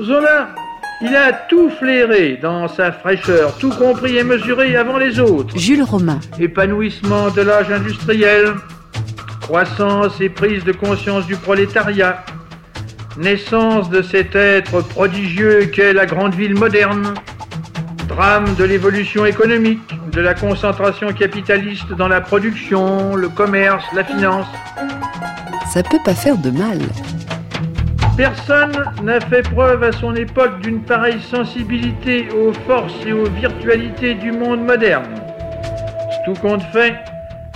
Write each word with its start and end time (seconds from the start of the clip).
Zola, 0.00 0.50
il 1.00 1.14
a 1.16 1.32
tout 1.32 1.70
flairé 1.70 2.38
dans 2.40 2.68
sa 2.68 2.92
fraîcheur, 2.92 3.56
tout 3.58 3.70
compris 3.70 4.16
et 4.16 4.22
mesuré 4.22 4.76
avant 4.76 4.96
les 4.96 5.18
autres. 5.18 5.58
Jules 5.58 5.82
Romain. 5.82 6.20
Épanouissement 6.38 7.30
de 7.30 7.42
l'âge 7.42 7.72
industriel, 7.72 8.54
croissance 9.40 10.20
et 10.20 10.28
prise 10.28 10.62
de 10.62 10.70
conscience 10.70 11.26
du 11.26 11.34
prolétariat, 11.34 12.24
naissance 13.16 13.90
de 13.90 14.00
cet 14.02 14.36
être 14.36 14.82
prodigieux 14.82 15.66
qu'est 15.74 15.92
la 15.92 16.06
grande 16.06 16.34
ville 16.34 16.54
moderne, 16.54 17.14
drame 18.06 18.54
de 18.54 18.62
l'évolution 18.62 19.26
économique, 19.26 19.80
de 20.12 20.20
la 20.20 20.34
concentration 20.34 21.12
capitaliste 21.12 21.92
dans 21.92 22.08
la 22.08 22.20
production, 22.20 23.16
le 23.16 23.28
commerce, 23.28 23.84
la 23.94 24.04
finance. 24.04 24.46
Ça 25.72 25.82
peut 25.82 25.98
pas 26.04 26.14
faire 26.14 26.36
de 26.36 26.50
mal. 26.50 26.78
Personne 28.18 28.72
n'a 29.04 29.20
fait 29.20 29.48
preuve 29.48 29.84
à 29.84 29.92
son 29.92 30.12
époque 30.16 30.58
d'une 30.60 30.82
pareille 30.82 31.22
sensibilité 31.22 32.28
aux 32.32 32.52
forces 32.66 33.06
et 33.06 33.12
aux 33.12 33.30
virtualités 33.30 34.14
du 34.14 34.32
monde 34.32 34.60
moderne. 34.64 35.14
Tout 36.24 36.34
compte 36.34 36.64
fait, 36.72 36.94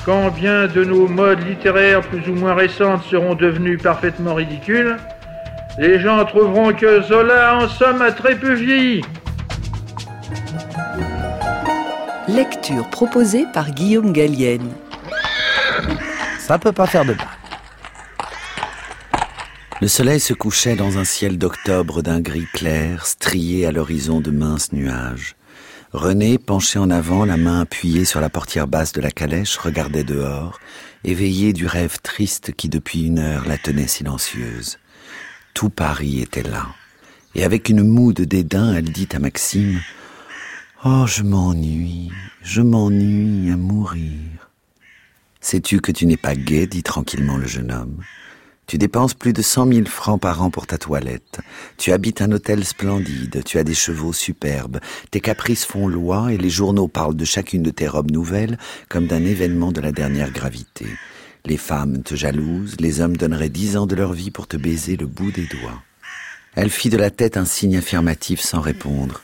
quand 0.05 0.31
bien 0.31 0.69
de 0.69 0.85
nos 0.85 1.09
modes 1.09 1.45
littéraires 1.45 2.03
plus 2.03 2.29
ou 2.29 2.37
moins 2.37 2.55
récentes 2.55 3.03
seront 3.11 3.35
devenus 3.35 3.83
parfaitement 3.83 4.35
ridicules, 4.35 4.99
les 5.79 5.99
gens 5.99 6.25
trouveront 6.27 6.73
que 6.73 7.03
Zola 7.03 7.57
en 7.57 7.67
somme 7.67 8.01
a 8.01 8.13
très 8.13 8.37
peu 8.37 8.53
vieilli. 8.53 9.03
Lecture 12.29 12.89
proposée 12.89 13.47
par 13.53 13.73
Guillaume 13.73 14.13
Gallienne. 14.13 14.71
Ça 16.39 16.57
peut 16.57 16.71
pas 16.71 16.87
faire 16.87 17.05
de 17.05 17.15
mal. 17.15 17.42
Le 19.83 19.89
soleil 19.89 20.21
se 20.21 20.33
couchait 20.33 20.77
dans 20.77 20.99
un 20.99 21.05
ciel 21.05 21.39
d'octobre 21.39 22.03
d'un 22.03 22.21
gris 22.21 22.47
clair, 22.53 23.05
strié 23.05 23.67
à 23.67 23.73
l'horizon 23.73 24.21
de 24.21 24.31
minces 24.31 24.73
nuages. 24.73 25.35
René, 25.93 26.39
penché 26.39 26.79
en 26.79 26.89
avant, 26.89 27.25
la 27.25 27.37
main 27.37 27.63
appuyée 27.63 28.05
sur 28.05 28.21
la 28.21 28.29
portière 28.29 28.69
basse 28.69 28.93
de 28.93 29.01
la 29.01 29.11
calèche, 29.11 29.57
regardait 29.57 30.05
dehors, 30.05 30.61
éveillé 31.03 31.53
du 31.53 31.67
rêve 31.67 31.99
triste 32.01 32.53
qui 32.53 32.69
depuis 32.69 33.07
une 33.07 33.19
heure 33.19 33.45
la 33.49 33.59
tenait 33.59 33.89
silencieuse. 33.89 34.79
Tout 35.53 35.69
Paris 35.69 36.21
était 36.21 36.45
là. 36.45 36.69
Et 37.35 37.43
avec 37.43 37.69
une 37.69 37.83
moue 37.83 38.13
de 38.13 38.23
dédain, 38.23 38.75
elle 38.75 38.93
dit 38.93 39.09
à 39.13 39.19
Maxime 39.19 39.81
Oh, 40.85 41.07
je 41.09 41.25
m'ennuie, 41.25 42.13
je 42.45 42.63
m'ennuie 42.63 43.51
à 43.51 43.57
mourir. 43.57 44.49
Sais-tu 45.41 45.81
que 45.81 45.91
tu 45.91 46.07
n'es 46.07 46.17
pas 46.17 46.37
gai? 46.37 46.69
dit 46.69 46.85
tranquillement 46.85 47.37
le 47.37 47.49
jeune 47.49 47.73
homme. 47.73 48.01
Tu 48.67 48.79
dépenses 48.79 49.15
plus 49.15 49.33
de 49.33 49.43
cent 49.43 49.67
mille 49.67 49.89
francs 49.89 50.21
par 50.21 50.43
an 50.43 50.51
pour 50.51 50.67
ta 50.67 50.79
toilette. 50.79 51.41
Tu 51.77 51.93
habites 51.93 52.23
un 52.23 52.33
hôtel 52.33 52.65
splendide. 52.65 53.43
Tu 53.45 53.59
as 53.59 53.65
des 53.65 53.75
chevaux 53.75 54.13
superbes. 54.13 54.79
Tes 55.11 55.21
caprices 55.21 55.65
font 55.65 55.89
loi 55.89 56.33
et 56.33 56.39
les 56.39 56.51
journaux 56.51 56.89
parlent 56.89 57.17
de 57.17 57.25
chacune 57.25 57.63
de 57.63 57.71
tes 57.71 57.89
robes 57.89 58.11
nouvelles 58.11 58.59
comme 58.89 59.07
d'un 59.07 59.25
événement 59.25 59.73
de 59.73 59.81
la 59.81 59.93
dernière 59.93 60.31
gravité. 60.31 60.87
Les 61.45 61.57
femmes 61.57 62.03
te 62.03 62.15
jalousent. 62.15 62.77
Les 62.79 63.01
hommes 63.01 63.17
donneraient 63.17 63.49
dix 63.49 63.77
ans 63.77 63.87
de 63.87 63.97
leur 63.97 64.13
vie 64.13 64.31
pour 64.31 64.47
te 64.47 64.57
baiser 64.57 64.97
le 64.97 65.07
bout 65.07 65.33
des 65.33 65.47
doigts. 65.47 65.83
Elle 66.55 66.71
fit 66.71 66.91
de 66.91 66.99
la 66.99 67.11
tête 67.11 67.37
un 67.37 67.45
signe 67.45 67.77
affirmatif 67.77 68.41
sans 68.41 68.61
répondre. 68.61 69.23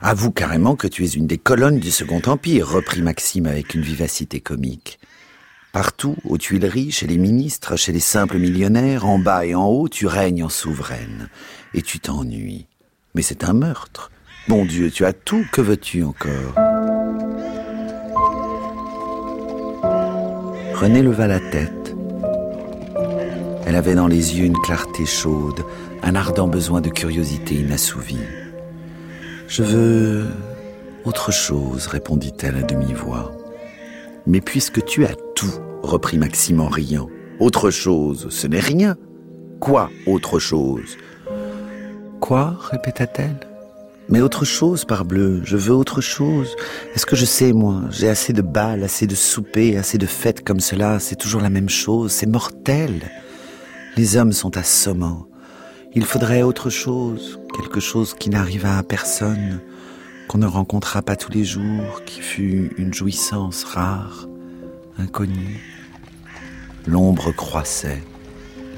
Avoue 0.00 0.30
carrément 0.32 0.76
que 0.76 0.88
tu 0.88 1.04
es 1.04 1.10
une 1.10 1.26
des 1.26 1.36
colonnes 1.36 1.78
du 1.78 1.90
Second 1.90 2.22
Empire, 2.24 2.66
reprit 2.66 3.02
Maxime 3.02 3.46
avec 3.46 3.74
une 3.74 3.82
vivacité 3.82 4.40
comique. 4.40 4.98
Partout, 5.72 6.16
aux 6.24 6.36
Tuileries, 6.36 6.90
chez 6.90 7.06
les 7.06 7.16
ministres, 7.16 7.76
chez 7.76 7.92
les 7.92 8.00
simples 8.00 8.38
millionnaires, 8.38 9.06
en 9.06 9.20
bas 9.20 9.46
et 9.46 9.54
en 9.54 9.66
haut, 9.66 9.88
tu 9.88 10.08
règnes 10.08 10.42
en 10.42 10.48
souveraine. 10.48 11.28
Et 11.74 11.82
tu 11.82 12.00
t'ennuies. 12.00 12.66
Mais 13.14 13.22
c'est 13.22 13.44
un 13.44 13.52
meurtre. 13.52 14.10
Bon 14.48 14.64
Dieu, 14.64 14.90
tu 14.90 15.04
as 15.04 15.12
tout, 15.12 15.44
que 15.52 15.60
veux-tu 15.60 16.02
encore? 16.02 16.54
René 20.74 21.02
leva 21.02 21.28
la 21.28 21.38
tête. 21.38 21.94
Elle 23.64 23.76
avait 23.76 23.94
dans 23.94 24.08
les 24.08 24.38
yeux 24.38 24.46
une 24.46 24.58
clarté 24.58 25.06
chaude, 25.06 25.60
un 26.02 26.16
ardent 26.16 26.48
besoin 26.48 26.80
de 26.80 26.88
curiosité 26.88 27.54
inassouvie. 27.54 28.18
Je 29.46 29.62
veux 29.62 30.26
autre 31.04 31.30
chose, 31.30 31.86
répondit-elle 31.86 32.56
à 32.56 32.62
demi-voix. 32.62 33.39
Mais 34.26 34.40
puisque 34.40 34.84
tu 34.84 35.04
as 35.04 35.14
tout, 35.34 35.54
reprit 35.82 36.18
Maxime 36.18 36.60
en 36.60 36.68
riant, 36.68 37.08
autre 37.38 37.70
chose, 37.70 38.28
ce 38.30 38.46
n'est 38.46 38.60
rien. 38.60 38.96
Quoi 39.60 39.90
autre 40.06 40.38
chose? 40.38 40.96
Quoi? 42.20 42.56
répéta-t-elle. 42.70 43.46
Mais 44.08 44.20
autre 44.20 44.44
chose, 44.44 44.84
parbleu, 44.84 45.40
je 45.44 45.56
veux 45.56 45.74
autre 45.74 46.00
chose. 46.00 46.56
Est-ce 46.94 47.06
que 47.06 47.14
je 47.14 47.24
sais, 47.24 47.52
moi 47.52 47.82
J'ai 47.90 48.08
assez 48.08 48.32
de 48.32 48.42
balles, 48.42 48.82
assez 48.82 49.06
de 49.06 49.14
soupers, 49.14 49.76
assez 49.76 49.98
de 49.98 50.06
fêtes 50.06 50.44
comme 50.44 50.60
cela, 50.60 50.98
c'est 50.98 51.16
toujours 51.16 51.40
la 51.40 51.50
même 51.50 51.68
chose, 51.68 52.10
c'est 52.10 52.26
mortel. 52.26 53.08
Les 53.96 54.16
hommes 54.16 54.32
sont 54.32 54.56
assommants. 54.56 55.26
Il 55.94 56.04
faudrait 56.04 56.42
autre 56.42 56.70
chose, 56.70 57.40
quelque 57.54 57.80
chose 57.80 58.14
qui 58.14 58.30
n'arriva 58.30 58.78
à 58.78 58.82
personne, 58.82 59.60
qu'on 60.30 60.38
ne 60.38 60.46
rencontra 60.46 61.02
pas 61.02 61.16
tous 61.16 61.32
les 61.32 61.42
jours, 61.42 62.04
qui 62.06 62.20
fut 62.20 62.70
une 62.78 62.94
jouissance 62.94 63.64
rare, 63.64 64.28
inconnue. 64.96 65.58
L'ombre 66.86 67.32
croissait, 67.32 68.00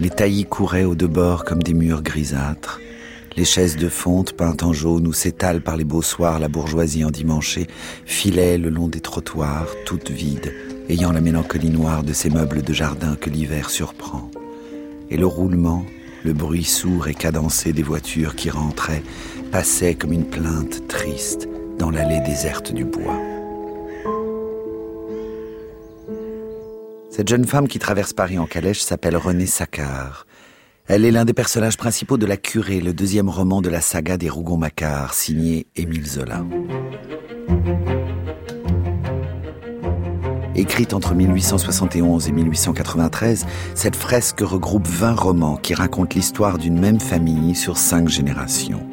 les 0.00 0.08
taillis 0.08 0.46
couraient 0.46 0.84
aux 0.84 0.94
deux 0.94 1.08
bords 1.08 1.44
comme 1.44 1.62
des 1.62 1.74
murs 1.74 2.00
grisâtres. 2.00 2.80
Les 3.36 3.44
chaises 3.44 3.76
de 3.76 3.90
fonte 3.90 4.32
peintes 4.32 4.62
en 4.62 4.72
jaune 4.72 5.06
où 5.06 5.12
s'étale 5.12 5.60
par 5.60 5.76
les 5.76 5.84
beaux 5.84 6.00
soirs 6.00 6.38
la 6.38 6.48
bourgeoisie 6.48 7.04
endimanchée 7.04 7.66
filaient 8.06 8.56
le 8.56 8.70
long 8.70 8.88
des 8.88 9.00
trottoirs, 9.00 9.66
toutes 9.84 10.10
vides, 10.10 10.54
ayant 10.88 11.12
la 11.12 11.20
mélancolie 11.20 11.68
noire 11.68 12.02
de 12.02 12.14
ces 12.14 12.30
meubles 12.30 12.62
de 12.62 12.72
jardin 12.72 13.14
que 13.14 13.28
l'hiver 13.28 13.68
surprend. 13.68 14.30
Et 15.10 15.18
le 15.18 15.26
roulement, 15.26 15.84
le 16.24 16.32
bruit 16.32 16.64
sourd 16.64 17.08
et 17.08 17.14
cadencé 17.14 17.74
des 17.74 17.82
voitures 17.82 18.36
qui 18.36 18.48
rentraient 18.48 19.02
passait 19.52 19.94
comme 19.94 20.12
une 20.12 20.24
plainte 20.24 20.88
triste 20.88 21.46
dans 21.78 21.90
l'allée 21.90 22.20
déserte 22.20 22.72
du 22.72 22.86
bois. 22.86 23.20
Cette 27.10 27.28
jeune 27.28 27.44
femme 27.44 27.68
qui 27.68 27.78
traverse 27.78 28.14
Paris 28.14 28.38
en 28.38 28.46
calèche 28.46 28.80
s'appelle 28.80 29.16
Renée 29.16 29.46
Saccard. 29.46 30.26
Elle 30.88 31.04
est 31.04 31.10
l'un 31.10 31.26
des 31.26 31.34
personnages 31.34 31.76
principaux 31.76 32.16
de 32.16 32.24
La 32.24 32.38
Curée, 32.38 32.80
le 32.80 32.94
deuxième 32.94 33.28
roman 33.28 33.60
de 33.60 33.68
la 33.68 33.82
saga 33.82 34.16
des 34.16 34.30
Rougon-Macquart, 34.30 35.12
signé 35.12 35.66
Émile 35.76 36.06
Zola. 36.06 36.44
Écrite 40.54 40.94
entre 40.94 41.14
1871 41.14 42.26
et 42.26 42.32
1893, 42.32 43.46
cette 43.74 43.96
fresque 43.96 44.40
regroupe 44.40 44.86
20 44.88 45.12
romans 45.12 45.56
qui 45.56 45.74
racontent 45.74 46.14
l'histoire 46.14 46.56
d'une 46.56 46.80
même 46.80 47.00
famille 47.00 47.54
sur 47.54 47.76
cinq 47.76 48.08
générations. 48.08 48.91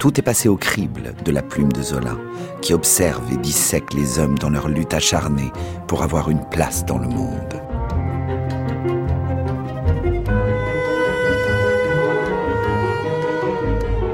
Tout 0.00 0.18
est 0.18 0.22
passé 0.22 0.48
au 0.48 0.56
crible 0.56 1.12
de 1.26 1.30
la 1.30 1.42
plume 1.42 1.70
de 1.70 1.82
Zola, 1.82 2.16
qui 2.62 2.72
observe 2.72 3.22
et 3.34 3.36
dissèque 3.36 3.92
les 3.92 4.18
hommes 4.18 4.38
dans 4.38 4.48
leur 4.48 4.66
lutte 4.66 4.94
acharnée 4.94 5.52
pour 5.86 6.02
avoir 6.02 6.30
une 6.30 6.42
place 6.48 6.86
dans 6.86 6.96
le 6.96 7.06
monde. 7.06 7.60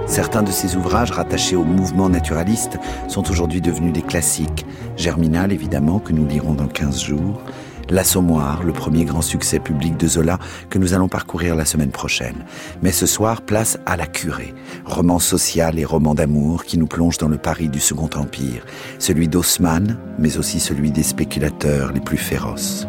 Certains 0.08 0.42
de 0.42 0.50
ces 0.50 0.74
ouvrages 0.74 1.12
rattachés 1.12 1.54
au 1.54 1.62
mouvement 1.62 2.08
naturaliste 2.08 2.78
sont 3.06 3.30
aujourd'hui 3.30 3.60
devenus 3.60 3.92
des 3.92 4.02
classiques. 4.02 4.66
Germinal, 4.96 5.52
évidemment, 5.52 6.00
que 6.00 6.12
nous 6.12 6.26
lirons 6.26 6.54
dans 6.54 6.66
15 6.66 7.00
jours. 7.00 7.40
L'Assommoir, 7.88 8.64
le 8.64 8.72
premier 8.72 9.04
grand 9.04 9.22
succès 9.22 9.60
public 9.60 9.96
de 9.96 10.08
Zola 10.08 10.40
que 10.70 10.78
nous 10.78 10.92
allons 10.92 11.08
parcourir 11.08 11.54
la 11.54 11.64
semaine 11.64 11.92
prochaine. 11.92 12.44
Mais 12.82 12.90
ce 12.90 13.06
soir, 13.06 13.42
place 13.42 13.78
à 13.86 13.96
La 13.96 14.06
Curée, 14.06 14.54
roman 14.84 15.20
social 15.20 15.78
et 15.78 15.84
roman 15.84 16.14
d'amour 16.14 16.64
qui 16.64 16.78
nous 16.78 16.88
plonge 16.88 17.18
dans 17.18 17.28
le 17.28 17.38
Paris 17.38 17.68
du 17.68 17.78
Second 17.78 18.10
Empire, 18.16 18.66
celui 18.98 19.28
d'Haussmann, 19.28 19.98
mais 20.18 20.36
aussi 20.36 20.58
celui 20.58 20.90
des 20.90 21.04
spéculateurs 21.04 21.92
les 21.92 22.00
plus 22.00 22.18
féroces. 22.18 22.88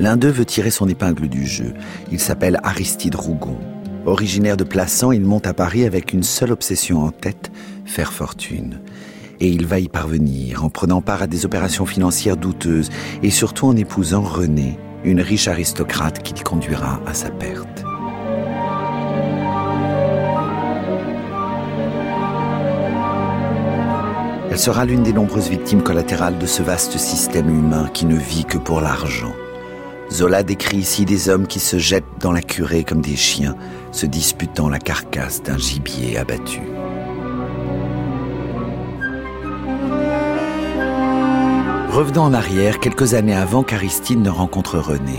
L'un 0.00 0.16
d'eux 0.16 0.30
veut 0.30 0.44
tirer 0.44 0.70
son 0.70 0.88
épingle 0.88 1.28
du 1.28 1.46
jeu. 1.46 1.72
Il 2.10 2.18
s'appelle 2.18 2.58
Aristide 2.64 3.14
Rougon. 3.14 3.58
Originaire 4.06 4.56
de 4.56 4.64
Plassans, 4.64 5.12
il 5.12 5.24
monte 5.24 5.46
à 5.46 5.54
Paris 5.54 5.84
avec 5.84 6.12
une 6.12 6.24
seule 6.24 6.50
obsession 6.50 7.04
en 7.04 7.10
tête, 7.10 7.52
faire 7.86 8.12
fortune. 8.12 8.80
Et 9.44 9.48
il 9.48 9.66
va 9.66 9.78
y 9.78 9.88
parvenir 9.88 10.64
en 10.64 10.70
prenant 10.70 11.02
part 11.02 11.20
à 11.20 11.26
des 11.26 11.44
opérations 11.44 11.84
financières 11.84 12.38
douteuses 12.38 12.88
et 13.22 13.28
surtout 13.28 13.66
en 13.66 13.76
épousant 13.76 14.22
Renée, 14.22 14.78
une 15.04 15.20
riche 15.20 15.48
aristocrate 15.48 16.22
qui 16.22 16.32
conduira 16.42 16.98
à 17.04 17.12
sa 17.12 17.28
perte. 17.28 17.84
Elle 24.50 24.58
sera 24.58 24.86
l'une 24.86 25.02
des 25.02 25.12
nombreuses 25.12 25.50
victimes 25.50 25.82
collatérales 25.82 26.38
de 26.38 26.46
ce 26.46 26.62
vaste 26.62 26.96
système 26.96 27.50
humain 27.50 27.90
qui 27.92 28.06
ne 28.06 28.16
vit 28.16 28.46
que 28.46 28.56
pour 28.56 28.80
l'argent. 28.80 29.34
Zola 30.10 30.42
décrit 30.42 30.78
ici 30.78 31.04
des 31.04 31.28
hommes 31.28 31.46
qui 31.46 31.60
se 31.60 31.76
jettent 31.76 32.04
dans 32.18 32.32
la 32.32 32.40
curée 32.40 32.84
comme 32.84 33.02
des 33.02 33.16
chiens, 33.16 33.56
se 33.92 34.06
disputant 34.06 34.70
la 34.70 34.78
carcasse 34.78 35.42
d'un 35.42 35.58
gibier 35.58 36.16
abattu. 36.16 36.62
Revenons 41.94 42.22
en 42.22 42.34
arrière, 42.34 42.80
quelques 42.80 43.14
années 43.14 43.36
avant 43.36 43.62
qu'Aristide 43.62 44.18
ne 44.18 44.28
rencontre 44.28 44.80
René. 44.80 45.16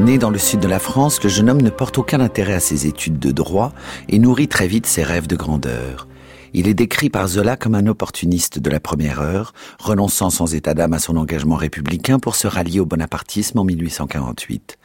Né 0.00 0.18
dans 0.18 0.30
le 0.30 0.38
sud 0.38 0.58
de 0.58 0.66
la 0.66 0.80
France, 0.80 1.22
le 1.22 1.28
jeune 1.28 1.48
homme 1.48 1.62
ne 1.62 1.70
porte 1.70 1.98
aucun 1.98 2.18
intérêt 2.18 2.54
à 2.54 2.58
ses 2.58 2.88
études 2.88 3.20
de 3.20 3.30
droit 3.30 3.72
et 4.08 4.18
nourrit 4.18 4.48
très 4.48 4.66
vite 4.66 4.86
ses 4.86 5.04
rêves 5.04 5.28
de 5.28 5.36
grandeur. 5.36 6.08
Il 6.52 6.66
est 6.66 6.74
décrit 6.74 7.10
par 7.10 7.28
Zola 7.28 7.56
comme 7.56 7.76
un 7.76 7.86
opportuniste 7.86 8.58
de 8.58 8.68
la 8.70 8.80
première 8.80 9.20
heure, 9.20 9.52
renonçant 9.78 10.30
sans 10.30 10.52
état 10.52 10.74
d'âme 10.74 10.94
à 10.94 10.98
son 10.98 11.16
engagement 11.16 11.54
républicain 11.54 12.18
pour 12.18 12.34
se 12.34 12.48
rallier 12.48 12.80
au 12.80 12.84
bonapartisme 12.84 13.60
en 13.60 13.64
1848. 13.64 14.78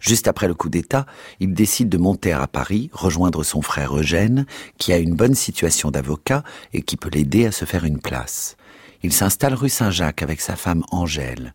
Juste 0.00 0.28
après 0.28 0.48
le 0.48 0.54
coup 0.54 0.68
d'État, 0.68 1.06
il 1.40 1.54
décide 1.54 1.88
de 1.88 1.96
monter 1.96 2.32
à 2.32 2.46
Paris, 2.46 2.90
rejoindre 2.92 3.42
son 3.42 3.62
frère 3.62 3.96
Eugène, 3.96 4.44
qui 4.76 4.92
a 4.92 4.98
une 4.98 5.14
bonne 5.14 5.34
situation 5.34 5.90
d'avocat 5.90 6.44
et 6.74 6.82
qui 6.82 6.98
peut 6.98 7.08
l'aider 7.08 7.46
à 7.46 7.52
se 7.52 7.64
faire 7.64 7.86
une 7.86 8.00
place. 8.00 8.58
Il 9.04 9.12
s'installe 9.12 9.52
rue 9.52 9.68
Saint-Jacques 9.68 10.22
avec 10.22 10.40
sa 10.40 10.56
femme 10.56 10.82
Angèle. 10.90 11.52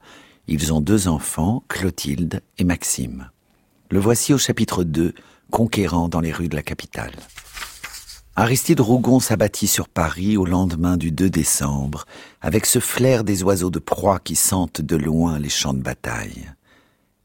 Ils 0.48 0.72
ont 0.72 0.82
deux 0.82 1.08
enfants, 1.08 1.64
Clotilde 1.68 2.44
et 2.60 2.64
Maxime. 2.64 3.32
Le 3.90 3.98
voici 4.00 4.36
au 4.36 4.38
chapitre 4.38 4.84
2, 4.84 5.16
conquérant 5.50 6.10
dans 6.10 6.20
les 6.20 6.32
rues 6.32 6.48
de 6.48 6.56
la 6.56 6.62
capitale. 6.62 7.16
Aristide 8.36 8.82
Rougon 8.82 9.20
s'abattit 9.20 9.66
sur 9.66 9.88
Paris 9.90 10.38
au 10.38 10.46
lendemain 10.46 10.96
du 10.96 11.12
2 11.12 11.32
décembre, 11.32 12.06
avec 12.40 12.68
ce 12.68 12.78
flair 12.78 13.24
des 13.24 13.42
oiseaux 13.42 13.72
de 13.72 13.80
proie 13.80 14.20
qui 14.20 14.36
sentent 14.36 14.82
de 14.82 14.96
loin 14.96 15.40
les 15.40 15.50
champs 15.50 15.74
de 15.74 15.82
bataille. 15.82 16.52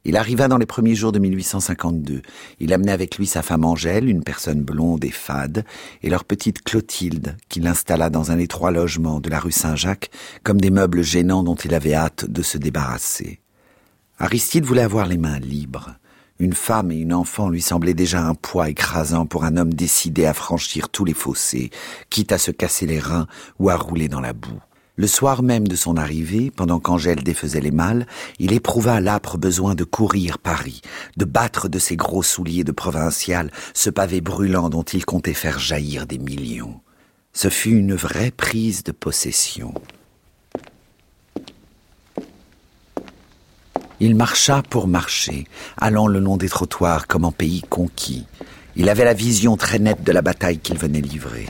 Il 0.06 0.17
arriva 0.19 0.49
dans 0.49 0.59
les 0.59 0.67
premiers 0.67 0.95
jours 0.95 1.12
de 1.12 1.19
1852. 1.19 2.21
Il 2.61 2.73
amenait 2.75 2.93
avec 2.93 3.17
lui 3.17 3.27
sa 3.27 3.43
femme 3.43 3.65
Angèle, 3.65 4.09
une 4.09 4.23
personne 4.23 4.61
blonde 4.61 5.05
et 5.05 5.11
fade, 5.11 5.65
et 6.03 6.11
leur 6.11 6.25
petite 6.25 6.62
Clotilde, 6.62 7.37
qu'il 7.49 7.67
installa 7.67 8.11
dans 8.11 8.31
un 8.31 8.39
étroit 8.39 8.71
logement 8.71 9.21
de 9.21 9.31
la 9.31 9.41
rue 9.41 9.53
Saint-Jacques, 9.53 10.11
comme 10.43 10.61
des 10.61 10.71
meubles 10.71 11.03
gênants 11.03 11.43
dont 11.43 11.55
il 11.55 11.75
avait 11.75 11.95
hâte 11.95 12.27
de 12.29 12.43
se 12.43 12.59
débarrasser. 12.59 13.41
Aristide 14.19 14.65
voulait 14.65 14.83
avoir 14.83 15.06
les 15.06 15.19
mains 15.19 15.39
libres. 15.39 15.95
Une 16.39 16.53
femme 16.53 16.91
et 16.91 16.97
une 16.97 17.15
enfant 17.15 17.49
lui 17.49 17.62
semblaient 17.62 17.95
déjà 17.95 18.23
un 18.23 18.35
poids 18.35 18.69
écrasant 18.69 19.25
pour 19.25 19.45
un 19.45 19.57
homme 19.57 19.73
décidé 19.73 20.27
à 20.27 20.35
franchir 20.35 20.89
tous 20.91 21.05
les 21.05 21.15
fossés, 21.15 21.71
quitte 22.11 22.33
à 22.33 22.39
se 22.39 22.50
casser 22.50 22.87
les 22.87 22.99
reins 22.99 23.27
ou 23.59 23.71
à 23.71 23.77
rouler 23.77 24.09
dans 24.09 24.21
la 24.21 24.33
boue. 24.33 24.61
Le 24.96 25.08
soir 25.08 25.43
même 25.43 25.67
de 25.67 25.75
son 25.75 25.96
arrivée, 25.96 26.52
pendant 26.52 26.79
qu'Angèle 26.79 27.25
défaisait 27.25 27.61
les 27.61 27.73
malles, 27.73 28.06
il 28.38 28.52
éprouva 28.52 29.00
l'âpre 29.00 29.38
besoin 29.38 29.75
de 29.75 29.82
courir 29.82 30.38
Paris, 30.38 30.82
de 31.17 31.25
battre 31.25 31.69
de 31.69 31.81
ses 31.81 31.96
gros 31.96 32.23
souliers 32.23 32.62
de 32.62 32.70
provincial 32.70 33.50
ce 33.75 33.91
pavé 33.91 34.20
brûlant 34.20 34.70
dont 34.70 34.85
il 34.85 35.05
comptait 35.05 35.35
faire 35.35 35.58
jaillir 35.58 36.06
des 36.06 36.19
millions. 36.19 36.81
Ce 37.32 37.49
fut 37.49 37.73
une 37.73 37.96
vraie 37.96 38.31
prise 38.31 38.85
de 38.85 38.93
possession. 38.93 39.75
Il 43.99 44.14
marcha 44.14 44.62
pour 44.62 44.87
marcher, 44.87 45.49
allant 45.76 46.06
le 46.06 46.20
long 46.20 46.37
des 46.37 46.49
trottoirs 46.49 47.08
comme 47.08 47.25
en 47.25 47.32
pays 47.32 47.62
conquis. 47.69 48.26
Il 48.76 48.88
avait 48.88 49.05
la 49.05 49.14
vision 49.14 49.56
très 49.56 49.81
nette 49.81 50.05
de 50.05 50.12
la 50.12 50.23
bataille 50.23 50.58
qu'il 50.58 50.79
venait 50.79 51.00
livrer. 51.00 51.47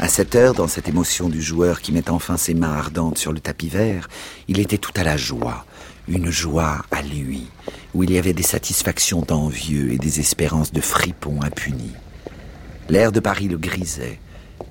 À 0.00 0.06
cette 0.06 0.36
heure, 0.36 0.54
dans 0.54 0.68
cette 0.68 0.88
émotion 0.88 1.28
du 1.28 1.42
joueur 1.42 1.80
qui 1.80 1.90
met 1.90 2.08
enfin 2.08 2.36
ses 2.36 2.54
mains 2.54 2.72
ardentes 2.72 3.18
sur 3.18 3.32
le 3.32 3.40
tapis 3.40 3.68
vert, 3.68 4.08
il 4.46 4.60
était 4.60 4.78
tout 4.78 4.92
à 4.94 5.02
la 5.02 5.16
joie, 5.16 5.66
une 6.06 6.30
joie 6.30 6.82
à 6.92 7.02
lui, 7.02 7.48
où 7.94 8.04
il 8.04 8.12
y 8.12 8.18
avait 8.18 8.32
des 8.32 8.44
satisfactions 8.44 9.22
d'envieux 9.22 9.92
et 9.92 9.98
des 9.98 10.20
espérances 10.20 10.72
de 10.72 10.80
fripons 10.80 11.42
impunis. 11.42 11.96
L'air 12.88 13.10
de 13.10 13.18
Paris 13.18 13.48
le 13.48 13.58
grisait. 13.58 14.20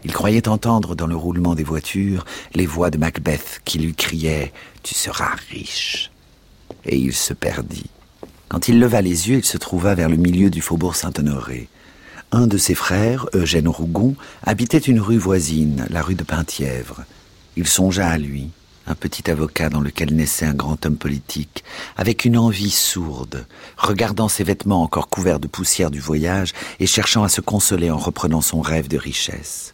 Il 0.06 0.14
croyait 0.14 0.48
entendre 0.48 0.96
dans 0.96 1.08
le 1.08 1.16
roulement 1.18 1.56
des 1.56 1.64
voitures 1.64 2.24
les 2.56 2.66
voix 2.66 2.90
de 2.90 2.98
Macbeth 2.98 3.62
qui 3.66 3.80
lui 3.80 3.96
criaient⁇ 3.96 4.54
Tu 4.82 4.96
seras 4.96 5.36
riche!⁇ 5.52 6.10
Et 6.86 6.98
il 6.98 7.14
se 7.14 7.34
perdit. 7.34 7.90
Quand 8.48 8.70
il 8.70 8.80
leva 8.80 9.02
les 9.02 9.28
yeux, 9.28 9.40
il 9.40 9.46
se 9.46 9.58
trouva 9.58 9.94
vers 9.94 10.08
le 10.08 10.16
milieu 10.16 10.50
du 10.50 10.62
faubourg 10.62 10.96
Saint-Honoré. 10.96 11.68
Un 12.34 12.48
de 12.48 12.58
ses 12.58 12.76
frères, 12.76 13.26
Eugène 13.34 13.70
Rougon, 13.70 14.16
habitait 14.44 14.78
une 14.78 15.00
rue 15.00 15.18
voisine, 15.18 15.86
la 15.90 16.02
rue 16.02 16.16
de 16.16 16.26
Penthièvre. 16.26 17.06
Il 17.56 17.66
songea 17.66 18.10
à 18.10 18.18
lui, 18.18 18.50
un 18.86 18.96
petit 18.96 19.32
avocat 19.32 19.70
dans 19.70 19.80
lequel 19.80 20.14
naissait 20.14 20.46
un 20.46 20.54
grand 20.54 20.86
homme 20.86 20.98
politique, 20.98 21.64
avec 21.96 22.26
une 22.26 22.38
envie 22.38 22.70
sourde, 22.72 23.48
regardant 23.78 24.28
ses 24.28 24.44
vêtements 24.44 24.84
encore 24.84 25.08
couverts 25.08 25.40
de 25.40 25.48
poussière 25.48 25.90
du 25.90 26.02
voyage 26.02 26.52
et 26.82 26.86
cherchant 26.86 27.24
à 27.24 27.30
se 27.30 27.40
consoler 27.40 27.92
en 27.92 27.98
reprenant 27.98 28.42
son 28.42 28.60
rêve 28.60 28.90
de 28.90 28.98
richesse. 28.98 29.74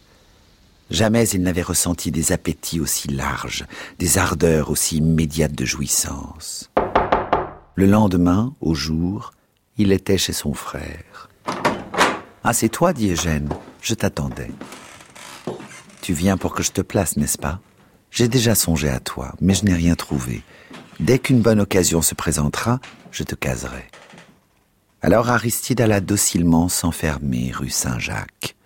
Jamais 0.90 1.28
il 1.30 1.42
n'avait 1.42 1.62
ressenti 1.62 2.12
des 2.12 2.30
appétits 2.30 2.78
aussi 2.78 3.08
larges, 3.08 3.64
des 3.98 4.16
ardeurs 4.16 4.70
aussi 4.70 4.98
immédiates 4.98 5.54
de 5.54 5.64
jouissance. 5.64 6.70
Le 7.74 7.86
lendemain, 7.86 8.54
au 8.60 8.74
jour, 8.74 9.32
il 9.76 9.90
était 9.90 10.18
chez 10.18 10.32
son 10.32 10.54
frère. 10.54 11.28
Ah, 12.46 12.52
c'est 12.52 12.68
toi, 12.68 12.92
dit 12.92 13.10
Eugène. 13.10 13.48
Je 13.80 13.94
t'attendais. 13.94 14.50
Tu 16.02 16.12
viens 16.12 16.36
pour 16.36 16.54
que 16.54 16.62
je 16.62 16.72
te 16.72 16.82
place, 16.82 17.16
n'est-ce 17.16 17.38
pas? 17.38 17.58
J'ai 18.10 18.28
déjà 18.28 18.54
songé 18.54 18.90
à 18.90 19.00
toi, 19.00 19.32
mais 19.40 19.54
je 19.54 19.64
n'ai 19.64 19.72
rien 19.72 19.94
trouvé. 19.94 20.42
Dès 21.00 21.18
qu'une 21.18 21.40
bonne 21.40 21.60
occasion 21.60 22.02
se 22.02 22.14
présentera, 22.14 22.80
je 23.10 23.24
te 23.24 23.34
caserai. 23.34 23.88
Alors 25.00 25.30
Aristide 25.30 25.80
alla 25.80 26.00
docilement 26.00 26.68
s'enfermer 26.68 27.50
rue 27.50 27.70
Saint-Jacques. 27.70 28.56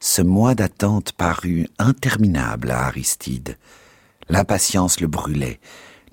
Ce 0.00 0.20
mois 0.20 0.54
d'attente 0.54 1.12
parut 1.12 1.66
interminable 1.78 2.70
à 2.70 2.84
Aristide. 2.84 3.56
L'impatience 4.28 5.00
le 5.00 5.06
brûlait. 5.06 5.60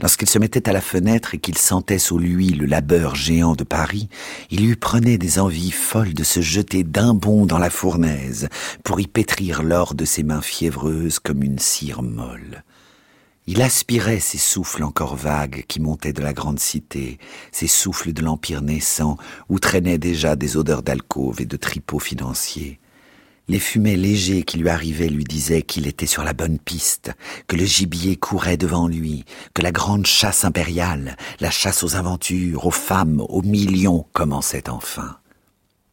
Lorsqu'il 0.02 0.30
se 0.30 0.40
mettait 0.40 0.68
à 0.70 0.74
la 0.74 0.82
fenêtre 0.82 1.36
et 1.36 1.38
qu'il 1.38 1.58
sentait 1.58 2.00
sous 2.00 2.20
lui 2.20 2.50
le 2.50 2.66
labeur 2.66 3.16
géant 3.16 3.56
de 3.56 3.64
Paris, 3.64 4.10
il 4.52 4.68
lui 4.68 4.76
prenait 4.76 5.18
des 5.18 5.40
envies 5.40 5.72
folles 5.72 6.14
de 6.14 6.24
se 6.24 6.42
jeter 6.42 6.84
d'un 6.84 7.14
bond 7.14 7.46
dans 7.46 7.58
la 7.58 7.70
fournaise 7.70 8.50
pour 8.84 9.00
y 9.00 9.08
pétrir 9.08 9.64
l'or 9.64 9.96
de 9.96 10.06
ses 10.06 10.24
mains 10.24 10.42
fiévreuses 10.42 11.20
comme 11.20 11.44
une 11.44 11.60
cire 11.60 12.02
molle. 12.02 12.64
Il 13.48 13.62
aspirait 13.62 14.20
ces 14.20 14.40
souffles 14.40 14.84
encore 14.84 15.16
vagues 15.16 15.66
qui 15.68 15.80
montaient 15.80 16.14
de 16.14 16.24
la 16.24 16.34
grande 16.34 16.60
cité, 16.60 17.20
ces 17.52 17.68
souffles 17.68 18.12
de 18.12 18.24
l'empire 18.24 18.64
naissant 18.64 19.18
où 19.50 19.60
traînaient 19.60 20.00
déjà 20.00 20.36
des 20.36 20.58
odeurs 20.58 20.82
d'alcôve 20.82 21.42
et 21.42 21.46
de 21.46 21.56
tripots 21.56 22.00
financiers. 22.00 22.80
Les 23.48 23.60
fumées 23.60 23.96
légers 23.96 24.42
qui 24.42 24.58
lui 24.58 24.70
arrivaient 24.70 25.08
lui 25.08 25.24
disaient 25.24 25.62
qu'il 25.62 25.86
était 25.86 26.08
sur 26.08 26.24
la 26.24 26.34
bonne 26.34 26.58
piste, 26.58 27.12
que 27.48 27.56
le 27.56 27.66
gibier 27.66 28.16
courait 28.16 28.58
devant 28.58 28.88
lui, 28.88 29.24
que 29.54 29.62
la 29.62 29.72
grande 29.72 30.08
chasse 30.08 30.46
impériale, 30.46 31.16
la 31.40 31.52
chasse 31.52 31.84
aux 31.84 31.96
aventures, 31.96 32.66
aux 32.66 32.72
femmes, 32.72 33.22
aux 33.30 33.44
millions 33.44 34.08
commençait 34.14 34.68
enfin. 34.68 35.18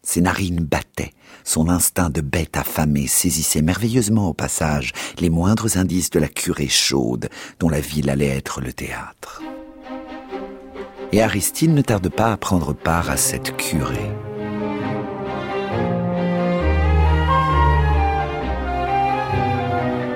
Ses 0.02 0.22
narines 0.22 0.64
battaient, 0.64 1.12
son 1.44 1.68
instinct 1.68 2.08
de 2.08 2.22
bête 2.22 2.56
affamée 2.56 3.06
saisissait 3.06 3.62
merveilleusement 3.62 4.28
au 4.28 4.32
passage 4.32 4.92
les 5.18 5.28
moindres 5.28 5.76
indices 5.76 6.10
de 6.10 6.20
la 6.20 6.28
curée 6.28 6.68
chaude 6.68 7.28
dont 7.60 7.68
la 7.68 7.80
ville 7.80 8.08
allait 8.08 8.26
être 8.26 8.62
le 8.62 8.72
théâtre. 8.72 9.42
Et 11.12 11.20
Aristide 11.20 11.74
ne 11.74 11.82
tarde 11.82 12.08
pas 12.08 12.32
à 12.32 12.36
prendre 12.38 12.72
part 12.72 13.10
à 13.10 13.18
cette 13.18 13.56
curée. 13.58 14.10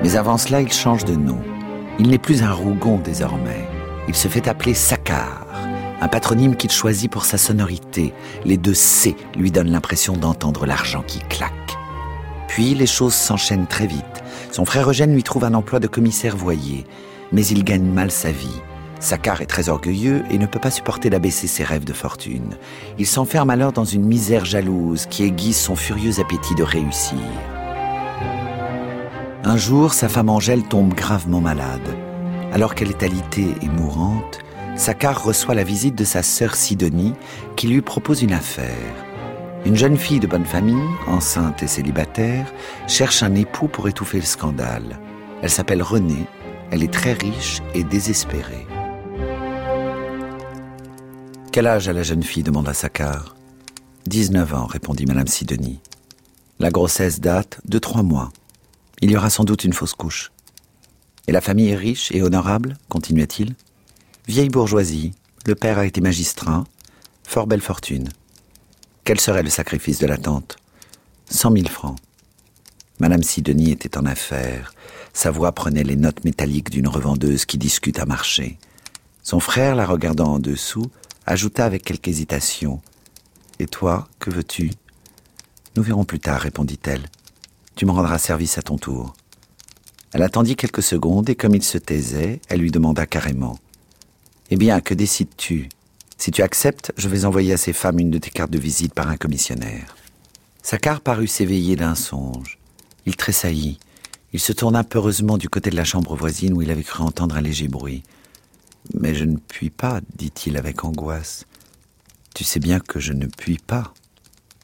Mais 0.07 0.15
avant 0.15 0.39
cela, 0.39 0.61
il 0.61 0.73
change 0.73 1.05
de 1.05 1.17
nom. 1.17 1.41
Il 1.99 2.11
n'est 2.11 2.19
plus 2.19 2.45
un 2.45 2.53
Rougon 2.53 3.01
désormais. 3.03 3.69
Il 4.07 4.15
se 4.15 4.29
fait 4.29 4.47
appeler 4.47 4.73
Saccard, 4.73 5.49
un 6.01 6.07
patronyme 6.07 6.55
qu'il 6.55 6.71
choisit 6.71 7.11
pour 7.11 7.25
sa 7.25 7.39
sonorité. 7.39 8.15
Les 8.45 8.57
deux 8.57 8.73
C 8.73 9.17
lui 9.37 9.51
donnent 9.51 9.73
l'impression 9.73 10.13
d'entendre 10.17 10.65
l'argent 10.65 11.03
qui 11.05 11.19
claque. 11.19 11.77
Puis 12.47 12.77
les 12.77 12.87
choses 12.87 13.15
s'enchaînent 13.15 13.67
très 13.67 13.89
vite. 13.89 14.23
Son 14.53 14.65
frère 14.65 14.89
Eugène 14.89 15.13
lui 15.13 15.25
trouve 15.25 15.43
un 15.43 15.55
emploi 15.55 15.81
de 15.81 15.89
commissaire 15.89 16.37
voyer, 16.37 16.87
mais 17.33 17.45
il 17.45 17.65
gagne 17.65 17.91
mal 17.91 18.13
sa 18.13 18.31
vie. 18.31 18.63
Saccard 19.01 19.43
est 19.43 19.47
très 19.47 19.69
orgueilleux 19.69 20.23
et 20.31 20.39
ne 20.39 20.47
peut 20.47 20.61
pas 20.61 20.71
supporter 20.71 21.11
d'abaisser 21.11 21.49
ses 21.49 21.65
rêves 21.65 21.85
de 21.85 21.93
fortune. 21.93 22.55
Il 22.97 23.09
s'enferme 23.09 23.51
alors 23.51 23.73
dans 23.73 23.85
une 23.85 24.07
misère 24.07 24.45
jalouse 24.45 25.07
qui 25.07 25.25
aiguise 25.25 25.59
son 25.59 25.75
furieux 25.75 26.21
appétit 26.21 26.55
de 26.55 26.63
réussir. 26.63 27.19
Un 29.49 29.57
jour, 29.57 29.95
sa 29.95 30.09
femme 30.09 30.29
Angèle 30.29 30.65
tombe 30.65 30.93
gravement 30.93 31.41
malade. 31.41 31.97
Alors 32.53 32.75
qu'elle 32.75 32.91
est 32.91 33.05
alitée 33.05 33.55
et 33.63 33.69
mourante, 33.69 34.41
Saccard 34.75 35.23
reçoit 35.23 35.55
la 35.55 35.63
visite 35.63 35.95
de 35.95 36.03
sa 36.03 36.25
sœur 36.25 36.57
Sidonie 36.57 37.13
qui 37.55 37.69
lui 37.69 37.81
propose 37.81 38.23
une 38.23 38.33
affaire. 38.33 38.75
Une 39.65 39.77
jeune 39.77 39.99
fille 39.99 40.19
de 40.19 40.27
bonne 40.27 40.45
famille, 40.45 40.89
enceinte 41.07 41.63
et 41.63 41.69
célibataire, 41.69 42.53
cherche 42.89 43.23
un 43.23 43.37
époux 43.37 43.69
pour 43.69 43.87
étouffer 43.87 44.19
le 44.19 44.25
scandale. 44.25 44.99
Elle 45.43 45.51
s'appelle 45.51 45.83
Renée, 45.83 46.27
elle 46.73 46.83
est 46.83 46.93
très 46.93 47.13
riche 47.13 47.63
et 47.73 47.85
désespérée. 47.85 48.67
Quel 51.53 51.69
âge 51.69 51.89
a 51.89 51.93
la 51.93 52.03
jeune 52.03 52.25
fille? 52.25 52.43
demanda 52.43 52.75
Saccard. 52.75 53.37
19 54.07 54.55
ans, 54.55 54.67
répondit 54.67 55.07
Madame 55.07 55.29
Sidonie. 55.29 55.79
La 56.59 56.71
grossesse 56.71 57.21
date 57.21 57.61
de 57.65 57.79
trois 57.79 58.03
mois. 58.03 58.31
Il 59.03 59.11
y 59.11 59.17
aura 59.17 59.31
sans 59.31 59.45
doute 59.45 59.65
une 59.65 59.73
fausse 59.73 59.95
couche. 59.95 60.33
Et 61.29 61.33
la 61.33 61.41
famille 61.41 61.71
est 61.71 61.77
riche 61.77 62.13
et 62.13 62.23
honorable 62.23 62.77
continua-t-il. 62.89 63.55
Vieille 64.27 64.49
bourgeoisie, 64.49 65.13
le 65.45 65.55
père 65.55 65.79
a 65.79 65.87
été 65.87 66.01
magistrat, 66.01 66.65
fort 67.25 67.47
belle 67.47 67.61
fortune. 67.61 68.09
Quel 69.05 69.21
serait 69.21 69.43
le 69.43 69.51
sacrifice 69.51 69.99
de 69.99 70.07
la 70.07 70.17
tante? 70.17 70.57
Cent 71.29 71.51
mille 71.51 71.69
francs. 71.69 71.99
Madame 72.99 73.23
Sidonie 73.23 73.71
était 73.73 73.99
en 73.99 74.07
affaires. 74.07 74.73
Sa 75.13 75.31
voix 75.31 75.53
prenait 75.53 75.85
les 75.85 75.97
notes 75.97 76.25
métalliques 76.25 76.71
d'une 76.71 76.89
revendeuse 76.89 77.45
qui 77.45 77.59
discute 77.59 77.99
à 77.99 78.07
marché. 78.07 78.59
Son 79.23 79.41
frère, 79.41 79.75
la 79.75 79.87
regardant 79.87 80.35
en 80.35 80.39
dessous, 80.39 80.87
ajouta 81.27 81.65
avec 81.65 81.85
quelque 81.85 82.09
hésitation. 82.09 82.81
Et 83.59 83.67
toi, 83.67 84.09
que 84.19 84.31
veux-tu? 84.31 84.71
Nous 85.77 85.83
verrons 85.83 86.05
plus 86.05 86.21
tard, 86.21 86.41
répondit-elle. 86.41 87.07
Tu 87.77 87.85
me 87.85 87.91
rendras 87.91 88.19
service 88.19 88.57
à 88.57 88.63
ton 88.63 88.79
tour. 88.79 89.15
Elle 90.13 90.23
attendit 90.23 90.57
quelques 90.57 90.83
secondes 90.83 91.29
et 91.29 91.35
comme 91.35 91.55
il 91.55 91.63
se 91.63 91.77
taisait, 91.77 92.41
elle 92.49 92.61
lui 92.61 92.71
demanda 92.71 93.05
carrément. 93.05 93.59
Eh 94.51 94.57
bien, 94.57 94.81
que 94.81 94.95
décides-tu? 94.95 95.69
Si 96.17 96.31
tu 96.31 96.43
acceptes, 96.43 96.95
je 96.97 97.11
vais 97.11 97.27
envoyer 97.27 97.53
à 97.53 97.59
ces 97.59 97.75
femmes 97.75 97.99
une 97.99 98.11
de 98.11 98.17
tes 98.17 98.31
cartes 98.31 98.51
de 98.51 98.59
visite 98.59 98.95
par 98.95 99.09
un 99.09 99.19
commissionnaire. 99.19 99.95
Saccard 100.63 101.03
parut 101.03 101.27
s'éveiller 101.27 101.77
d'un 101.77 101.95
songe. 101.95 102.59
Il 103.05 103.15
tressaillit. 103.15 103.79
Il 104.33 104.41
se 104.41 104.55
tourna 104.55 104.83
peureusement 104.83 105.37
du 105.37 105.51
côté 105.51 105.69
de 105.69 105.77
la 105.77 105.85
chambre 105.85 106.17
voisine 106.17 106.55
où 106.55 106.63
il 106.63 106.71
avait 106.71 106.83
cru 106.83 107.03
entendre 107.03 107.37
un 107.37 107.43
léger 107.43 107.69
bruit. 107.69 108.05
Mais 108.95 109.15
je 109.15 109.25
ne 109.25 109.37
puis 109.37 109.69
pas, 109.69 110.01
dit-il 110.17 110.57
avec 110.57 110.83
angoisse. 110.83 111.45
Tu 112.35 112.43
sais 112.43 112.59
bien 112.59 112.81
que 112.81 113.01
je 113.01 113.13
ne 113.13 113.27
puis 113.27 113.59
pas. 113.59 113.93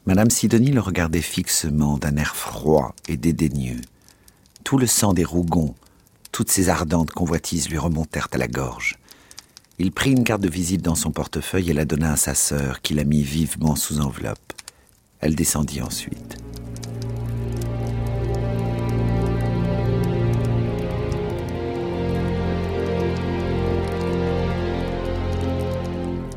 Madame 0.04 0.30
Sidonie 0.30 0.72
le 0.72 0.80
regardait 0.80 1.22
fixement 1.22 1.96
d'un 1.96 2.16
air 2.16 2.34
froid 2.34 2.92
et 3.06 3.16
dédaigneux. 3.16 3.80
Tout 4.64 4.76
le 4.76 4.88
sang 4.88 5.12
des 5.12 5.22
Rougons, 5.22 5.76
toutes 6.32 6.50
ses 6.50 6.68
ardentes 6.68 7.12
convoitises 7.12 7.68
lui 7.68 7.78
remontèrent 7.78 8.26
à 8.32 8.38
la 8.38 8.48
gorge. 8.48 8.98
Il 9.78 9.92
prit 9.92 10.10
une 10.10 10.24
carte 10.24 10.40
de 10.40 10.48
visite 10.48 10.82
dans 10.82 10.96
son 10.96 11.12
portefeuille 11.12 11.70
et 11.70 11.72
la 11.72 11.84
donna 11.84 12.12
à 12.12 12.16
sa 12.16 12.34
sœur, 12.34 12.82
qui 12.82 12.94
la 12.94 13.04
mit 13.04 13.22
vivement 13.22 13.76
sous 13.76 14.00
enveloppe. 14.00 14.52
Elle 15.20 15.36
descendit 15.36 15.80
ensuite. 15.82 16.36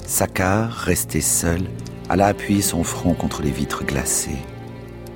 Saccard, 0.05 0.71
resté 0.71 1.19
seul, 1.19 1.63
alla 2.09 2.27
appuyer 2.27 2.61
son 2.61 2.83
front 2.83 3.13
contre 3.13 3.41
les 3.41 3.51
vitres 3.51 3.83
glacées. 3.83 4.37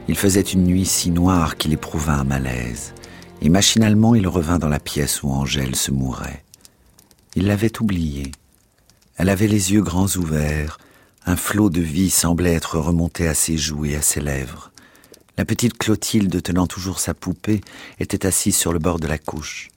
Il 0.08 0.16
faisait 0.16 0.42
une 0.42 0.64
nuit 0.64 0.86
si 0.86 1.12
noire 1.12 1.58
qu'il 1.58 1.74
éprouva 1.74 2.14
un 2.14 2.24
malaise, 2.24 2.94
et 3.42 3.50
machinalement 3.50 4.16
il 4.16 4.28
revint 4.28 4.60
dans 4.60 4.70
la 4.70 4.80
pièce 4.80 5.22
où 5.24 5.30
Angèle 5.30 5.76
se 5.76 5.92
mourait. 5.92 6.44
Il 7.36 7.48
l'avait 7.48 7.80
oubliée. 7.80 8.32
Elle 9.18 9.30
avait 9.30 9.48
les 9.48 9.74
yeux 9.74 9.82
grands 9.82 10.08
ouverts, 10.16 10.80
un 11.26 11.36
flot 11.36 11.70
de 11.70 11.82
vie 11.82 12.10
semblait 12.10 12.54
être 12.54 12.80
remonté 12.80 13.28
à 13.28 13.34
ses 13.34 13.58
joues 13.58 13.86
et 13.86 13.96
à 13.96 14.02
ses 14.02 14.22
lèvres. 14.22 14.72
La 15.38 15.46
petite 15.46 15.78
Clotilde, 15.78 16.42
tenant 16.42 16.68
toujours 16.68 17.00
sa 17.00 17.14
poupée, 17.14 17.62
était 18.00 18.26
assise 18.26 18.58
sur 18.58 18.74
le 18.74 18.80
bord 18.80 19.00
de 19.00 19.08
la 19.08 19.18
couche. 19.18 19.70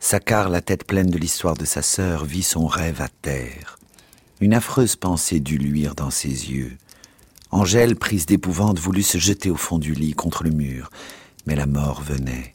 Saccard, 0.00 0.48
la 0.48 0.60
tête 0.60 0.84
pleine 0.84 1.10
de 1.10 1.18
l'histoire 1.18 1.54
de 1.54 1.64
sa 1.64 1.82
sœur, 1.82 2.24
vit 2.24 2.42
son 2.42 2.66
rêve 2.66 3.02
à 3.02 3.08
terre. 3.08 3.78
Une 4.40 4.52
affreuse 4.52 4.96
pensée 4.96 5.40
dut 5.40 5.56
luire 5.56 5.94
dans 5.94 6.10
ses 6.10 6.28
yeux. 6.28 6.76
Angèle, 7.50 7.96
prise 7.96 8.26
d'épouvante, 8.26 8.78
voulut 8.78 9.02
se 9.02 9.16
jeter 9.16 9.50
au 9.50 9.56
fond 9.56 9.78
du 9.78 9.94
lit 9.94 10.12
contre 10.12 10.44
le 10.44 10.50
mur, 10.50 10.90
mais 11.46 11.54
la 11.54 11.64
mort 11.64 12.02
venait. 12.02 12.52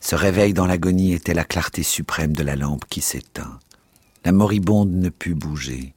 Ce 0.00 0.16
réveil 0.16 0.52
dans 0.52 0.66
l'agonie 0.66 1.12
était 1.12 1.32
la 1.32 1.44
clarté 1.44 1.84
suprême 1.84 2.34
de 2.34 2.42
la 2.42 2.56
lampe 2.56 2.86
qui 2.88 3.00
s'éteint. 3.00 3.60
La 4.24 4.32
moribonde 4.32 4.90
ne 4.90 5.10
put 5.10 5.34
bouger. 5.34 5.94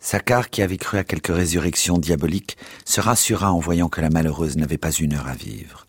Saccard, 0.00 0.48
qui 0.48 0.62
avait 0.62 0.78
cru 0.78 0.96
à 0.96 1.04
quelque 1.04 1.32
résurrection 1.32 1.98
diabolique, 1.98 2.56
se 2.86 3.02
rassura 3.02 3.52
en 3.52 3.58
voyant 3.58 3.90
que 3.90 4.00
la 4.00 4.10
malheureuse 4.10 4.56
n'avait 4.56 4.78
pas 4.78 4.92
une 4.92 5.12
heure 5.12 5.28
à 5.28 5.34
vivre. 5.34 5.86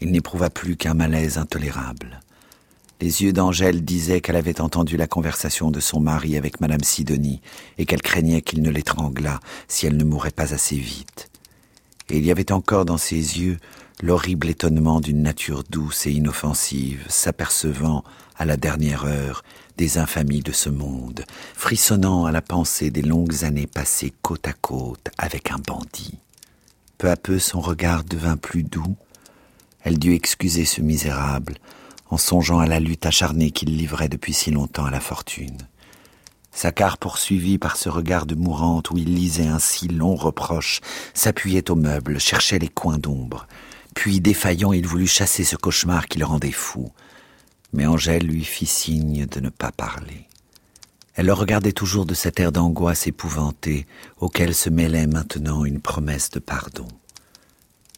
Il 0.00 0.12
n'éprouva 0.12 0.48
plus 0.48 0.76
qu'un 0.76 0.94
malaise 0.94 1.36
intolérable. 1.36 2.20
Les 3.00 3.22
yeux 3.22 3.32
d'Angèle 3.32 3.84
disaient 3.84 4.20
qu'elle 4.20 4.36
avait 4.36 4.60
entendu 4.60 4.96
la 4.96 5.06
conversation 5.06 5.70
de 5.70 5.78
son 5.78 6.00
mari 6.00 6.36
avec 6.36 6.60
Madame 6.60 6.82
Sidonie 6.82 7.40
et 7.78 7.86
qu'elle 7.86 8.02
craignait 8.02 8.42
qu'il 8.42 8.60
ne 8.60 8.70
l'étranglât 8.70 9.38
si 9.68 9.86
elle 9.86 9.96
ne 9.96 10.04
mourait 10.04 10.32
pas 10.32 10.52
assez 10.52 10.76
vite. 10.76 11.30
Et 12.10 12.18
il 12.18 12.26
y 12.26 12.32
avait 12.32 12.50
encore 12.50 12.84
dans 12.84 12.98
ses 12.98 13.14
yeux 13.14 13.58
l'horrible 14.02 14.48
étonnement 14.48 15.00
d'une 15.00 15.22
nature 15.22 15.62
douce 15.68 16.06
et 16.06 16.12
inoffensive, 16.12 17.04
s'apercevant, 17.08 18.04
à 18.36 18.44
la 18.44 18.56
dernière 18.56 19.04
heure, 19.04 19.42
des 19.76 19.98
infamies 19.98 20.42
de 20.42 20.52
ce 20.52 20.68
monde, 20.68 21.24
frissonnant 21.54 22.24
à 22.24 22.32
la 22.32 22.42
pensée 22.42 22.90
des 22.90 23.02
longues 23.02 23.44
années 23.44 23.66
passées 23.66 24.12
côte 24.22 24.46
à 24.48 24.52
côte 24.52 25.08
avec 25.18 25.50
un 25.50 25.58
bandit. 25.58 26.18
Peu 26.98 27.10
à 27.10 27.16
peu 27.16 27.38
son 27.38 27.60
regard 27.60 28.02
devint 28.04 28.36
plus 28.36 28.64
doux. 28.64 28.96
Elle 29.82 29.98
dut 29.98 30.14
excuser 30.14 30.64
ce 30.64 30.80
misérable, 30.80 31.54
en 32.10 32.16
songeant 32.16 32.58
à 32.58 32.66
la 32.66 32.80
lutte 32.80 33.06
acharnée 33.06 33.50
qu'il 33.50 33.76
livrait 33.76 34.08
depuis 34.08 34.32
si 34.32 34.50
longtemps 34.50 34.86
à 34.86 34.90
la 34.90 35.00
fortune. 35.00 35.58
Saccard, 36.50 36.98
poursuivi 36.98 37.58
par 37.58 37.76
ce 37.76 37.88
regard 37.88 38.26
de 38.26 38.34
mourante 38.34 38.90
où 38.90 38.98
il 38.98 39.14
lisait 39.14 39.46
un 39.46 39.58
si 39.58 39.88
long 39.88 40.16
reproche, 40.16 40.80
s'appuyait 41.14 41.70
au 41.70 41.76
meuble, 41.76 42.18
cherchait 42.18 42.58
les 42.58 42.68
coins 42.68 42.98
d'ombre. 42.98 43.46
Puis, 43.94 44.20
défaillant, 44.20 44.72
il 44.72 44.86
voulut 44.86 45.06
chasser 45.06 45.44
ce 45.44 45.56
cauchemar 45.56 46.08
qui 46.08 46.18
le 46.18 46.24
rendait 46.24 46.50
fou. 46.50 46.90
Mais 47.72 47.86
Angèle 47.86 48.26
lui 48.26 48.44
fit 48.44 48.66
signe 48.66 49.26
de 49.26 49.40
ne 49.40 49.50
pas 49.50 49.70
parler. 49.70 50.26
Elle 51.14 51.26
le 51.26 51.32
regardait 51.32 51.72
toujours 51.72 52.06
de 52.06 52.14
cet 52.14 52.40
air 52.40 52.52
d'angoisse 52.52 53.06
épouvantée 53.06 53.86
auquel 54.18 54.54
se 54.54 54.70
mêlait 54.70 55.06
maintenant 55.06 55.64
une 55.64 55.80
promesse 55.80 56.30
de 56.30 56.38
pardon. 56.38 56.88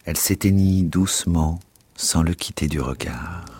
Elle 0.04 0.16
s'éteignit 0.16 0.88
doucement 0.88 1.60
sans 1.96 2.22
le 2.22 2.34
quitter 2.34 2.66
du 2.66 2.80
regard 2.80 3.59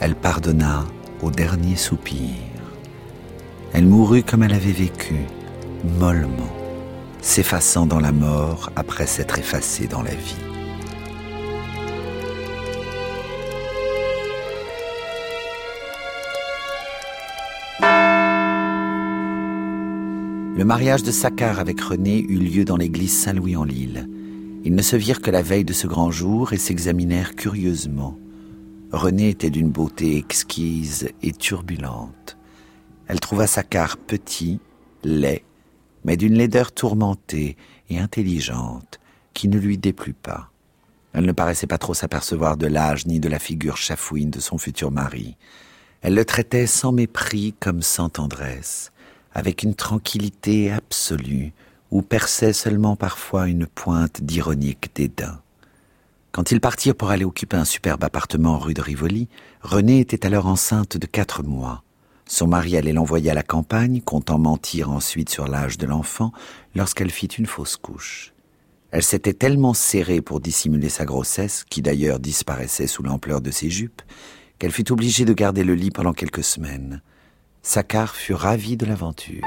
elle 0.00 0.14
pardonna 0.14 0.86
au 1.22 1.30
dernier 1.30 1.76
soupir. 1.76 2.30
Elle 3.74 3.86
mourut 3.86 4.22
comme 4.22 4.42
elle 4.42 4.54
avait 4.54 4.72
vécu, 4.72 5.16
mollement, 5.98 6.56
s'effaçant 7.20 7.84
dans 7.86 8.00
la 8.00 8.10
mort 8.10 8.70
après 8.76 9.06
s'être 9.06 9.38
effacée 9.38 9.86
dans 9.86 10.02
la 10.02 10.14
vie. 10.14 10.36
Le 20.56 20.64
mariage 20.64 21.02
de 21.02 21.10
Saccard 21.10 21.58
avec 21.58 21.80
René 21.80 22.24
eut 22.28 22.38
lieu 22.38 22.64
dans 22.64 22.76
l'église 22.76 23.16
Saint-Louis-en-Lille. 23.16 24.08
Ils 24.64 24.74
ne 24.74 24.82
se 24.82 24.96
virent 24.96 25.22
que 25.22 25.30
la 25.30 25.42
veille 25.42 25.64
de 25.64 25.72
ce 25.72 25.86
grand 25.86 26.10
jour 26.10 26.52
et 26.52 26.58
s'examinèrent 26.58 27.34
curieusement. 27.34 28.18
Renée 28.92 29.28
était 29.28 29.50
d'une 29.50 29.70
beauté 29.70 30.16
exquise 30.16 31.10
et 31.22 31.32
turbulente. 31.32 32.36
Elle 33.06 33.20
trouva 33.20 33.46
Saccard 33.46 33.96
petit, 33.96 34.58
laid, 35.04 35.44
mais 36.04 36.16
d'une 36.16 36.34
laideur 36.34 36.72
tourmentée 36.72 37.56
et 37.88 37.98
intelligente 38.00 38.98
qui 39.32 39.46
ne 39.46 39.58
lui 39.58 39.78
déplut 39.78 40.12
pas. 40.12 40.50
Elle 41.12 41.24
ne 41.24 41.32
paraissait 41.32 41.68
pas 41.68 41.78
trop 41.78 41.94
s'apercevoir 41.94 42.56
de 42.56 42.66
l'âge 42.66 43.06
ni 43.06 43.20
de 43.20 43.28
la 43.28 43.38
figure 43.38 43.76
chafouine 43.76 44.30
de 44.30 44.40
son 44.40 44.58
futur 44.58 44.90
mari. 44.90 45.36
Elle 46.02 46.14
le 46.14 46.24
traitait 46.24 46.66
sans 46.66 46.90
mépris 46.90 47.54
comme 47.60 47.82
sans 47.82 48.08
tendresse, 48.08 48.90
avec 49.32 49.62
une 49.62 49.74
tranquillité 49.74 50.72
absolue 50.72 51.52
où 51.92 52.02
perçait 52.02 52.52
seulement 52.52 52.96
parfois 52.96 53.48
une 53.48 53.66
pointe 53.66 54.22
d'ironique 54.22 54.90
dédain. 54.94 55.40
Quand 56.32 56.52
ils 56.52 56.60
partirent 56.60 56.94
pour 56.94 57.10
aller 57.10 57.24
occuper 57.24 57.56
un 57.56 57.64
superbe 57.64 58.04
appartement 58.04 58.58
rue 58.58 58.74
de 58.74 58.82
Rivoli, 58.82 59.28
Renée 59.62 60.00
était 60.00 60.26
alors 60.26 60.46
enceinte 60.46 60.96
de 60.96 61.06
quatre 61.06 61.42
mois. 61.42 61.82
Son 62.26 62.46
mari 62.46 62.76
allait 62.76 62.92
l'envoyer 62.92 63.30
à 63.30 63.34
la 63.34 63.42
campagne, 63.42 64.00
comptant 64.00 64.38
mentir 64.38 64.90
ensuite 64.90 65.30
sur 65.30 65.48
l'âge 65.48 65.78
de 65.78 65.86
l'enfant, 65.86 66.32
lorsqu'elle 66.76 67.10
fit 67.10 67.26
une 67.26 67.46
fausse 67.46 67.76
couche. 67.76 68.32
Elle 68.92 69.02
s'était 69.02 69.32
tellement 69.32 69.74
serrée 69.74 70.20
pour 70.20 70.40
dissimuler 70.40 70.88
sa 70.88 71.04
grossesse, 71.04 71.64
qui 71.68 71.82
d'ailleurs 71.82 72.20
disparaissait 72.20 72.86
sous 72.86 73.02
l'ampleur 73.02 73.40
de 73.40 73.50
ses 73.50 73.68
jupes, 73.68 74.02
qu'elle 74.58 74.72
fut 74.72 74.92
obligée 74.92 75.24
de 75.24 75.32
garder 75.32 75.64
le 75.64 75.74
lit 75.74 75.90
pendant 75.90 76.12
quelques 76.12 76.44
semaines. 76.44 77.02
Saccard 77.62 78.14
fut 78.14 78.34
ravi 78.34 78.76
de 78.76 78.86
l'aventure. 78.86 79.42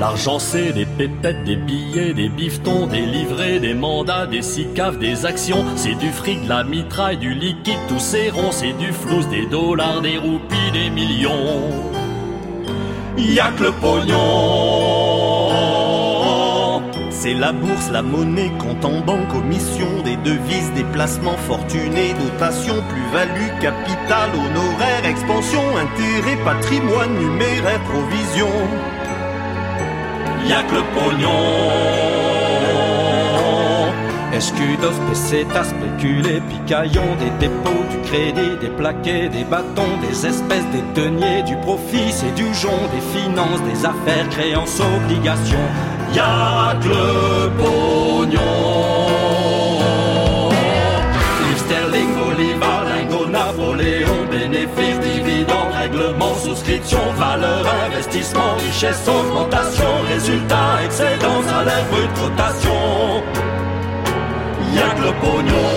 L'argent 0.00 0.38
c'est 0.38 0.72
des 0.72 0.86
pépettes, 0.86 1.44
des 1.44 1.56
billets, 1.56 2.14
des 2.14 2.30
bifetons, 2.30 2.86
des 2.86 3.02
livrets, 3.02 3.58
des 3.60 3.74
mandats, 3.74 4.26
des 4.26 4.40
sicaves, 4.40 4.98
des 4.98 5.26
actions. 5.26 5.62
C'est 5.76 5.94
du 5.94 6.08
fric, 6.08 6.42
de 6.44 6.48
la 6.48 6.64
mitraille, 6.64 7.18
du 7.18 7.34
liquide, 7.34 7.78
tous 7.86 7.98
ces 7.98 8.30
ronds. 8.30 8.50
C'est 8.50 8.72
du 8.78 8.94
flous, 8.94 9.22
des 9.30 9.44
dollars, 9.44 10.00
des 10.00 10.16
roupies, 10.16 10.72
des 10.72 10.88
millions. 10.88 11.68
Y'a 13.18 13.50
que 13.58 13.64
le 13.64 13.72
pognon. 13.72 14.16
C'est 17.10 17.34
la 17.34 17.52
bourse, 17.52 17.90
la 17.92 18.00
monnaie, 18.00 18.50
compte 18.58 18.82
en 18.86 19.00
banque, 19.00 19.28
commission, 19.28 20.00
des 20.02 20.16
devises, 20.16 20.72
des 20.74 20.84
placements 20.94 21.36
fortunés, 21.46 22.14
dotation, 22.14 22.76
plus-value, 22.88 23.50
capital, 23.60 24.30
honoraire, 24.32 25.04
expansion, 25.04 25.60
intérêt, 25.76 26.38
patrimoine, 26.42 27.18
numéraire, 27.18 27.82
provision 27.82 28.48
y'a 30.50 30.62
que 30.64 30.74
le 30.74 30.82
pognon. 30.94 31.40
Escudos, 34.32 34.98
pesetas, 35.08 35.68
spéculés, 35.72 36.40
picaillons, 36.48 37.14
des 37.20 37.30
dépôts, 37.46 37.84
du 37.90 37.98
crédit, 38.08 38.56
des 38.60 38.68
plaquets, 38.68 39.28
des 39.28 39.44
bâtons, 39.44 39.96
des 40.00 40.26
espèces, 40.26 40.68
des 40.72 41.00
deniers, 41.00 41.42
du 41.42 41.56
profit, 41.56 42.10
c'est 42.10 42.34
du 42.34 42.52
jonc, 42.54 42.82
des 42.94 43.04
finances, 43.16 43.62
des 43.70 43.84
affaires, 43.84 44.28
créances, 44.30 44.80
obligations. 44.80 45.68
Y'a 46.14 46.74
que 46.80 46.88
le 46.88 47.50
pognon. 47.60 49.29
Valeur, 57.16 57.66
investissement, 57.86 58.54
richesse, 58.56 59.08
augmentation, 59.08 60.02
résultat, 60.08 60.84
excellent, 60.84 61.42
salaire, 61.42 61.84
brut, 61.90 62.10
cotation. 62.14 63.22
Y'a 64.74 64.90
que 64.90 65.02
le 65.02 65.12
pognon. 65.20 65.70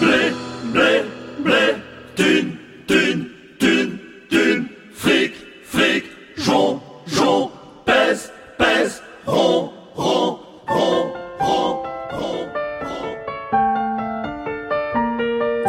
Blé, 0.00 0.32
blé, 0.72 1.04
blé, 1.38 1.76
thune, 2.16 2.56
thune, 2.86 3.28
thune, 3.58 3.98
thune, 4.30 4.68
fric, 4.94 5.32
fric, 5.64 6.04
jon, 6.36 6.80
jon, 7.06 7.50
pèse, 7.84 8.32
pèse, 8.58 9.02
rond, 9.26 9.72
rond, 9.94 10.38
rond, 10.68 11.12
rond, 11.40 11.82
rond, 12.10 12.46
rond. 12.82 13.16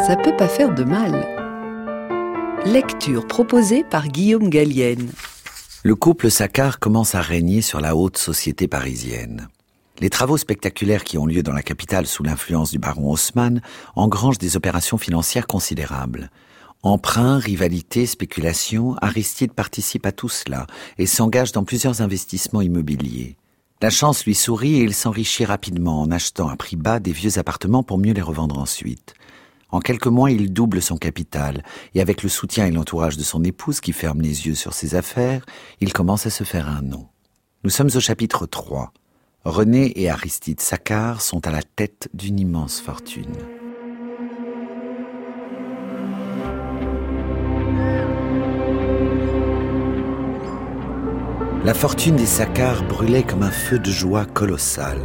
Ça 0.05 0.15
peut 0.17 0.35
pas 0.35 0.47
faire 0.47 0.73
de 0.73 0.83
mal. 0.83 1.42
Lecture 2.73 3.27
proposée 3.27 3.83
par 3.83 4.07
Guillaume 4.07 4.49
Gallienne. 4.49 5.11
Le 5.83 5.93
couple 5.93 6.31
Saccard 6.31 6.79
commence 6.79 7.13
à 7.13 7.21
régner 7.21 7.61
sur 7.61 7.79
la 7.79 7.95
haute 7.95 8.17
société 8.17 8.67
parisienne. 8.67 9.47
Les 9.99 10.09
travaux 10.09 10.37
spectaculaires 10.37 11.03
qui 11.03 11.19
ont 11.19 11.27
lieu 11.27 11.43
dans 11.43 11.53
la 11.53 11.61
capitale 11.61 12.07
sous 12.07 12.23
l'influence 12.23 12.71
du 12.71 12.79
baron 12.79 13.11
Haussmann 13.11 13.61
engrangent 13.95 14.39
des 14.39 14.57
opérations 14.57 14.97
financières 14.97 15.45
considérables. 15.45 16.31
Emprunt, 16.81 17.37
rivalité, 17.37 18.07
spéculation, 18.07 18.95
Aristide 19.03 19.53
participe 19.53 20.07
à 20.07 20.11
tout 20.11 20.29
cela 20.29 20.65
et 20.97 21.05
s'engage 21.05 21.51
dans 21.51 21.65
plusieurs 21.65 22.01
investissements 22.01 22.61
immobiliers. 22.61 23.37
La 23.83 23.91
chance 23.91 24.25
lui 24.25 24.33
sourit 24.33 24.77
et 24.77 24.83
il 24.83 24.95
s'enrichit 24.95 25.45
rapidement 25.45 26.01
en 26.01 26.09
achetant 26.09 26.47
à 26.47 26.55
prix 26.55 26.75
bas 26.75 26.99
des 26.99 27.11
vieux 27.11 27.37
appartements 27.37 27.83
pour 27.83 27.99
mieux 27.99 28.13
les 28.13 28.21
revendre 28.23 28.57
ensuite. 28.57 29.13
En 29.73 29.79
quelques 29.79 30.05
mois, 30.05 30.29
il 30.29 30.53
double 30.53 30.83
son 30.83 30.97
capital, 30.97 31.63
et 31.95 32.01
avec 32.01 32.21
le 32.21 32.29
soutien 32.29 32.67
et 32.67 32.71
l'entourage 32.71 33.17
de 33.17 33.23
son 33.23 33.43
épouse 33.43 33.81
qui 33.81 33.91
ferme 33.91 34.21
les 34.21 34.45
yeux 34.45 34.53
sur 34.53 34.71
ses 34.71 34.93
affaires, 34.93 35.43
il 35.81 35.93
commence 35.93 36.27
à 36.27 36.29
se 36.29 36.43
faire 36.43 36.69
un 36.69 36.83
nom. 36.83 37.07
Nous 37.63 37.71
sommes 37.71 37.89
au 37.95 37.99
chapitre 37.99 38.45
3. 38.45 38.93
René 39.45 39.99
et 39.99 40.11
Aristide 40.11 40.61
Saccard 40.61 41.21
sont 41.21 41.47
à 41.47 41.51
la 41.51 41.63
tête 41.63 42.07
d'une 42.13 42.39
immense 42.39 42.79
fortune. 42.81 43.33
La 51.65 51.73
fortune 51.73 52.17
des 52.17 52.27
Saccard 52.27 52.83
brûlait 52.83 53.23
comme 53.23 53.41
un 53.41 53.49
feu 53.49 53.79
de 53.79 53.89
joie 53.89 54.25
colossal. 54.25 54.99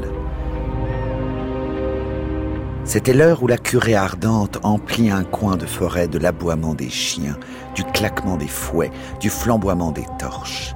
C'était 2.89 3.13
l'heure 3.13 3.43
où 3.43 3.47
la 3.47 3.59
curée 3.59 3.95
ardente 3.95 4.61
emplit 4.63 5.11
un 5.11 5.23
coin 5.23 5.59
de 5.59 5.67
forêt 5.67 6.09
de 6.09 6.19
l'aboiement 6.19 6.73
des 6.73 6.89
chiens, 6.89 7.37
du 7.75 7.85
claquement 7.85 8.39
des 8.39 8.49
fouets, 8.49 8.91
du 9.21 9.29
flamboiement 9.29 9.93
des 9.93 10.07
torches. 10.19 10.75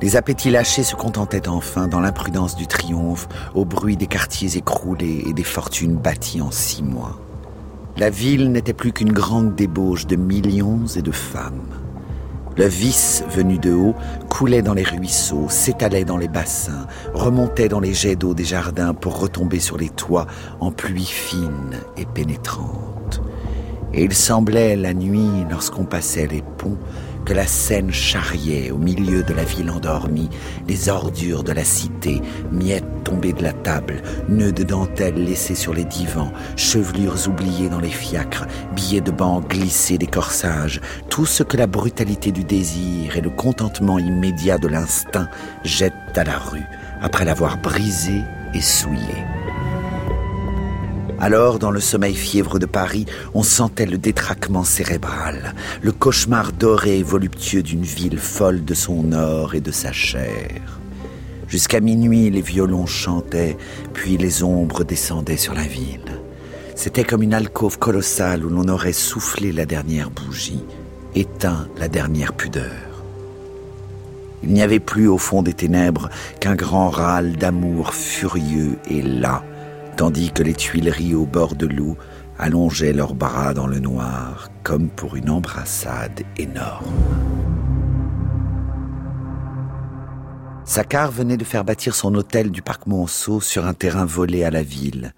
Les 0.00 0.16
appétits 0.16 0.50
lâchés 0.50 0.84
se 0.84 0.96
contentaient 0.96 1.48
enfin, 1.48 1.86
dans 1.86 2.00
l'imprudence 2.00 2.56
du 2.56 2.66
triomphe, 2.66 3.28
au 3.54 3.66
bruit 3.66 3.98
des 3.98 4.06
quartiers 4.06 4.56
écroulés 4.56 5.22
et 5.26 5.34
des 5.34 5.44
fortunes 5.44 5.96
bâties 5.96 6.40
en 6.40 6.50
six 6.50 6.82
mois. 6.82 7.20
La 7.98 8.08
ville 8.08 8.52
n'était 8.52 8.72
plus 8.72 8.94
qu'une 8.94 9.12
grande 9.12 9.54
débauche 9.54 10.06
de 10.06 10.16
millions 10.16 10.86
et 10.86 11.02
de 11.02 11.12
femmes. 11.12 11.79
Le 12.56 12.66
vice 12.66 13.24
venu 13.30 13.58
de 13.58 13.72
haut 13.72 13.94
coulait 14.28 14.62
dans 14.62 14.74
les 14.74 14.82
ruisseaux, 14.82 15.48
s'étalait 15.48 16.04
dans 16.04 16.16
les 16.16 16.28
bassins, 16.28 16.86
remontait 17.14 17.68
dans 17.68 17.80
les 17.80 17.94
jets 17.94 18.16
d'eau 18.16 18.34
des 18.34 18.44
jardins 18.44 18.92
pour 18.92 19.20
retomber 19.20 19.60
sur 19.60 19.78
les 19.78 19.88
toits 19.88 20.26
en 20.60 20.70
pluie 20.70 21.04
fine 21.04 21.76
et 21.96 22.06
pénétrante. 22.06 23.22
Et 23.92 24.04
il 24.04 24.14
semblait 24.14 24.76
la 24.76 24.94
nuit, 24.94 25.44
lorsqu'on 25.50 25.84
passait 25.84 26.26
les 26.26 26.42
ponts, 26.42 26.78
que 27.24 27.32
la 27.32 27.46
Seine 27.46 27.92
charriait 27.92 28.70
au 28.70 28.78
milieu 28.78 29.22
de 29.22 29.32
la 29.32 29.44
ville 29.44 29.70
endormie 29.70 30.30
les 30.68 30.88
ordures 30.88 31.44
de 31.44 31.52
la 31.52 31.64
cité, 31.64 32.22
miettes 32.50 33.04
tombées 33.04 33.32
de 33.32 33.42
la 33.42 33.52
table, 33.52 34.02
nœuds 34.28 34.52
de 34.52 34.62
dentelle 34.62 35.24
laissés 35.24 35.54
sur 35.54 35.74
les 35.74 35.84
divans, 35.84 36.32
chevelures 36.56 37.28
oubliées 37.28 37.68
dans 37.68 37.80
les 37.80 37.88
fiacres, 37.88 38.46
billets 38.74 39.00
de 39.00 39.10
banque 39.10 39.48
glissés 39.50 39.98
des 39.98 40.06
corsages, 40.06 40.80
tout 41.08 41.26
ce 41.26 41.42
que 41.42 41.56
la 41.56 41.66
brutalité 41.66 42.32
du 42.32 42.44
désir 42.44 43.16
et 43.16 43.20
le 43.20 43.30
contentement 43.30 43.98
immédiat 43.98 44.58
de 44.58 44.68
l'instinct 44.68 45.28
jettent 45.64 46.16
à 46.16 46.24
la 46.24 46.38
rue 46.38 46.66
après 47.00 47.24
l'avoir 47.24 47.58
brisé 47.58 48.22
et 48.54 48.60
souillé. 48.60 49.39
Alors, 51.22 51.58
dans 51.58 51.70
le 51.70 51.80
sommeil 51.80 52.14
fièvre 52.14 52.58
de 52.58 52.64
Paris, 52.64 53.04
on 53.34 53.42
sentait 53.42 53.84
le 53.84 53.98
détraquement 53.98 54.64
cérébral, 54.64 55.54
le 55.82 55.92
cauchemar 55.92 56.50
doré 56.52 57.00
et 57.00 57.02
voluptueux 57.02 57.62
d'une 57.62 57.82
ville 57.82 58.18
folle 58.18 58.64
de 58.64 58.72
son 58.72 59.12
or 59.12 59.54
et 59.54 59.60
de 59.60 59.70
sa 59.70 59.92
chair. 59.92 60.80
Jusqu'à 61.46 61.80
minuit, 61.80 62.30
les 62.30 62.40
violons 62.40 62.86
chantaient, 62.86 63.58
puis 63.92 64.16
les 64.16 64.42
ombres 64.42 64.82
descendaient 64.82 65.36
sur 65.36 65.52
la 65.52 65.64
ville. 65.64 66.22
C'était 66.74 67.04
comme 67.04 67.22
une 67.22 67.34
alcôve 67.34 67.78
colossale 67.78 68.42
où 68.46 68.48
l'on 68.48 68.68
aurait 68.68 68.94
soufflé 68.94 69.52
la 69.52 69.66
dernière 69.66 70.10
bougie, 70.10 70.64
éteint 71.14 71.68
la 71.76 71.88
dernière 71.88 72.32
pudeur. 72.32 73.04
Il 74.42 74.54
n'y 74.54 74.62
avait 74.62 74.80
plus 74.80 75.06
au 75.06 75.18
fond 75.18 75.42
des 75.42 75.52
ténèbres 75.52 76.08
qu'un 76.40 76.54
grand 76.54 76.88
râle 76.88 77.36
d'amour 77.36 77.92
furieux 77.92 78.78
et 78.88 79.02
las, 79.02 79.42
tandis 80.00 80.32
que 80.32 80.42
les 80.42 80.54
tuileries 80.54 81.14
au 81.14 81.26
bord 81.26 81.54
de 81.54 81.66
l'eau 81.66 81.98
allongeaient 82.38 82.94
leurs 82.94 83.12
bras 83.12 83.52
dans 83.52 83.66
le 83.66 83.80
noir 83.80 84.48
comme 84.62 84.88
pour 84.88 85.14
une 85.14 85.28
embrassade 85.28 86.22
énorme. 86.38 86.86
Saccard 90.64 91.10
venait 91.12 91.36
de 91.36 91.44
faire 91.44 91.66
bâtir 91.66 91.94
son 91.94 92.14
hôtel 92.14 92.50
du 92.50 92.62
parc 92.62 92.86
Monceau 92.86 93.42
sur 93.42 93.66
un 93.66 93.74
terrain 93.74 94.06
volé 94.06 94.42
à 94.42 94.50
la 94.50 94.62
ville. 94.62 95.12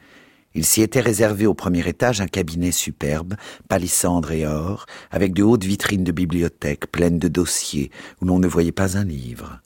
Il 0.52 0.64
s'y 0.64 0.82
était 0.82 1.00
réservé 1.00 1.46
au 1.46 1.54
premier 1.54 1.86
étage 1.88 2.20
un 2.20 2.26
cabinet 2.26 2.72
superbe, 2.72 3.34
palissandre 3.68 4.32
et 4.32 4.48
or, 4.48 4.86
avec 5.12 5.32
de 5.32 5.44
hautes 5.44 5.62
vitrines 5.62 6.02
de 6.02 6.10
bibliothèque 6.10 6.90
pleines 6.90 7.20
de 7.20 7.28
dossiers 7.28 7.92
où 8.20 8.24
l'on 8.24 8.40
ne 8.40 8.48
voyait 8.48 8.72
pas 8.72 8.98
un 8.98 9.04
livre. 9.04 9.60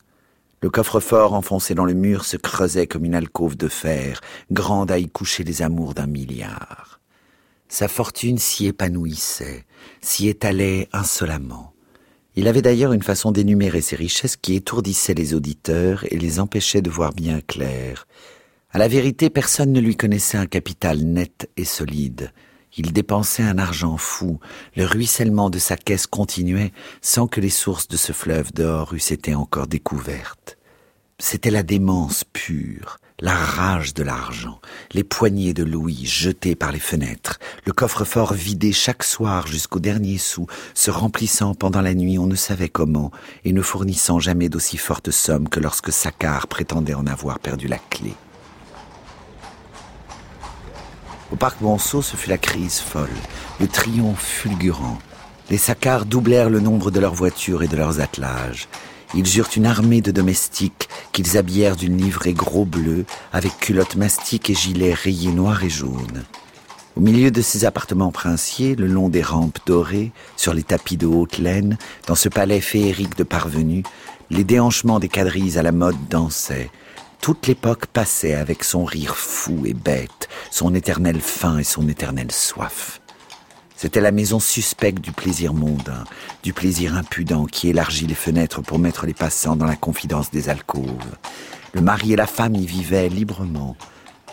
Le 0.63 0.71
coffre-fort 0.71 1.35
enfoncé 1.35 1.75
dans 1.75 1.85
le 1.85 1.95
mur 1.95 2.25
se 2.25 2.37
creusait 2.37 2.87
comme 2.87 3.05
une 3.05 3.15
alcôve 3.15 3.57
de 3.57 3.69
fer, 3.69 4.21
grande 4.51 4.91
à 4.91 4.99
y 4.99 5.09
coucher 5.09 5.45
les 5.45 5.63
amours 5.63 5.95
d'un 5.95 6.07
milliard. 6.07 7.01
Sa 7.69 7.89
fortune 7.89 8.39
s'y 8.39 8.67
épanouissait, 8.67 9.67
s'y 10.01 10.29
étalait 10.29 10.89
insolemment. 10.93 11.75
Il 12.37 12.49
avait 12.49 12.63
d'ailleurs 12.63 12.93
une 12.93 13.03
façon 13.03 13.33
d'énumérer 13.33 13.81
ses 13.81 13.97
richesses 13.97 14.37
qui 14.37 14.55
étourdissait 14.55 15.15
les 15.15 15.35
auditeurs 15.35 16.05
et 16.11 16.19
les 16.19 16.39
empêchait 16.39 16.83
de 16.83 16.91
voir 16.91 17.13
bien 17.13 17.41
clair. 17.41 18.07
À 18.71 18.79
la 18.79 18.89
vérité, 18.89 19.31
personne 19.31 19.73
ne 19.73 19.81
lui 19.81 19.97
connaissait 19.97 20.39
un 20.39 20.47
capital 20.47 20.99
net 21.03 21.51
et 21.57 21.65
solide. 21.65 22.33
Il 22.77 22.93
dépensait 22.93 23.43
un 23.43 23.59
argent 23.59 23.97
fou, 23.97 24.39
le 24.77 24.85
ruissellement 24.85 25.49
de 25.49 25.59
sa 25.59 25.77
caisse 25.77 26.07
continuait 26.07 26.73
sans 27.01 27.27
que 27.27 27.41
les 27.41 27.51
sources 27.51 27.89
de 27.89 27.97
ce 27.97 28.13
fleuve 28.13 28.53
d'or 28.53 28.93
eussent 28.93 29.13
été 29.13 29.35
encore 29.35 29.67
découvertes. 29.67 30.59
C'était 31.19 31.51
la 31.51 31.63
démence 31.63 32.25
pure, 32.25 32.99
la 33.21 33.35
rage 33.35 33.95
de 33.95 34.03
l'argent, 34.03 34.61
les 34.93 35.05
poignées 35.05 35.55
de 35.55 35.65
louis 35.65 36.05
jetées 36.05 36.55
par 36.55 36.73
les 36.73 36.79
fenêtres, 36.79 37.39
le 37.65 37.73
coffre-fort 37.73 38.35
vidé 38.35 38.73
chaque 38.73 39.05
soir 39.05 39.47
jusqu'au 39.47 39.81
dernier 39.81 40.19
sou, 40.19 40.47
se 40.75 40.91
remplissant 40.91 41.55
pendant 41.55 41.81
la 41.81 41.95
nuit 41.95 42.19
on 42.19 42.27
ne 42.27 42.35
savait 42.35 42.69
comment, 42.69 43.11
et 43.45 43.55
ne 43.55 43.63
fournissant 43.63 44.19
jamais 44.19 44.51
d'aussi 44.51 44.77
fortes 44.77 45.11
sommes 45.11 45.49
que 45.49 45.61
lorsque 45.61 45.93
Saccard 45.93 46.47
prétendait 46.47 46.95
en 46.95 47.07
avoir 47.07 47.39
perdu 47.39 47.69
la 47.69 47.79
clé. 47.79 48.13
Au 51.33 51.37
parc 51.37 51.61
Monceau, 51.61 52.03
ce 52.03 52.17
fut 52.17 52.31
la 52.31 52.39
crise 52.39 52.79
folle, 52.79 53.09
le 53.59 53.67
triomphe 53.67 54.25
fulgurant. 54.25 54.99
Les 55.51 55.59
Saccards 55.59 56.07
doublèrent 56.07 56.51
le 56.51 56.61
nombre 56.61 56.93
de 56.93 57.01
leurs 57.01 57.15
voitures 57.15 57.65
et 57.65 57.69
de 57.69 57.77
leurs 57.77 58.01
attelages. 58.01 58.69
Ils 59.15 59.37
eurent 59.37 59.51
une 59.57 59.67
armée 59.67 60.01
de 60.01 60.13
domestiques 60.13 60.89
qu'ils 61.13 61.37
habillèrent 61.37 61.77
d'une 61.77 61.97
livrée 61.97 62.33
gros 62.33 62.65
bleu, 62.65 63.07
avec 63.33 63.59
culottes 63.59 63.97
mastiques 63.97 64.51
et 64.51 64.55
gilets 64.55 64.95
rayés 64.95 65.33
noirs 65.33 65.65
et 65.65 65.71
jaunes. 65.71 66.25
Au 66.97 67.01
milieu 67.01 67.31
de 67.31 67.43
ces 67.43 67.65
appartements 67.65 68.13
princiers, 68.13 68.75
le 68.77 68.87
long 68.87 69.09
des 69.09 69.23
rampes 69.23 69.59
dorées, 69.67 70.13
sur 70.37 70.55
les 70.55 70.63
tapis 70.63 70.97
de 70.97 71.07
haute 71.07 71.39
laine, 71.39 71.77
dans 72.07 72.15
ce 72.15 72.29
palais 72.29 72.61
féerique 72.61 73.17
de 73.17 73.25
parvenus, 73.25 73.85
les 74.31 74.45
déhanchements 74.45 75.01
des 75.01 75.09
quadrilles 75.09 75.59
à 75.59 75.63
la 75.63 75.73
mode 75.73 75.97
dansaient. 76.09 76.71
Toute 77.21 77.47
l'époque 77.47 77.87
passait 77.87 78.35
avec 78.35 78.63
son 78.63 78.85
rire 78.85 79.17
fou 79.17 79.67
et 79.67 79.75
bête, 79.75 80.29
son 80.51 80.75
éternelle 80.75 81.21
faim 81.21 81.59
et 81.59 81.65
son 81.65 81.89
éternelle 81.89 82.31
soif. 82.31 83.01
C'était 83.77 84.01
la 84.01 84.11
maison 84.11 84.41
suspecte 84.41 85.03
du 85.03 85.13
plaisir 85.13 85.53
mondain, 85.53 86.05
du 86.43 86.55
plaisir 86.55 86.97
impudent 86.97 87.45
qui 87.45 87.69
élargit 87.69 88.07
les 88.07 88.15
fenêtres 88.15 88.63
pour 88.63 88.79
mettre 88.79 89.05
les 89.05 89.13
passants 89.13 89.57
dans 89.57 89.67
la 89.67 89.77
confidence 89.77 90.31
des 90.31 90.49
alcôves. 90.49 91.17
Le 91.75 91.83
mari 91.83 92.15
et 92.15 92.17
la 92.17 92.27
femme 92.27 92.55
y 92.55 92.65
vivaient 92.65 93.11
librement. 93.11 93.77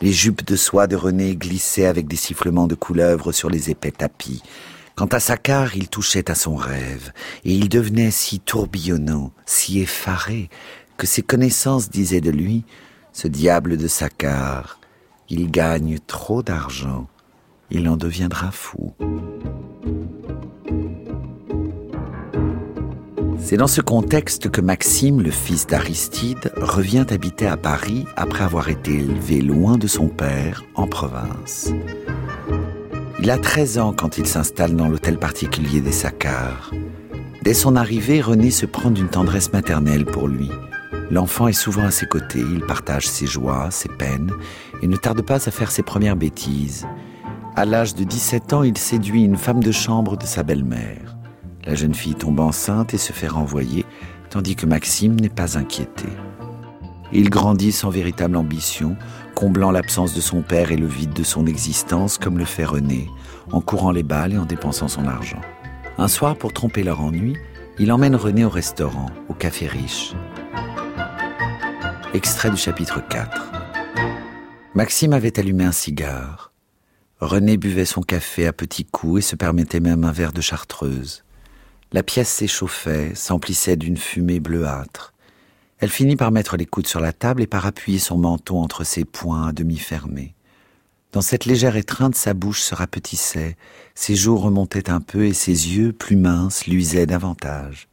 Les 0.02 0.14
jupes 0.14 0.46
de 0.46 0.56
soie 0.56 0.88
de 0.88 0.96
René 0.96 1.36
glissaient 1.36 1.88
avec 1.88 2.08
des 2.08 2.16
sifflements 2.16 2.68
de 2.68 2.76
couleuvres 2.76 3.34
sur 3.34 3.50
les 3.50 3.70
épais 3.70 3.92
tapis. 3.92 4.42
Quant 4.96 5.08
à 5.08 5.20
Saccard, 5.20 5.76
il 5.76 5.90
touchait 5.90 6.30
à 6.30 6.36
son 6.36 6.56
rêve, 6.56 7.12
et 7.44 7.54
il 7.54 7.68
devenait 7.68 8.12
si 8.12 8.40
tourbillonnant, 8.40 9.32
si 9.46 9.80
effaré, 9.80 10.50
que 10.98 11.08
ses 11.08 11.22
connaissances 11.22 11.90
disaient 11.90 12.22
de 12.22 12.32
lui, 12.32 12.64
ce 13.12 13.28
diable 13.28 13.78
de 13.78 13.88
Saccard, 13.88 14.80
il 15.30 15.50
gagne 15.52 15.98
trop 16.08 16.44
d'argent 16.44 17.08
il 17.74 17.90
en 17.90 17.98
deviendra 17.98 18.52
fou. 18.52 18.94
C'est 23.40 23.58
dans 23.58 23.68
ce 23.68 23.82
contexte 23.82 24.50
que 24.50 24.62
Maxime, 24.62 25.22
le 25.22 25.32
fils 25.32 25.68
d'Aristide, 25.68 26.54
revient 26.56 27.06
habiter 27.10 27.48
à 27.48 27.58
Paris 27.58 28.06
après 28.16 28.44
avoir 28.44 28.70
été 28.70 28.94
élevé 28.94 29.42
loin 29.42 29.78
de 29.78 29.88
son 29.88 30.08
père, 30.08 30.64
en 30.76 30.88
province. 30.88 31.72
Il 33.20 33.30
a 33.30 33.38
13 33.38 33.80
ans 33.80 33.94
quand 33.94 34.18
il 34.18 34.28
s'installe 34.28 34.76
dans 34.76 34.88
l'hôtel 34.88 35.18
particulier 35.18 35.82
des 35.82 35.92
Saccards. 35.92 36.72
Dès 37.42 37.54
son 37.54 37.76
arrivée, 37.76 38.22
René 38.22 38.52
se 38.52 38.66
prend 38.66 38.92
d'une 38.92 39.10
tendresse 39.10 39.52
maternelle 39.52 40.06
pour 40.06 40.28
lui. 40.28 40.50
L'enfant 41.14 41.48
est 41.48 41.54
souvent 41.54 41.84
à 41.84 41.92
ses 41.92 42.08
côtés, 42.08 42.40
il 42.40 42.62
partage 42.62 43.08
ses 43.08 43.28
joies, 43.28 43.70
ses 43.70 43.88
peines, 43.88 44.32
et 44.82 44.88
ne 44.88 44.96
tarde 44.96 45.22
pas 45.22 45.48
à 45.48 45.52
faire 45.52 45.70
ses 45.70 45.84
premières 45.84 46.16
bêtises. 46.16 46.88
À 47.56 47.66
l'âge 47.66 47.94
de 47.94 48.04
17 48.04 48.52
ans, 48.54 48.64
il 48.64 48.76
séduit 48.80 49.24
une 49.24 49.38
femme 49.38 49.62
de 49.62 49.72
chambre 49.72 50.18
de 50.18 50.26
sa 50.26 50.42
belle-mère. 50.42 51.16
La 51.68 51.76
jeune 51.76 51.94
fille 51.94 52.16
tombe 52.16 52.40
enceinte 52.40 52.96
et 52.96 52.98
se 52.98 53.14
fait 53.14 53.28
renvoyer, 53.28 53.86
tandis 54.32 54.56
que 54.56 54.66
Maxime 54.66 55.16
n'est 55.20 55.30
pas 55.30 55.56
inquiété. 55.56 56.08
Il 57.12 57.30
grandit 57.30 57.74
sans 57.74 57.92
véritable 57.92 58.36
ambition, 58.36 58.96
comblant 59.36 59.70
l'absence 59.70 60.16
de 60.16 60.22
son 60.22 60.42
père 60.42 60.72
et 60.72 60.78
le 60.78 60.88
vide 60.88 61.14
de 61.14 61.24
son 61.24 61.46
existence 61.46 62.18
comme 62.18 62.40
le 62.40 62.46
fait 62.46 62.66
René, 62.66 63.08
en 63.52 63.62
courant 63.62 63.92
les 63.92 64.02
balles 64.02 64.34
et 64.34 64.40
en 64.40 64.46
dépensant 64.46 64.88
son 64.88 65.06
argent. 65.06 65.42
Un 66.00 66.08
soir, 66.08 66.36
pour 66.36 66.54
tromper 66.54 66.82
leur 66.82 67.02
ennui, 67.02 67.38
il 67.78 67.92
emmène 67.92 68.16
René 68.16 68.46
au 68.46 68.50
restaurant, 68.50 69.12
au 69.30 69.36
café 69.36 69.68
riche. 69.68 70.16
Extrait 72.14 72.52
du 72.52 72.58
chapitre 72.58 73.02
4. 73.10 73.52
Maxime 74.76 75.14
avait 75.14 75.40
allumé 75.40 75.64
un 75.64 75.72
cigare. 75.72 76.52
René 77.20 77.58
buvait 77.58 77.86
son 77.86 78.04
café 78.04 78.46
à 78.46 78.54
petits 78.54 78.86
coups 78.86 79.18
et 79.18 79.22
se 79.24 79.36
permettait 79.36 79.80
même 79.80 80.04
un 80.04 80.12
verre 80.12 80.32
de 80.32 80.40
chartreuse. 80.40 81.24
La 81.92 82.04
pièce 82.04 82.30
s'échauffait, 82.30 83.16
s'emplissait 83.16 83.78
d'une 83.78 83.98
fumée 83.98 84.40
bleuâtre. 84.40 85.16
Elle 85.80 85.90
finit 85.90 86.16
par 86.16 86.32
mettre 86.32 86.56
les 86.56 86.68
coudes 86.68 86.86
sur 86.86 87.00
la 87.00 87.14
table 87.14 87.42
et 87.42 87.48
par 87.48 87.66
appuyer 87.66 87.98
son 87.98 88.20
menton 88.20 88.62
entre 88.62 88.84
ses 88.84 89.06
poings 89.06 89.48
à 89.48 89.52
demi 89.52 89.78
fermés. 89.78 90.36
Dans 91.14 91.22
cette 91.22 91.46
légère 91.46 91.78
étreinte, 91.78 92.16
sa 92.16 92.36
bouche 92.36 92.62
se 92.62 92.76
rapetissait, 92.76 93.58
ses 93.96 94.14
joues 94.14 94.38
remontaient 94.38 94.92
un 94.92 95.02
peu 95.02 95.26
et 95.26 95.34
ses 95.34 95.50
yeux, 95.76 95.94
plus 95.94 96.16
minces, 96.16 96.68
luisaient 96.68 97.08
davantage. 97.08 97.88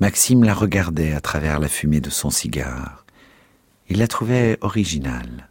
Maxime 0.00 0.44
la 0.44 0.52
regardait 0.52 1.14
à 1.14 1.22
travers 1.22 1.60
la 1.60 1.68
fumée 1.68 2.02
de 2.02 2.10
son 2.10 2.28
cigare. 2.28 3.06
Il 3.88 3.98
la 3.98 4.08
trouvait 4.08 4.58
originale. 4.60 5.48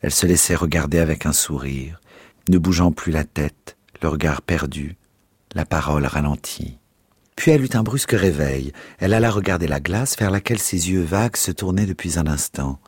Elle 0.00 0.12
se 0.12 0.26
laissait 0.26 0.54
regarder 0.54 0.98
avec 0.98 1.26
un 1.26 1.32
sourire, 1.32 2.00
ne 2.48 2.58
bougeant 2.58 2.90
plus 2.90 3.12
la 3.12 3.24
tête, 3.24 3.76
le 4.02 4.08
regard 4.08 4.40
perdu, 4.42 4.96
la 5.54 5.66
parole 5.66 6.06
ralentie. 6.06 6.78
Puis 7.36 7.50
elle 7.50 7.64
eut 7.64 7.70
un 7.74 7.82
brusque 7.82 8.12
réveil. 8.12 8.72
Elle 8.98 9.14
alla 9.14 9.30
regarder 9.30 9.66
la 9.66 9.80
glace 9.80 10.16
vers 10.18 10.30
laquelle 10.30 10.58
ses 10.58 10.90
yeux 10.90 11.02
vagues 11.02 11.36
se 11.36 11.50
tournaient 11.50 11.86
depuis 11.86 12.18
un 12.18 12.26
instant. 12.26 12.78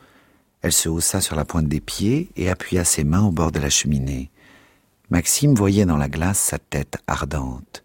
Elle 0.61 0.71
se 0.71 0.89
haussa 0.89 1.21
sur 1.21 1.35
la 1.35 1.43
pointe 1.43 1.67
des 1.67 1.81
pieds 1.81 2.29
et 2.35 2.49
appuya 2.49 2.85
ses 2.85 3.03
mains 3.03 3.23
au 3.23 3.31
bord 3.31 3.51
de 3.51 3.59
la 3.59 3.69
cheminée. 3.69 4.29
Maxime 5.09 5.55
voyait 5.55 5.85
dans 5.85 5.97
la 5.97 6.07
glace 6.07 6.39
sa 6.39 6.59
tête 6.59 6.97
ardente. 7.07 7.82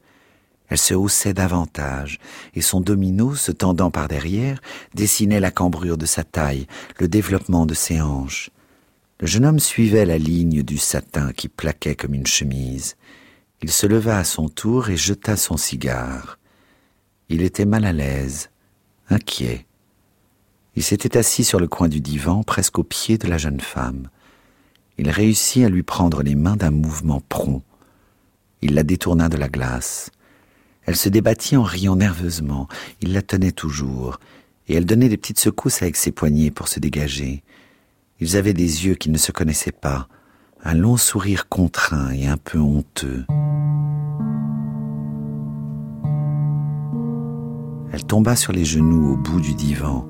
Elle 0.69 0.79
se 0.79 0.95
haussait 0.95 1.33
davantage, 1.33 2.19
et 2.55 2.61
son 2.61 2.81
domino, 2.81 3.35
se 3.35 3.53
tendant 3.53 3.91
par 3.91 4.09
derrière, 4.09 4.61
dessinait 4.95 5.41
la 5.41 5.51
cambrure 5.51 5.97
de 5.97 6.07
sa 6.07 6.25
taille, 6.25 6.67
le 6.99 7.09
développement 7.09 7.65
de 7.65 7.75
ses 7.75 8.01
hanches. 8.01 8.51
Le 9.21 9.27
jeune 9.27 9.47
homme 9.47 9.59
suivait 9.59 10.07
la 10.07 10.19
ligne 10.19 10.63
du 10.63 10.79
satin 10.79 11.33
qui 11.33 11.49
plaquait 11.49 11.97
comme 11.97 12.15
une 12.15 12.27
chemise. 12.27 12.97
Il 13.63 13.71
se 13.71 13.87
leva 13.87 14.19
à 14.19 14.25
son 14.25 14.49
tour 14.49 14.91
et 14.91 14.97
jeta 14.97 15.37
son 15.37 15.57
cigare. 15.57 16.39
Il 17.29 17.43
était 17.43 17.65
mal 17.65 17.85
à 17.85 17.93
l'aise, 17.93 18.51
inquiet. 19.11 19.67
Il 20.77 20.85
s'était 20.85 21.19
assis 21.19 21.43
sur 21.43 21.59
le 21.59 21.67
coin 21.67 21.89
du 21.89 22.01
divan, 22.01 22.45
presque 22.45 22.79
au 22.79 22.85
pied 22.85 23.19
de 23.19 23.27
la 23.27 23.39
jeune 23.39 23.61
femme. 23.61 24.09
Il 24.99 25.11
réussit 25.11 25.65
à 25.65 25.69
lui 25.69 25.83
prendre 25.83 26.23
les 26.23 26.37
mains 26.37 26.57
d'un 26.57 26.71
mouvement 26.71 27.21
prompt. 27.29 27.63
Il 28.63 28.75
la 28.75 28.85
détourna 28.85 29.29
de 29.29 29.37
la 29.37 29.49
glace. 29.49 30.11
Elle 30.89 30.97
se 30.97 31.11
débattit 31.11 31.55
en 31.55 31.65
riant 31.65 31.97
nerveusement. 31.97 32.67
Il 33.03 33.13
la 33.13 33.21
tenait 33.21 33.53
toujours, 33.53 34.19
et 34.69 34.75
elle 34.75 34.87
donnait 34.87 35.11
des 35.11 35.19
petites 35.19 35.39
secousses 35.39 35.83
avec 35.83 35.97
ses 35.97 36.13
poignets 36.13 36.51
pour 36.51 36.67
se 36.67 36.81
dégager. 36.81 37.43
Ils 38.21 38.39
avaient 38.39 38.55
des 38.55 38.87
yeux 38.87 38.95
qui 38.95 39.11
ne 39.11 39.19
se 39.19 39.31
connaissaient 39.31 39.71
pas, 39.71 40.09
un 40.65 40.73
long 40.73 40.97
sourire 40.97 41.51
contraint 41.51 42.11
et 42.13 42.27
un 42.27 42.39
peu 42.39 42.59
honteux. 42.59 43.27
Elle 47.93 48.05
tomba 48.07 48.35
sur 48.35 48.55
les 48.55 48.65
genoux 48.65 49.13
au 49.13 49.17
bout 49.19 49.43
du 49.43 49.55
divan. 49.55 50.09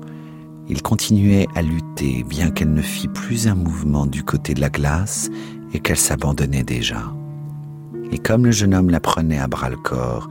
Il 0.69 0.81
continuait 0.81 1.47
à 1.55 1.61
lutter, 1.61 2.23
bien 2.23 2.51
qu'elle 2.51 2.71
ne 2.71 2.81
fît 2.81 3.09
plus 3.09 3.49
un 3.49 3.55
mouvement 3.55 4.05
du 4.05 4.23
côté 4.23 4.53
de 4.53 4.61
la 4.61 4.69
glace 4.69 5.29
et 5.73 5.81
qu'elle 5.81 5.97
s'abandonnait 5.97 6.63
déjà. 6.63 7.03
Et 8.13 8.17
comme 8.17 8.45
le 8.45 8.51
jeune 8.51 8.73
homme 8.73 8.91
la 8.91 9.01
prenait 9.01 9.39
à 9.39 9.49
bras 9.49 9.69
le 9.69 9.75
corps, 9.75 10.29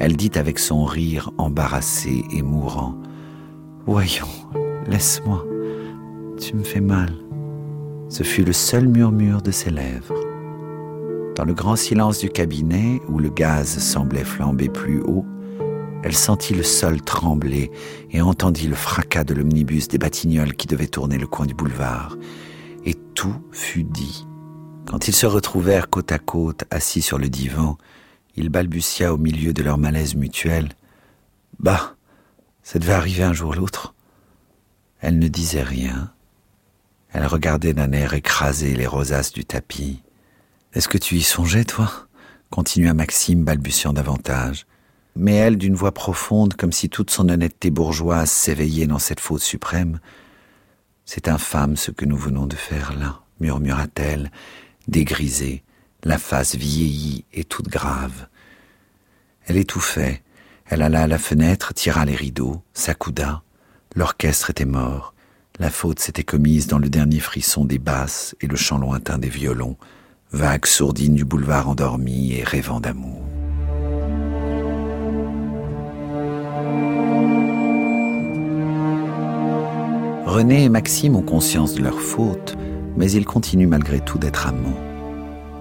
elle 0.00 0.16
dit 0.16 0.30
avec 0.34 0.58
son 0.58 0.84
rire 0.84 1.30
embarrassé 1.36 2.24
et 2.32 2.42
mourant 2.42 2.96
Voyons, 3.86 4.26
laisse-moi. 4.88 5.44
Tu 6.40 6.56
me 6.56 6.64
fais 6.64 6.80
mal. 6.80 7.12
Ce 8.08 8.22
fut 8.22 8.42
le 8.42 8.54
seul 8.54 8.88
murmure 8.88 9.42
de 9.42 9.50
ses 9.50 9.70
lèvres. 9.70 10.18
Dans 11.36 11.44
le 11.44 11.52
grand 11.52 11.76
silence 11.76 12.18
du 12.18 12.30
cabinet, 12.30 13.00
où 13.08 13.18
le 13.18 13.28
gaz 13.28 13.78
semblait 13.78 14.24
flamber 14.24 14.70
plus 14.70 15.00
haut, 15.02 15.26
elle 16.02 16.16
sentit 16.16 16.54
le 16.54 16.62
sol 16.62 17.02
trembler 17.02 17.70
et 18.10 18.22
entendit 18.22 18.68
le 18.68 18.74
fracas 18.74 19.24
de 19.24 19.34
l'omnibus 19.34 19.88
des 19.88 19.98
Batignolles 19.98 20.54
qui 20.54 20.66
devait 20.66 20.86
tourner 20.86 21.18
le 21.18 21.26
coin 21.26 21.44
du 21.44 21.52
boulevard. 21.54 22.16
Et 22.86 22.94
tout 23.14 23.36
fut 23.52 23.84
dit. 23.84 24.26
Quand 24.86 25.08
ils 25.08 25.14
se 25.14 25.26
retrouvèrent 25.26 25.90
côte 25.90 26.10
à 26.10 26.18
côte, 26.18 26.64
assis 26.70 27.02
sur 27.02 27.18
le 27.18 27.28
divan, 27.28 27.76
il 28.36 28.48
balbutia 28.48 29.12
au 29.12 29.18
milieu 29.18 29.52
de 29.52 29.62
leur 29.62 29.78
malaise 29.78 30.14
mutuel. 30.14 30.70
Bah, 31.58 31.96
ça 32.62 32.78
devait 32.78 32.92
arriver 32.92 33.22
un 33.22 33.32
jour 33.32 33.54
l'autre. 33.54 33.94
Elle 35.00 35.18
ne 35.18 35.28
disait 35.28 35.62
rien. 35.62 36.12
Elle 37.12 37.26
regardait 37.26 37.74
d'un 37.74 37.92
air 37.92 38.14
écrasé 38.14 38.74
les 38.74 38.86
rosaces 38.86 39.32
du 39.32 39.44
tapis. 39.44 40.02
Est-ce 40.72 40.88
que 40.88 40.98
tu 40.98 41.16
y 41.16 41.22
songeais, 41.22 41.64
toi? 41.64 41.90
continua 42.50 42.94
Maxime, 42.94 43.44
balbutiant 43.44 43.92
davantage. 43.92 44.66
Mais 45.16 45.34
elle, 45.34 45.56
d'une 45.56 45.74
voix 45.74 45.92
profonde, 45.92 46.54
comme 46.54 46.72
si 46.72 46.88
toute 46.88 47.10
son 47.10 47.28
honnêteté 47.28 47.70
bourgeoise 47.70 48.30
s'éveillait 48.30 48.86
dans 48.86 48.98
cette 48.98 49.20
faute 49.20 49.42
suprême. 49.42 50.00
C'est 51.04 51.28
infâme 51.28 51.76
ce 51.76 51.90
que 51.90 52.04
nous 52.04 52.16
venons 52.16 52.46
de 52.46 52.54
faire 52.54 52.96
là, 52.96 53.20
murmura-t-elle, 53.40 54.30
dégrisée, 54.86 55.64
la 56.04 56.18
face 56.18 56.54
vieillie 56.54 57.24
et 57.32 57.44
toute 57.44 57.68
grave. 57.68 58.26
Elle 59.46 59.56
étouffait. 59.56 60.22
Elle 60.66 60.82
alla 60.82 61.02
à 61.02 61.06
la 61.08 61.18
fenêtre, 61.18 61.74
tira 61.74 62.04
les 62.04 62.14
rideaux, 62.14 62.62
s'accouda. 62.74 63.42
L'orchestre 63.96 64.50
était 64.50 64.64
mort. 64.64 65.14
La 65.58 65.68
faute 65.68 65.98
s'était 65.98 66.22
commise 66.22 66.68
dans 66.68 66.78
le 66.78 66.88
dernier 66.88 67.18
frisson 67.18 67.64
des 67.64 67.78
basses 67.78 68.36
et 68.40 68.46
le 68.46 68.56
chant 68.56 68.78
lointain 68.78 69.18
des 69.18 69.28
violons, 69.28 69.76
vague 70.32 70.64
sourdine 70.64 71.16
du 71.16 71.24
boulevard 71.24 71.68
endormi 71.68 72.32
et 72.32 72.44
rêvant 72.44 72.80
d'amour. 72.80 73.22
René 80.24 80.62
et 80.62 80.68
Maxime 80.68 81.16
ont 81.16 81.22
conscience 81.22 81.74
de 81.74 81.82
leur 81.82 82.00
faute, 82.00 82.56
mais 82.96 83.10
ils 83.10 83.26
continuent 83.26 83.66
malgré 83.66 84.00
tout 84.00 84.18
d'être 84.18 84.46
amants. 84.46 84.89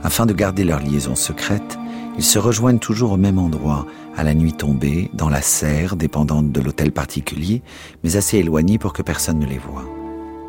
Afin 0.03 0.25
de 0.25 0.33
garder 0.33 0.63
leur 0.63 0.79
liaison 0.79 1.15
secrète, 1.15 1.77
ils 2.17 2.23
se 2.23 2.39
rejoignent 2.39 2.79
toujours 2.79 3.11
au 3.11 3.17
même 3.17 3.39
endroit, 3.39 3.85
à 4.15 4.23
la 4.23 4.33
nuit 4.33 4.53
tombée, 4.53 5.09
dans 5.13 5.29
la 5.29 5.41
serre 5.41 5.95
dépendante 5.95 6.51
de 6.51 6.61
l'hôtel 6.61 6.91
particulier, 6.91 7.61
mais 8.03 8.15
assez 8.15 8.37
éloignée 8.37 8.77
pour 8.77 8.93
que 8.93 9.01
personne 9.01 9.39
ne 9.39 9.45
les 9.45 9.57
voie. 9.57 9.85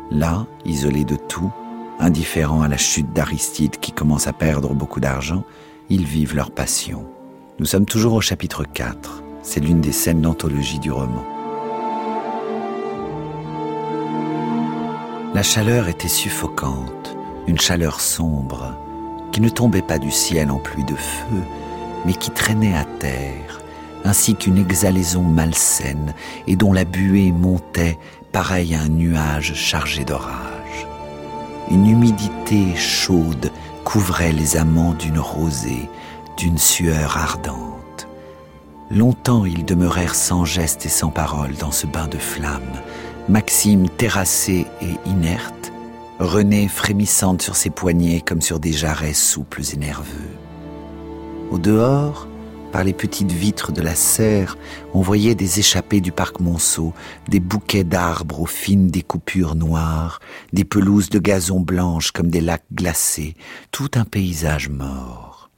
Là, 0.09 0.45
isolés 0.65 1.05
de 1.05 1.15
tout, 1.15 1.51
indifférents 1.99 2.61
à 2.61 2.67
la 2.67 2.77
chute 2.77 3.13
d'Aristide 3.13 3.77
qui 3.79 3.91
commence 3.91 4.27
à 4.27 4.33
perdre 4.33 4.73
beaucoup 4.73 4.99
d'argent, 4.99 5.43
ils 5.89 6.05
vivent 6.05 6.35
leur 6.35 6.51
passion. 6.51 7.05
Nous 7.59 7.65
sommes 7.65 7.85
toujours 7.85 8.13
au 8.13 8.21
chapitre 8.21 8.63
4. 8.63 9.23
C'est 9.41 9.59
l'une 9.59 9.81
des 9.81 9.91
scènes 9.91 10.21
d'anthologie 10.21 10.79
du 10.79 10.91
roman. 10.91 11.23
La 15.33 15.43
chaleur 15.43 15.87
était 15.87 16.09
suffocante, 16.09 17.15
une 17.47 17.59
chaleur 17.59 18.01
sombre, 18.01 18.75
qui 19.31 19.41
ne 19.41 19.49
tombait 19.49 19.81
pas 19.81 19.99
du 19.99 20.11
ciel 20.11 20.51
en 20.51 20.57
pluie 20.57 20.83
de 20.83 20.95
feu, 20.95 21.41
mais 22.05 22.13
qui 22.13 22.31
traînait 22.31 22.75
à 22.75 22.85
terre, 22.85 23.61
ainsi 24.03 24.35
qu'une 24.35 24.57
exhalaison 24.57 25.21
malsaine 25.21 26.13
et 26.47 26.55
dont 26.55 26.73
la 26.73 26.85
buée 26.85 27.31
montait 27.31 27.97
pareil 28.31 28.75
à 28.75 28.81
un 28.81 28.89
nuage 28.89 29.53
chargé 29.53 30.03
d'orage. 30.03 30.87
Une 31.69 31.87
humidité 31.87 32.75
chaude 32.75 33.51
couvrait 33.83 34.33
les 34.33 34.57
amants 34.57 34.93
d'une 34.93 35.19
rosée, 35.19 35.89
d'une 36.37 36.57
sueur 36.57 37.17
ardente. 37.17 38.07
Longtemps 38.89 39.45
ils 39.45 39.63
demeurèrent 39.63 40.15
sans 40.15 40.43
geste 40.43 40.85
et 40.85 40.89
sans 40.89 41.09
parole 41.09 41.55
dans 41.55 41.71
ce 41.71 41.87
bain 41.87 42.07
de 42.07 42.17
flammes, 42.17 42.81
Maxime 43.29 43.87
terrassé 43.87 44.65
et 44.81 45.09
inerte, 45.09 45.60
René 46.21 46.67
frémissante 46.67 47.41
sur 47.41 47.55
ses 47.55 47.71
poignets 47.71 48.21
comme 48.21 48.41
sur 48.41 48.59
des 48.59 48.71
jarrets 48.71 49.15
souples 49.15 49.63
et 49.73 49.77
nerveux. 49.77 50.37
Au 51.49 51.57
dehors, 51.57 52.27
par 52.71 52.83
les 52.83 52.93
petites 52.93 53.31
vitres 53.31 53.71
de 53.71 53.81
la 53.81 53.95
serre, 53.95 54.55
on 54.93 55.01
voyait 55.01 55.33
des 55.33 55.57
échappées 55.57 55.99
du 55.99 56.11
parc 56.11 56.39
Monceau, 56.39 56.93
des 57.27 57.39
bouquets 57.39 57.83
d'arbres 57.83 58.41
aux 58.41 58.45
fines 58.45 58.89
découpures 58.89 59.55
noires, 59.55 60.19
des 60.53 60.63
pelouses 60.63 61.09
de 61.09 61.17
gazon 61.17 61.59
blanches 61.59 62.11
comme 62.11 62.29
des 62.29 62.41
lacs 62.41 62.65
glacés, 62.71 63.35
tout 63.71 63.89
un 63.95 64.05
paysage 64.05 64.69
mort. 64.69 65.49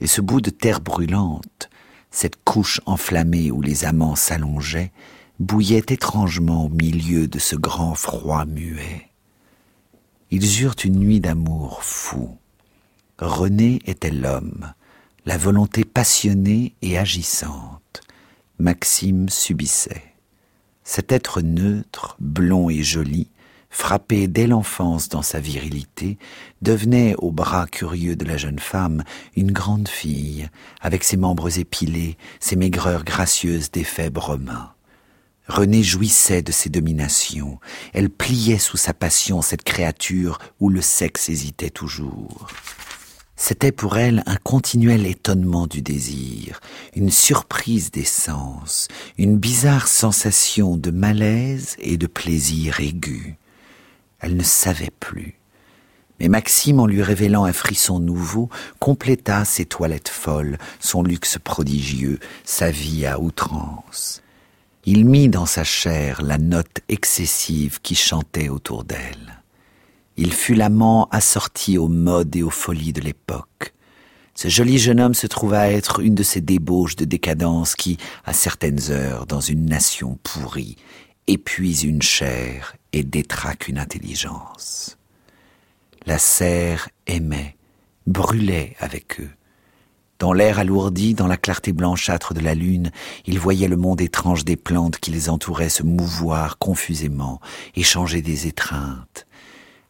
Et 0.00 0.06
ce 0.06 0.20
bout 0.20 0.40
de 0.40 0.50
terre 0.50 0.80
brûlante, 0.80 1.70
cette 2.12 2.36
couche 2.44 2.80
enflammée 2.86 3.50
où 3.50 3.60
les 3.60 3.84
amants 3.84 4.14
s'allongeaient, 4.14 4.92
bouillait 5.40 5.82
étrangement 5.88 6.66
au 6.66 6.68
milieu 6.68 7.26
de 7.26 7.40
ce 7.40 7.56
grand 7.56 7.96
froid 7.96 8.44
muet. 8.44 9.08
Ils 10.34 10.62
eurent 10.62 10.76
une 10.82 10.98
nuit 10.98 11.20
d'amour 11.20 11.84
fou. 11.84 12.38
René 13.18 13.80
était 13.84 14.10
l'homme, 14.10 14.72
la 15.26 15.36
volonté 15.36 15.84
passionnée 15.84 16.74
et 16.80 16.96
agissante. 16.96 18.00
Maxime 18.58 19.28
subissait. 19.28 20.02
Cet 20.84 21.12
être 21.12 21.42
neutre, 21.42 22.16
blond 22.18 22.70
et 22.70 22.82
joli, 22.82 23.28
frappé 23.68 24.26
dès 24.26 24.46
l'enfance 24.46 25.10
dans 25.10 25.20
sa 25.20 25.38
virilité, 25.38 26.16
devenait 26.62 27.14
aux 27.18 27.30
bras 27.30 27.66
curieux 27.66 28.16
de 28.16 28.24
la 28.24 28.38
jeune 28.38 28.58
femme 28.58 29.04
une 29.36 29.52
grande 29.52 29.88
fille, 29.88 30.48
avec 30.80 31.04
ses 31.04 31.18
membres 31.18 31.58
épilés, 31.58 32.16
ses 32.40 32.56
maigreurs 32.56 33.04
gracieuses 33.04 33.70
d'effets 33.70 34.10
romains. 34.14 34.72
René 35.48 35.82
jouissait 35.82 36.42
de 36.42 36.52
ses 36.52 36.70
dominations. 36.70 37.58
Elle 37.92 38.10
pliait 38.10 38.58
sous 38.58 38.76
sa 38.76 38.94
passion 38.94 39.42
cette 39.42 39.64
créature 39.64 40.38
où 40.60 40.68
le 40.68 40.80
sexe 40.80 41.28
hésitait 41.28 41.70
toujours. 41.70 42.48
C'était 43.34 43.72
pour 43.72 43.96
elle 43.96 44.22
un 44.26 44.36
continuel 44.36 45.04
étonnement 45.04 45.66
du 45.66 45.82
désir, 45.82 46.60
une 46.94 47.10
surprise 47.10 47.90
des 47.90 48.04
sens, 48.04 48.86
une 49.18 49.36
bizarre 49.36 49.88
sensation 49.88 50.76
de 50.76 50.92
malaise 50.92 51.74
et 51.80 51.96
de 51.96 52.06
plaisir 52.06 52.78
aigu. 52.78 53.36
Elle 54.20 54.36
ne 54.36 54.44
savait 54.44 54.92
plus. 55.00 55.40
Mais 56.20 56.28
Maxime, 56.28 56.78
en 56.78 56.86
lui 56.86 57.02
révélant 57.02 57.44
un 57.44 57.52
frisson 57.52 57.98
nouveau, 57.98 58.48
compléta 58.78 59.44
ses 59.44 59.64
toilettes 59.64 60.08
folles, 60.08 60.56
son 60.78 61.02
luxe 61.02 61.36
prodigieux, 61.42 62.20
sa 62.44 62.70
vie 62.70 63.06
à 63.06 63.18
outrance. 63.18 64.21
Il 64.84 65.06
mit 65.06 65.28
dans 65.28 65.46
sa 65.46 65.62
chair 65.62 66.22
la 66.22 66.38
note 66.38 66.80
excessive 66.88 67.80
qui 67.82 67.94
chantait 67.94 68.48
autour 68.48 68.82
d'elle. 68.82 69.42
Il 70.16 70.32
fut 70.32 70.56
l'amant 70.56 71.08
assorti 71.12 71.78
aux 71.78 71.86
modes 71.86 72.34
et 72.34 72.42
aux 72.42 72.50
folies 72.50 72.92
de 72.92 73.00
l'époque. 73.00 73.74
Ce 74.34 74.48
joli 74.48 74.78
jeune 74.78 75.00
homme 75.00 75.14
se 75.14 75.28
trouva 75.28 75.70
être 75.70 76.00
une 76.00 76.16
de 76.16 76.24
ces 76.24 76.40
débauches 76.40 76.96
de 76.96 77.04
décadence 77.04 77.76
qui, 77.76 77.96
à 78.24 78.32
certaines 78.32 78.90
heures, 78.90 79.26
dans 79.26 79.40
une 79.40 79.66
nation 79.66 80.18
pourrie, 80.24 80.76
épuisent 81.28 81.84
une 81.84 82.02
chair 82.02 82.74
et 82.92 83.04
détraquent 83.04 83.68
une 83.68 83.78
intelligence. 83.78 84.98
La 86.06 86.18
serre 86.18 86.88
aimait, 87.06 87.56
brûlait 88.08 88.74
avec 88.80 89.20
eux. 89.20 89.30
Dans 90.22 90.32
l'air 90.32 90.60
alourdi, 90.60 91.14
dans 91.14 91.26
la 91.26 91.36
clarté 91.36 91.72
blanchâtre 91.72 92.32
de 92.32 92.38
la 92.38 92.54
lune, 92.54 92.92
il 93.26 93.40
voyait 93.40 93.66
le 93.66 93.76
monde 93.76 94.00
étrange 94.00 94.44
des 94.44 94.54
plantes 94.54 94.98
qui 94.98 95.10
les 95.10 95.28
entouraient 95.28 95.68
se 95.68 95.82
mouvoir 95.82 96.58
confusément, 96.58 97.40
échanger 97.74 98.22
des 98.22 98.46
étreintes. 98.46 99.26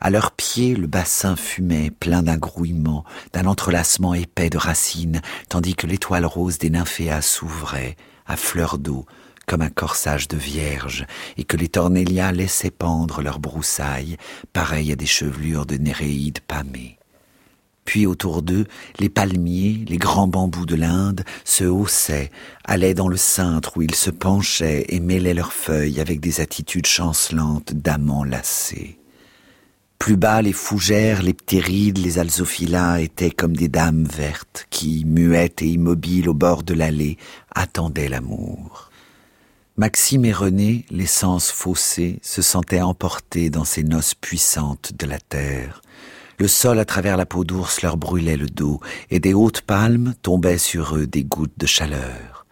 À 0.01 0.09
leurs 0.09 0.33
pieds, 0.33 0.75
le 0.75 0.87
bassin 0.87 1.37
fumait, 1.37 1.91
plein 1.91 2.23
d'un 2.23 2.39
grouillement, 2.39 3.05
d'un 3.35 3.45
entrelacement 3.45 4.15
épais 4.15 4.49
de 4.49 4.57
racines, 4.57 5.21
tandis 5.51 5.75
que 5.75 5.87
l'étoile 5.87 6.25
rose 6.25 6.57
des 6.57 6.71
nymphéas 6.71 7.21
s'ouvrait, 7.21 7.97
à 8.25 8.39
fleur 8.39 8.79
d'eau, 8.79 9.05
comme 9.47 9.61
un 9.61 9.69
corsage 9.69 10.29
de 10.29 10.39
vierge, 10.39 11.05
et 11.37 11.45
que 11.45 11.59
les 11.59 11.69
tornélias 11.69 12.33
laissaient 12.33 12.71
pendre 12.71 13.21
leurs 13.21 13.39
broussailles, 13.39 14.17
pareilles 14.55 14.93
à 14.93 14.97
des 14.97 15.05
chevelures 15.05 15.67
de 15.67 15.77
néréides 15.77 16.41
pâmées. 16.41 16.97
Puis 17.93 18.07
autour 18.07 18.41
d'eux, 18.41 18.65
les 19.01 19.11
palmiers, 19.11 19.85
les 19.87 19.99
grands 19.99 20.27
bambous 20.27 20.65
de 20.65 20.77
l'Inde 20.77 21.25
se 21.45 21.65
haussaient, 21.65 22.31
allaient 22.65 22.95
dans 22.95 23.09
le 23.09 23.19
cintre 23.19 23.77
où 23.77 23.83
ils 23.83 23.95
se 23.95 24.09
penchaient 24.09 24.87
et 24.89 24.99
mêlaient 24.99 25.35
leurs 25.35 25.53
feuilles 25.53 26.01
avec 26.01 26.19
des 26.19 26.41
attitudes 26.41 26.87
chancelantes 26.87 27.75
d'amants 27.75 28.25
lassés. 28.25 28.99
Plus 29.99 30.17
bas, 30.17 30.41
les 30.41 30.55
fougères, 30.55 31.23
les 31.23 31.35
ptérides, 31.35 31.99
les 31.99 32.19
alzophilas 32.19 33.03
étaient 33.03 33.31
comme 33.31 33.55
des 33.55 33.69
dames 33.69 34.07
vertes 34.07 34.67
qui, 34.71 35.05
muettes 35.05 35.61
et 35.61 35.69
immobiles 35.69 36.31
au 36.31 36.35
bord 36.35 36.63
de 36.63 36.73
l'allée, 36.73 37.19
attendaient 37.55 38.09
l'amour. 38.09 38.91
Maxime 39.77 40.25
et 40.25 40.33
René, 40.33 40.87
les 40.89 41.05
sens 41.05 41.51
faussés, 41.51 42.21
se 42.23 42.41
sentaient 42.41 42.81
emportés 42.81 43.51
dans 43.51 43.67
ces 43.67 43.85
noces 43.85 44.15
puissantes 44.15 44.95
de 44.99 45.05
la 45.05 45.19
terre, 45.19 45.82
le 46.43 46.49
sol 46.49 46.81
à 46.81 46.85
travers 46.85 47.17
la 47.17 47.25
peau 47.25 47.45
d'ours 47.45 47.83
leur 47.83 47.97
brûlait 47.97 48.37
le 48.37 48.49
dos, 48.49 48.81
et 49.11 49.21
des 49.21 49.33
hautes 49.33 49.61
palmes 49.61 50.15
tombaient 50.23 50.59
sur 50.59 50.97
eux 50.97 51.07
des 51.07 51.23
gouttes 51.23 51.57
de 51.57 51.67
chaleur. 51.67 52.47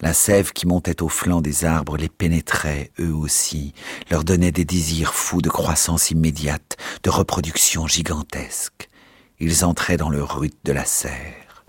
La 0.00 0.14
sève 0.14 0.54
qui 0.54 0.66
montait 0.66 1.02
au 1.02 1.10
flanc 1.10 1.42
des 1.42 1.66
arbres 1.66 1.98
les 1.98 2.08
pénétrait, 2.08 2.92
eux 2.98 3.12
aussi, 3.12 3.74
leur 4.10 4.24
donnait 4.24 4.52
des 4.52 4.64
désirs 4.64 5.12
fous 5.12 5.42
de 5.42 5.50
croissance 5.50 6.10
immédiate, 6.10 6.78
de 7.02 7.10
reproduction 7.10 7.86
gigantesque. 7.86 8.88
Ils 9.38 9.66
entraient 9.66 9.98
dans 9.98 10.08
le 10.08 10.24
rut 10.24 10.54
de 10.64 10.72
la 10.72 10.86
serre. 10.86 11.66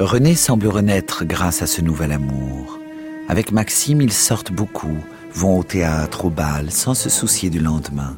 René 0.00 0.34
semble 0.34 0.66
renaître 0.66 1.24
grâce 1.24 1.62
à 1.62 1.68
ce 1.68 1.80
nouvel 1.80 2.10
amour. 2.10 2.80
Avec 3.28 3.52
Maxime, 3.52 4.02
ils 4.02 4.12
sortent 4.12 4.52
beaucoup, 4.52 4.96
vont 5.32 5.58
au 5.58 5.62
théâtre, 5.62 6.26
au 6.26 6.30
bal, 6.30 6.70
sans 6.70 6.94
se 6.94 7.08
soucier 7.08 7.48
du 7.48 7.58
lendemain. 7.58 8.16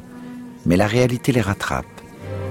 Mais 0.65 0.75
la 0.75 0.85
réalité 0.85 1.31
les 1.31 1.41
rattrape. 1.41 1.85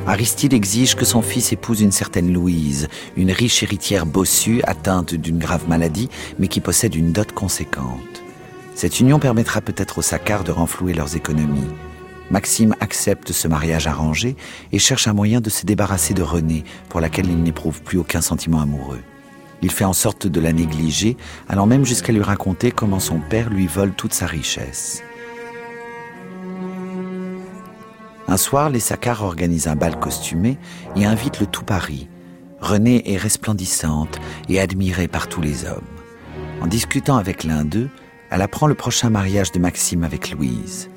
Aristide 0.07 0.55
exige 0.55 0.95
que 0.95 1.05
son 1.05 1.21
fils 1.21 1.53
épouse 1.53 1.81
une 1.81 1.93
certaine 1.93 2.33
Louise, 2.33 2.89
une 3.17 3.31
riche 3.31 3.63
héritière 3.63 4.07
bossue 4.07 4.63
atteinte 4.65 5.15
d'une 5.15 5.39
grave 5.39 5.69
maladie, 5.69 6.09
mais 6.39 6.49
qui 6.49 6.61
possède 6.61 6.95
une 6.95 7.13
dot 7.13 7.31
conséquente. 7.33 8.23
Cette 8.75 9.01
union 9.01 9.19
permettra 9.19 9.61
peut-être 9.61 9.99
aux 9.99 10.03
Saccard 10.03 10.45
de 10.45 10.53
renflouer 10.53 10.95
leurs 10.95 11.17
économies. 11.17 11.69
Maxime 12.31 12.75
accepte 12.81 13.33
ce 13.33 13.49
mariage 13.49 13.87
arrangé 13.87 14.37
et 14.73 14.79
cherche 14.79 15.09
un 15.09 15.13
moyen 15.13 15.41
de 15.41 15.51
se 15.51 15.67
débarrasser 15.67 16.15
de 16.15 16.23
Renée, 16.23 16.65
pour 16.89 17.01
laquelle 17.01 17.29
il 17.29 17.43
n'éprouve 17.43 17.83
plus 17.83 17.99
aucun 17.99 18.21
sentiment 18.21 18.61
amoureux. 18.61 19.03
Il 19.63 19.71
fait 19.71 19.85
en 19.85 19.93
sorte 19.93 20.27
de 20.27 20.41
la 20.41 20.53
négliger, 20.53 21.17
allant 21.49 21.67
même 21.67 21.85
jusqu'à 21.85 22.13
lui 22.13 22.23
raconter 22.23 22.71
comment 22.71 23.01
son 23.01 23.21
père 23.21 23.51
lui 23.51 23.67
vole 23.67 23.93
toute 23.93 24.13
sa 24.13 24.27
richesse. 24.27 25.03
Un 28.29 28.37
soir, 28.37 28.71
les 28.71 28.81
Saccard 28.81 29.23
organisent 29.23 29.69
un 29.69 29.77
bal 29.77 29.99
costumé 29.99 30.59
et 30.97 31.07
invitent 31.07 31.41
le 31.41 31.47
tout 31.47 31.63
Paris. 31.63 32.09
Renée 32.61 33.13
est 33.13 33.17
resplendissante 33.17 34.19
et 34.49 34.61
admirée 34.61 35.09
par 35.09 35.29
tous 35.29 35.41
les 35.41 35.65
hommes. 35.65 35.85
En 36.61 36.67
discutant 36.67 37.17
avec 37.17 37.45
l'un 37.45 37.65
d'eux, 37.65 37.89
elle 38.31 38.43
apprend 38.43 38.67
le 38.67 38.75
prochain 38.75 39.11
mariage 39.11 39.53
de 39.53 39.61
Maxime 39.61 40.03
avec 40.03 40.33
Louise. 40.33 40.91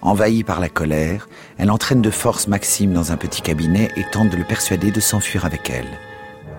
Envahie 0.00 0.42
par 0.42 0.58
la 0.58 0.68
colère, 0.68 1.28
elle 1.58 1.70
entraîne 1.70 2.02
de 2.02 2.10
force 2.10 2.48
Maxime 2.48 2.92
dans 2.92 3.12
un 3.12 3.16
petit 3.16 3.40
cabinet 3.40 3.88
et 3.96 4.04
tente 4.10 4.30
de 4.30 4.36
le 4.36 4.44
persuader 4.44 4.90
de 4.90 4.98
s'enfuir 4.98 5.44
avec 5.44 5.70
elle. 5.70 5.86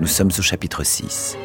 Nous 0.02 0.08
sommes 0.08 0.32
au 0.38 0.42
chapitre 0.42 0.84
6. 0.84 1.38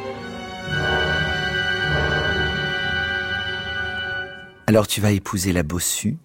Alors 4.66 4.87
tu 4.87 5.00
vas 5.00 5.12
épouser 5.12 5.52
la 5.52 5.62
bossue 5.62 6.18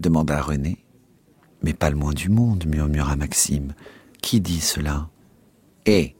demanda 0.00 0.40
René. 0.40 0.84
Mais 1.62 1.74
pas 1.74 1.90
le 1.90 1.96
moins 1.96 2.12
du 2.12 2.28
monde, 2.28 2.64
murmura 2.66 3.16
Maxime. 3.16 3.74
Qui 4.22 4.40
dit 4.40 4.60
cela? 4.60 5.08
Eh, 5.86 6.14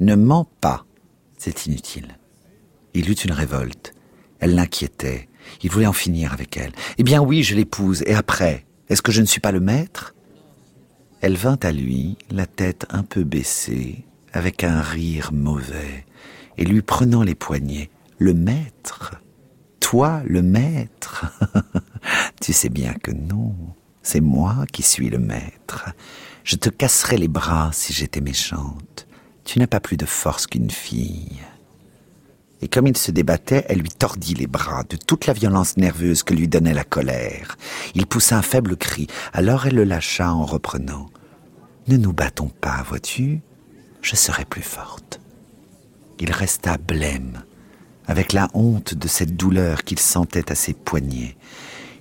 ne 0.00 0.14
mens 0.14 0.48
pas, 0.60 0.84
c'est 1.38 1.66
inutile. 1.66 2.18
Il 2.94 3.10
eut 3.10 3.14
une 3.14 3.32
révolte. 3.32 3.94
Elle 4.40 4.54
l'inquiétait. 4.54 5.28
Il 5.62 5.70
voulait 5.70 5.86
en 5.86 5.92
finir 5.92 6.32
avec 6.32 6.56
elle. 6.56 6.72
Eh 6.98 7.02
bien 7.02 7.20
oui, 7.20 7.42
je 7.42 7.54
l'épouse. 7.54 8.02
Et 8.06 8.14
après 8.14 8.64
Est-ce 8.88 9.02
que 9.02 9.12
je 9.12 9.20
ne 9.20 9.26
suis 9.26 9.40
pas 9.40 9.52
le 9.52 9.60
maître? 9.60 10.14
Elle 11.20 11.36
vint 11.36 11.58
à 11.62 11.72
lui, 11.72 12.18
la 12.30 12.46
tête 12.46 12.86
un 12.90 13.02
peu 13.02 13.24
baissée, 13.24 14.04
avec 14.34 14.64
un 14.64 14.80
rire 14.80 15.32
mauvais, 15.32 16.04
et 16.58 16.64
lui 16.64 16.82
prenant 16.82 17.22
les 17.22 17.34
poignets. 17.34 17.90
Le 18.18 18.34
maître 18.34 19.20
Toi, 19.80 20.22
le 20.26 20.42
maître 20.42 21.26
Tu 22.40 22.52
sais 22.52 22.68
bien 22.68 22.94
que 22.94 23.10
non. 23.10 23.54
C'est 24.02 24.20
moi 24.20 24.66
qui 24.70 24.82
suis 24.82 25.10
le 25.10 25.18
maître. 25.18 25.90
Je 26.44 26.56
te 26.56 26.68
casserais 26.68 27.16
les 27.16 27.28
bras 27.28 27.70
si 27.72 27.92
j'étais 27.92 28.20
méchante. 28.20 29.06
Tu 29.44 29.58
n'as 29.58 29.66
pas 29.66 29.80
plus 29.80 29.96
de 29.96 30.06
force 30.06 30.46
qu'une 30.46 30.70
fille 30.70 31.40
et 32.64 32.68
comme 32.68 32.86
il 32.86 32.96
se 32.96 33.10
débattait, 33.10 33.66
elle 33.68 33.80
lui 33.80 33.90
tordit 33.90 34.32
les 34.32 34.46
bras 34.46 34.84
de 34.88 34.96
toute 34.96 35.26
la 35.26 35.34
violence 35.34 35.76
nerveuse 35.76 36.22
que 36.22 36.32
lui 36.32 36.48
donnait 36.48 36.72
la 36.72 36.82
colère. 36.82 37.58
Il 37.94 38.06
poussa 38.06 38.38
un 38.38 38.42
faible 38.42 38.78
cri, 38.78 39.06
alors 39.34 39.66
elle 39.66 39.74
le 39.74 39.84
lâcha 39.84 40.32
en 40.32 40.46
reprenant. 40.46 41.10
Ne 41.88 41.98
nous 41.98 42.14
battons 42.14 42.48
pas, 42.48 42.82
vois-tu? 42.88 43.42
Je 44.04 44.16
serai 44.16 44.44
plus 44.44 44.62
forte. 44.62 45.18
Il 46.20 46.30
resta 46.30 46.76
blême, 46.76 47.42
avec 48.06 48.34
la 48.34 48.50
honte 48.52 48.92
de 48.92 49.08
cette 49.08 49.34
douleur 49.34 49.82
qu'il 49.82 49.98
sentait 49.98 50.52
à 50.52 50.54
ses 50.54 50.74
poignets. 50.74 51.38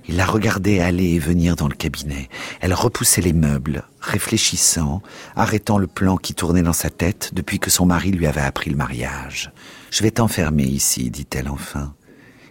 Il 0.10 0.18
la 0.18 0.26
regardait 0.26 0.82
aller 0.82 1.12
et 1.12 1.20
venir 1.20 1.56
dans 1.56 1.70
le 1.70 1.76
cabinet. 1.76 2.28
Elle 2.60 2.74
repoussait 2.74 3.22
les 3.22 3.32
meubles, 3.32 3.86
réfléchissant, 4.02 5.02
arrêtant 5.38 5.78
le 5.78 5.88
plan 5.88 6.18
qui 6.18 6.34
tournait 6.34 6.62
dans 6.62 6.74
sa 6.74 6.89
tête 6.89 7.32
depuis 7.34 7.60
que 7.60 7.70
son 7.70 7.86
mari 7.86 8.12
lui 8.12 8.28
avait 8.28 8.42
appris 8.42 8.70
le 8.70 8.76
mariage. 8.76 9.54
Je 9.89 10.04
vais 10.04 10.12
t'enfermer 10.12 10.66
ici, 10.66 11.10
dit-elle 11.10 11.48
enfin. 11.48 11.94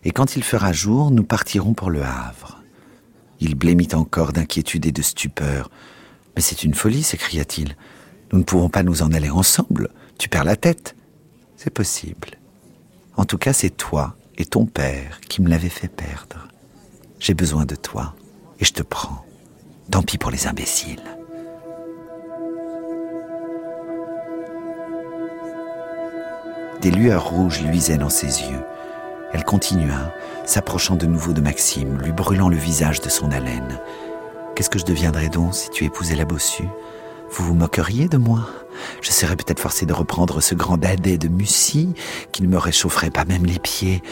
Et 0.03 0.13
quand 0.13 0.35
il 0.35 0.45
fera 0.45 0.73
jour, 0.73 1.11
nous 1.11 1.25
partirons 1.25 1.75
pour 1.75 1.91
le 1.91 2.03
Havre. 2.03 2.63
Il 3.39 3.55
blêmit 3.55 3.89
encore 3.93 4.33
d'inquiétude 4.33 4.87
et 4.87 4.93
de 4.93 5.03
stupeur. 5.03 5.71
Mais 6.37 6.43
c'est 6.43 6.65
une 6.65 6.73
folie, 6.73 7.03
s'écria-t-il. 7.03 7.77
Nous 8.33 8.39
ne 8.39 8.45
pouvons 8.45 8.71
pas 8.71 8.83
nous 8.83 9.03
en 9.03 9.13
aller 9.13 9.31
ensemble. 9.31 9.91
Tu 10.19 10.29
perds 10.29 10.45
la 10.45 10.57
tête. 10.57 10.97
C'est 11.57 11.71
possible. 11.71 12.31
En 13.17 13.27
tout 13.27 13.39
cas, 13.39 13.53
c'est 13.53 13.71
toi 13.71 14.17
et 14.39 14.47
ton 14.47 14.65
père 14.65 15.21
qui 15.29 15.43
me 15.43 15.51
l'avez 15.51 15.69
fait 15.69 15.89
perdre. 15.89 16.49
J'ai 17.21 17.35
besoin 17.35 17.67
de 17.67 17.75
toi 17.75 18.15
et 18.59 18.65
je 18.65 18.73
te 18.73 18.83
prends. 18.83 19.25
Tant 19.91 20.03
pis 20.03 20.17
pour 20.17 20.31
les 20.31 20.47
imbéciles. 20.47 21.03
Des 26.81 26.91
lueurs 26.91 27.29
rouges 27.29 27.63
luisaient 27.63 27.99
dans 27.99 28.11
ses 28.11 28.43
yeux. 28.43 28.65
Elle 29.33 29.45
continua, 29.45 30.13
s'approchant 30.45 30.97
de 30.97 31.07
nouveau 31.07 31.33
de 31.33 31.41
Maxime, 31.41 31.99
lui 31.99 32.13
brûlant 32.13 32.49
le 32.49 32.57
visage 32.57 33.01
de 33.01 33.09
son 33.09 33.31
haleine. 33.31 33.79
Qu'est-ce 34.57 34.71
que 34.71 34.79
je 34.79 34.85
deviendrais 34.85 35.29
donc 35.29 35.55
si 35.55 35.71
tu 35.71 35.85
épousais 35.85 36.17
la 36.17 36.25
bossue? 36.25 36.69
Vous 37.35 37.47
vous 37.47 37.55
moqueriez 37.55 38.09
de 38.09 38.19
moi? 38.19 38.47
Je 39.01 39.11
serais 39.11 39.37
peut-être 39.37 39.61
forcé 39.61 39.87
de 39.87 39.95
reprendre 39.95 40.43
ce 40.43 40.55
grand 40.55 40.77
dadais 40.77 41.17
de 41.17 41.29
Mussy 41.29 41.95
qui 42.31 42.43
ne 42.43 42.49
me 42.49 42.59
réchaufferait 42.59 43.11
pas 43.11 43.25
même 43.25 43.47
les 43.47 43.59
pieds. 43.59 44.03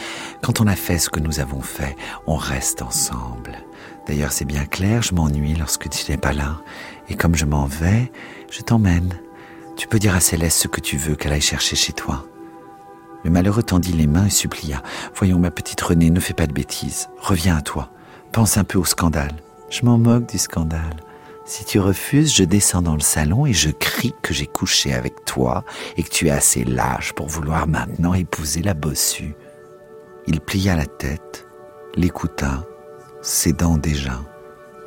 Quand 0.42 0.62
on 0.62 0.66
a 0.66 0.74
fait 0.74 0.98
ce 0.98 1.10
que 1.10 1.20
nous 1.20 1.38
avons 1.38 1.60
fait, 1.60 1.96
on 2.26 2.36
reste 2.36 2.80
ensemble. 2.80 3.58
D'ailleurs, 4.06 4.32
c'est 4.32 4.46
bien 4.46 4.64
clair, 4.64 5.02
je 5.02 5.14
m'ennuie 5.14 5.54
lorsque 5.54 5.90
tu 5.90 6.10
n'es 6.10 6.16
pas 6.16 6.32
là. 6.32 6.62
Et 7.10 7.14
comme 7.14 7.36
je 7.36 7.44
m'en 7.44 7.66
vais, 7.66 8.10
je 8.50 8.62
t'emmène. 8.62 9.12
Tu 9.76 9.86
peux 9.86 9.98
dire 9.98 10.14
à 10.14 10.20
Céleste 10.20 10.58
ce 10.58 10.68
que 10.68 10.80
tu 10.80 10.96
veux 10.96 11.14
qu'elle 11.14 11.32
aille 11.32 11.42
chercher 11.42 11.76
chez 11.76 11.92
toi. 11.92 12.24
Le 13.22 13.30
malheureux 13.30 13.62
tendit 13.62 13.92
les 13.92 14.06
mains 14.06 14.26
et 14.26 14.30
supplia. 14.30 14.82
Voyons, 15.14 15.38
ma 15.38 15.50
petite 15.50 15.80
Renée, 15.82 16.08
ne 16.08 16.20
fais 16.20 16.32
pas 16.32 16.46
de 16.46 16.54
bêtises. 16.54 17.10
Reviens 17.18 17.58
à 17.58 17.62
toi. 17.62 17.90
Pense 18.32 18.56
un 18.56 18.64
peu 18.64 18.78
au 18.78 18.86
scandale. 18.86 19.36
Je 19.68 19.84
m'en 19.84 19.98
moque 19.98 20.26
du 20.26 20.38
scandale. 20.38 20.96
Si 21.50 21.64
tu 21.64 21.80
refuses, 21.80 22.32
je 22.32 22.44
descends 22.44 22.80
dans 22.80 22.94
le 22.94 23.00
salon 23.00 23.44
et 23.44 23.52
je 23.52 23.70
crie 23.70 24.14
que 24.22 24.32
j'ai 24.32 24.46
couché 24.46 24.94
avec 24.94 25.24
toi 25.24 25.64
et 25.96 26.04
que 26.04 26.08
tu 26.08 26.28
es 26.28 26.30
assez 26.30 26.62
lâche 26.62 27.12
pour 27.12 27.26
vouloir 27.26 27.66
maintenant 27.66 28.14
épouser 28.14 28.62
la 28.62 28.72
bossue. 28.72 29.34
Il 30.28 30.40
plia 30.40 30.76
la 30.76 30.86
tête, 30.86 31.48
l'écouta, 31.96 32.64
cédant 33.20 33.78
déjà, 33.78 34.20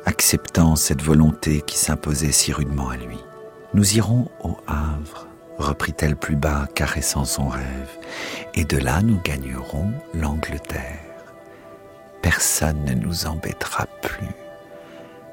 acceptant 0.06 0.74
cette 0.74 1.02
volonté 1.02 1.60
qui 1.60 1.76
s'imposait 1.76 2.32
si 2.32 2.50
rudement 2.50 2.88
à 2.88 2.96
lui. 2.96 3.18
Nous 3.74 3.98
irons 3.98 4.30
au 4.42 4.56
Havre 4.66 5.28
reprit-elle 5.58 6.16
plus 6.16 6.36
bas, 6.36 6.66
caressant 6.74 7.26
son 7.26 7.46
rêve, 7.46 7.98
et 8.54 8.64
de 8.64 8.78
là 8.78 9.02
nous 9.02 9.20
gagnerons 9.20 9.92
l'Angleterre. 10.14 10.98
Personne 12.22 12.86
ne 12.86 12.94
nous 12.94 13.26
embêtera 13.26 13.84
plus. 14.00 14.43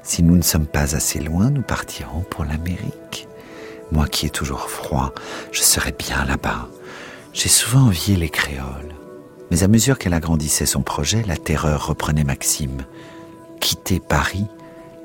Si 0.02 0.22
nous 0.22 0.36
ne 0.36 0.42
sommes 0.42 0.66
pas 0.66 0.96
assez 0.96 1.20
loin, 1.20 1.50
nous 1.50 1.62
partirons 1.62 2.22
pour 2.28 2.44
l'Amérique. 2.44 3.28
Moi 3.92 4.06
qui 4.08 4.26
ai 4.26 4.30
toujours 4.30 4.68
froid, 4.68 5.12
je 5.52 5.60
serai 5.60 5.92
bien 5.92 6.24
là-bas. 6.24 6.68
J'ai 7.32 7.48
souvent 7.48 7.86
envié 7.86 8.16
les 8.16 8.28
créoles. 8.28 8.94
Mais 9.50 9.62
à 9.62 9.68
mesure 9.68 9.98
qu'elle 9.98 10.14
agrandissait 10.14 10.66
son 10.66 10.82
projet, 10.82 11.22
la 11.26 11.36
terreur 11.36 11.86
reprenait 11.86 12.24
Maxime. 12.24 12.84
Quitter 13.60 14.00
Paris, 14.00 14.46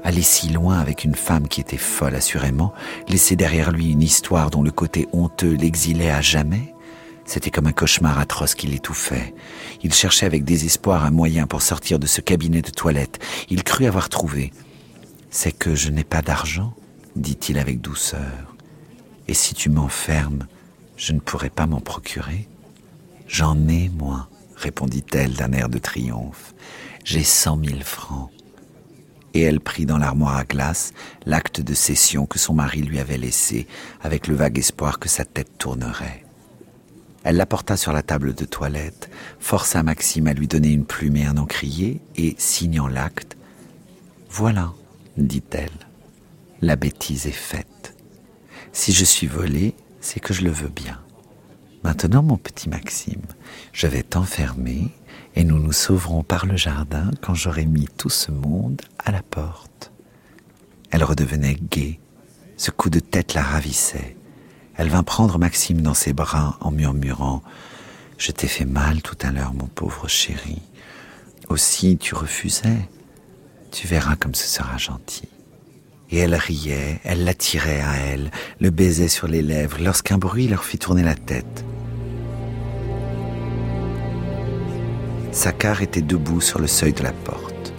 aller 0.03 0.21
si 0.21 0.49
loin 0.49 0.79
avec 0.79 1.03
une 1.03 1.15
femme 1.15 1.47
qui 1.47 1.61
était 1.61 1.77
folle 1.77 2.15
assurément, 2.15 2.73
laisser 3.07 3.35
derrière 3.35 3.71
lui 3.71 3.91
une 3.91 4.01
histoire 4.01 4.49
dont 4.49 4.63
le 4.63 4.71
côté 4.71 5.07
honteux 5.11 5.53
l'exilait 5.53 6.11
à 6.11 6.21
jamais, 6.21 6.73
c'était 7.25 7.51
comme 7.51 7.67
un 7.67 7.73
cauchemar 7.73 8.17
atroce 8.17 8.55
qui 8.55 8.67
l'étouffait. 8.67 9.35
Il 9.83 9.93
cherchait 9.93 10.25
avec 10.25 10.45
désespoir 10.45 11.03
un 11.03 11.11
moyen 11.11 11.45
pour 11.45 11.61
sortir 11.61 11.99
de 11.99 12.07
ce 12.07 12.21
cabinet 12.21 12.61
de 12.61 12.71
toilette. 12.71 13.19
Il 13.49 13.63
crut 13.63 13.85
avoir 13.85 14.07
trouvé. 14.07 14.53
C'est 15.39 15.51
que 15.51 15.75
je 15.75 15.91
n'ai 15.91 16.03
pas 16.03 16.23
d'argent, 16.23 16.73
dit-il 17.15 17.59
avec 17.59 17.79
douceur. 17.79 18.55
Et 19.27 19.35
si 19.35 19.53
tu 19.53 19.69
m'enfermes, 19.69 20.47
je 20.95 21.13
ne 21.13 21.19
pourrai 21.19 21.51
pas 21.51 21.67
m'en 21.67 21.79
procurer. 21.79 22.49
J'en 23.27 23.67
ai, 23.67 23.89
moi, 23.89 24.29
répondit-elle 24.55 25.35
d'un 25.35 25.51
air 25.51 25.69
de 25.69 25.77
triomphe. 25.77 26.55
J'ai 27.03 27.21
cent 27.21 27.55
mille 27.55 27.83
francs 27.83 28.31
et 29.35 29.41
elle 29.41 29.59
prit 29.59 29.85
dans 29.85 29.99
l'armoire 29.99 30.37
à 30.37 30.43
glace 30.43 30.91
l'acte 31.27 31.61
de 31.61 31.75
cession 31.75 32.25
que 32.25 32.39
son 32.39 32.55
mari 32.55 32.81
lui 32.81 32.97
avait 32.97 33.19
laissé, 33.19 33.67
avec 34.01 34.25
le 34.25 34.33
vague 34.33 34.57
espoir 34.57 34.97
que 34.97 35.07
sa 35.07 35.23
tête 35.23 35.59
tournerait. 35.59 36.25
Elle 37.23 37.35
l'apporta 37.37 37.77
sur 37.77 37.93
la 37.93 38.01
table 38.01 38.33
de 38.33 38.45
toilette, 38.45 39.11
força 39.39 39.83
Maxime 39.83 40.25
à 40.25 40.33
lui 40.33 40.47
donner 40.47 40.71
une 40.71 40.85
plume 40.85 41.17
et 41.17 41.25
un 41.27 41.37
encrier, 41.37 42.01
et, 42.15 42.33
signant 42.39 42.87
l'acte, 42.87 43.37
Voilà, 44.31 44.73
dit-elle, 45.17 45.69
la 46.61 46.75
bêtise 46.75 47.27
est 47.27 47.31
faite. 47.31 47.95
Si 48.71 48.93
je 48.93 49.05
suis 49.05 49.27
volée, 49.27 49.75
c'est 49.99 50.19
que 50.19 50.33
je 50.33 50.43
le 50.43 50.51
veux 50.51 50.69
bien. 50.69 50.99
Maintenant, 51.83 52.23
mon 52.23 52.37
petit 52.37 52.69
Maxime, 52.69 53.21
je 53.73 53.87
vais 53.87 54.03
t'enfermer 54.03 54.91
et 55.35 55.43
nous 55.43 55.59
nous 55.59 55.71
sauverons 55.71 56.23
par 56.23 56.45
le 56.45 56.57
jardin 56.57 57.11
quand 57.21 57.33
j'aurai 57.33 57.65
mis 57.65 57.87
tout 57.97 58.09
ce 58.09 58.31
monde 58.31 58.81
à 58.99 59.11
la 59.11 59.21
porte. 59.21 59.91
Elle 60.91 61.03
redevenait 61.03 61.57
gaie, 61.69 61.99
Ce 62.57 62.71
coup 62.71 62.89
de 62.89 62.99
tête 62.99 63.35
la 63.35 63.43
ravissait. 63.43 64.17
Elle 64.75 64.89
vint 64.89 65.03
prendre 65.03 65.37
Maxime 65.37 65.81
dans 65.81 65.93
ses 65.93 66.13
bras 66.13 66.57
en 66.59 66.71
murmurant⁇ 66.71 67.43
Je 68.17 68.31
t'ai 68.31 68.47
fait 68.47 68.65
mal 68.65 69.01
tout 69.01 69.17
à 69.21 69.31
l'heure, 69.31 69.53
mon 69.53 69.67
pauvre 69.67 70.07
chéri. 70.07 70.61
Aussi 71.49 71.97
tu 71.97 72.15
refusais. 72.15 72.89
Tu 73.79 73.85
verras 73.85 74.15
comme 74.15 74.33
ce 74.33 74.47
sera 74.47 74.75
gentil. 74.79 75.29
Et 76.09 76.17
elle 76.17 76.33
riait, 76.33 76.99
elle 77.03 77.25
l'attirait 77.25 77.81
à 77.81 77.93
elle, 77.97 78.31
le 78.59 78.71
baisait 78.71 79.07
sur 79.07 79.27
les 79.27 79.43
lèvres, 79.43 79.77
lorsqu'un 79.79 80.17
bruit 80.17 80.47
leur 80.47 80.63
fit 80.63 80.79
tourner 80.79 81.03
la 81.03 81.13
tête. 81.13 81.63
Sakar 85.31 85.83
était 85.83 86.01
debout 86.01 86.41
sur 86.41 86.57
le 86.57 86.65
seuil 86.65 86.91
de 86.91 87.03
la 87.03 87.11
porte. 87.11 87.71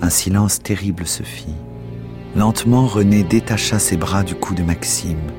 Un 0.00 0.08
silence 0.08 0.62
terrible 0.62 1.06
se 1.06 1.24
fit. 1.24 1.56
Lentement, 2.34 2.86
René 2.86 3.22
détacha 3.22 3.78
ses 3.78 3.98
bras 3.98 4.22
du 4.22 4.34
cou 4.34 4.54
de 4.54 4.62
Maxime, 4.62 5.30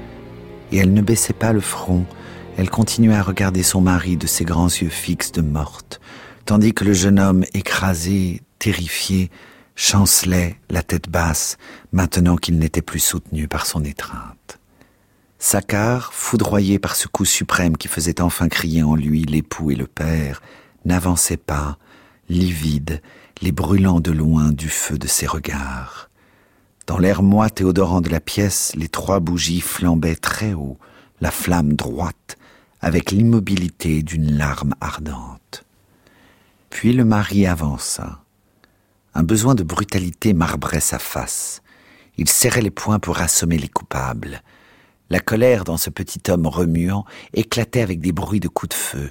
et 0.71 0.77
elle 0.77 0.93
ne 0.93 1.01
baissait 1.01 1.33
pas 1.33 1.51
le 1.51 1.61
front, 1.61 2.05
elle 2.57 2.69
continuait 2.69 3.15
à 3.15 3.23
regarder 3.23 3.63
son 3.63 3.81
mari 3.81 4.17
de 4.17 4.27
ses 4.27 4.45
grands 4.45 4.67
yeux 4.67 4.89
fixes 4.89 5.31
de 5.31 5.41
morte, 5.41 5.99
tandis 6.45 6.73
que 6.73 6.85
le 6.85 6.93
jeune 6.93 7.19
homme, 7.19 7.43
écrasé, 7.53 8.41
terrifié, 8.59 9.31
chancelait, 9.75 10.57
la 10.69 10.83
tête 10.83 11.09
basse, 11.09 11.57
maintenant 11.91 12.37
qu'il 12.37 12.57
n'était 12.57 12.81
plus 12.81 12.99
soutenu 12.99 13.47
par 13.47 13.65
son 13.65 13.83
étreinte. 13.83 14.59
Saccard, 15.39 16.13
foudroyé 16.13 16.79
par 16.79 16.95
ce 16.95 17.07
coup 17.07 17.25
suprême 17.25 17.77
qui 17.77 17.87
faisait 17.87 18.21
enfin 18.21 18.47
crier 18.47 18.83
en 18.83 18.95
lui 18.95 19.23
l'époux 19.23 19.71
et 19.71 19.75
le 19.75 19.87
père, 19.87 20.41
n'avançait 20.85 21.37
pas, 21.37 21.77
livide, 22.29 23.01
les 23.41 23.51
brûlant 23.51 23.99
de 23.99 24.11
loin 24.11 24.51
du 24.51 24.69
feu 24.69 24.97
de 24.97 25.07
ses 25.07 25.27
regards. 25.27 26.09
Dans 26.87 26.97
l'air 26.97 27.23
moite 27.23 27.61
et 27.61 27.63
odorant 27.63 28.01
de 28.01 28.09
la 28.09 28.19
pièce, 28.19 28.71
les 28.75 28.87
trois 28.87 29.19
bougies 29.19 29.61
flambaient 29.61 30.15
très 30.15 30.53
haut, 30.53 30.77
la 31.21 31.31
flamme 31.31 31.73
droite, 31.73 32.37
avec 32.81 33.11
l'immobilité 33.11 34.03
d'une 34.03 34.37
larme 34.37 34.75
ardente. 34.79 35.44
Puis 36.75 36.91
le 36.91 37.05
mari 37.05 37.47
avança. 37.47 38.21
Un 39.13 39.23
besoin 39.23 39.55
de 39.55 39.63
brutalité 39.63 40.33
marbrait 40.33 40.81
sa 40.81 40.99
face. 40.99 41.61
Il 42.17 42.27
serrait 42.27 42.61
les 42.61 42.69
poings 42.69 42.99
pour 42.99 43.21
assommer 43.21 43.57
les 43.57 43.69
coupables. 43.69 44.43
La 45.09 45.21
colère 45.21 45.63
dans 45.63 45.77
ce 45.77 45.89
petit 45.89 46.19
homme 46.29 46.45
remuant 46.47 47.05
éclatait 47.31 47.79
avec 47.79 48.01
des 48.01 48.11
bruits 48.11 48.41
de 48.41 48.49
coups 48.49 48.75
de 48.75 48.81
feu. 48.81 49.09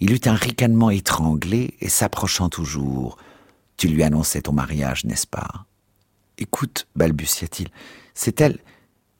Il 0.00 0.12
eut 0.12 0.20
un 0.24 0.34
ricanement 0.34 0.90
étranglé 0.90 1.74
et 1.80 1.88
s'approchant 1.88 2.48
toujours. 2.48 3.18
Tu 3.76 3.86
lui 3.86 4.02
annonçais 4.02 4.42
ton 4.42 4.52
mariage, 4.52 5.04
n'est-ce 5.04 5.28
pas? 5.28 5.66
Écoute, 6.38 6.88
balbutia-t-il, 6.96 7.68
c'est 8.14 8.40
elle. 8.40 8.58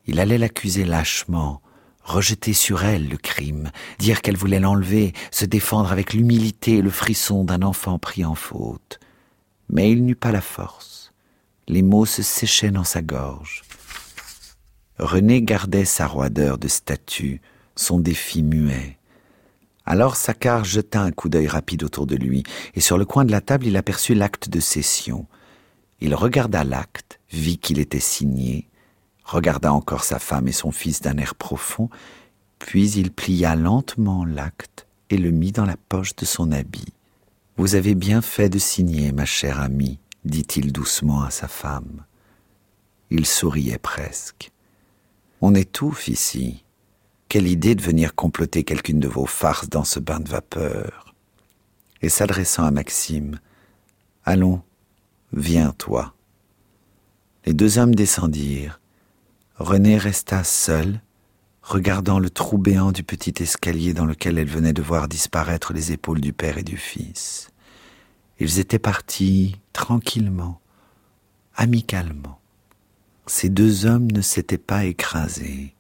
Il 0.07 0.19
allait 0.19 0.39
l'accuser 0.39 0.85
lâchement, 0.85 1.63
rejeter 2.07 2.55
sur 2.55 2.85
elle 2.85 3.09
le 3.09 3.19
crime, 3.19 3.71
dire 3.99 4.23
qu'elle 4.23 4.39
voulait 4.39 4.61
l'enlever, 4.61 5.13
se 5.31 5.45
défendre 5.45 5.93
avec 5.93 6.15
l'humilité 6.15 6.79
et 6.79 6.83
le 6.83 6.91
frisson 6.91 7.45
d'un 7.45 7.61
enfant 7.61 7.99
pris 7.99 8.25
en 8.25 8.35
faute 8.35 8.99
mais 9.69 9.91
il 9.91 10.05
n'eut 10.05 10.17
pas 10.17 10.33
la 10.33 10.41
force. 10.41 11.13
Les 11.69 11.83
mots 11.83 12.07
se 12.07 12.23
séchaient 12.23 12.71
dans 12.71 12.85
sa 12.85 13.03
gorge. 13.03 13.63
René 14.99 15.43
gardait 15.43 15.85
sa 15.85 16.07
roideur 16.07 16.59
de 16.59 16.69
statue, 16.69 17.41
son 17.75 17.99
défi 17.99 18.43
muet. 18.43 18.99
Alors 19.85 20.17
Saccard 20.17 20.65
jeta 20.65 21.01
un 21.01 21.13
coup 21.13 21.29
d'œil 21.29 21.49
rapide 21.49 21.85
autour 21.85 22.07
de 22.07 22.17
lui, 22.17 22.45
et 22.75 22.81
sur 22.81 22.99
le 22.99 23.05
coin 23.05 23.25
de 23.25 23.31
la 23.31 23.41
table 23.41 23.67
il 23.67 23.77
aperçut 23.77 24.15
l'acte 24.15 24.49
de 24.49 24.61
cession. 24.61 25.27
Il 26.01 26.15
regarda 26.15 26.65
l'acte, 26.65 27.21
vit 27.31 27.59
qu'il 27.59 27.79
était 27.79 28.01
signé, 28.01 28.69
regarda 29.27 29.73
encore 29.73 30.05
sa 30.05 30.19
femme 30.19 30.49
et 30.49 30.53
son 30.53 30.71
fils 30.71 31.03
d'un 31.03 31.19
air 31.19 31.35
profond, 31.35 31.91
puis 32.59 32.91
il 32.93 33.13
plia 33.13 33.57
lentement 33.57 34.25
l'acte 34.25 34.87
et 35.11 35.19
le 35.19 35.31
mit 35.31 35.53
dans 35.53 35.67
la 35.67 35.77
poche 35.77 36.17
de 36.17 36.25
son 36.25 36.53
habit. 36.53 36.93
Vous 37.57 37.75
avez 37.75 37.95
bien 37.95 38.23
fait 38.23 38.49
de 38.49 38.59
signer, 38.59 39.13
ma 39.13 39.25
chère 39.25 39.61
amie, 39.61 39.99
dit-il 40.25 40.73
doucement 40.73 41.23
à 41.23 41.31
sa 41.31 41.49
femme. 41.49 42.05
Il 43.11 43.27
souriait 43.27 43.79
presque. 43.79 44.51
On 45.41 45.55
étouffe 45.55 46.09
ici. 46.09 46.65
Quelle 47.29 47.49
idée 47.49 47.75
de 47.75 47.83
venir 47.83 48.15
comploter 48.15 48.63
quelqu'une 48.63 49.01
de 49.01 49.09
vos 49.09 49.27
farces 49.27 49.69
dans 49.69 49.85
ce 49.85 49.99
bain 50.01 50.21
de 50.21 50.29
vapeur. 50.29 51.15
Et 52.03 52.09
s'adressant 52.09 52.65
à 52.65 52.71
Maxime, 52.71 53.41
Allons, 54.25 54.63
viens 55.33 55.73
toi. 55.73 56.15
Les 57.45 57.53
deux 57.53 57.79
hommes 57.79 57.95
descendirent. 57.95 58.81
René 59.59 59.97
resta 59.97 60.45
seul, 60.45 61.01
regardant 61.63 62.19
le 62.19 62.29
trou 62.29 62.59
béant 62.59 62.93
du 62.93 63.03
petit 63.03 63.43
escalier 63.43 63.95
dans 63.95 64.05
lequel 64.05 64.37
elle 64.37 64.51
venait 64.51 64.75
de 64.75 64.83
voir 64.83 65.09
disparaître 65.09 65.73
les 65.73 65.93
épaules 65.93 66.21
du 66.21 66.35
père 66.35 66.59
et 66.59 66.63
du 66.63 66.77
fils. 66.77 67.49
Ils 68.39 68.59
étaient 68.59 68.79
partis 68.79 69.57
tranquillement, 69.73 70.61
amicalement. 71.55 72.39
Ces 73.27 73.49
deux 73.49 73.87
hommes 73.87 74.13
ne 74.13 74.21
s'étaient 74.21 74.59
pas 74.59 74.85
écrasés. 74.85 75.75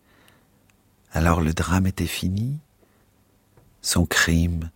Alors 1.13 1.43
le 1.43 1.53
drame 1.53 1.87
était 1.87 2.07
fini 2.07 2.57
Son 3.83 4.07
crime, 4.07 4.71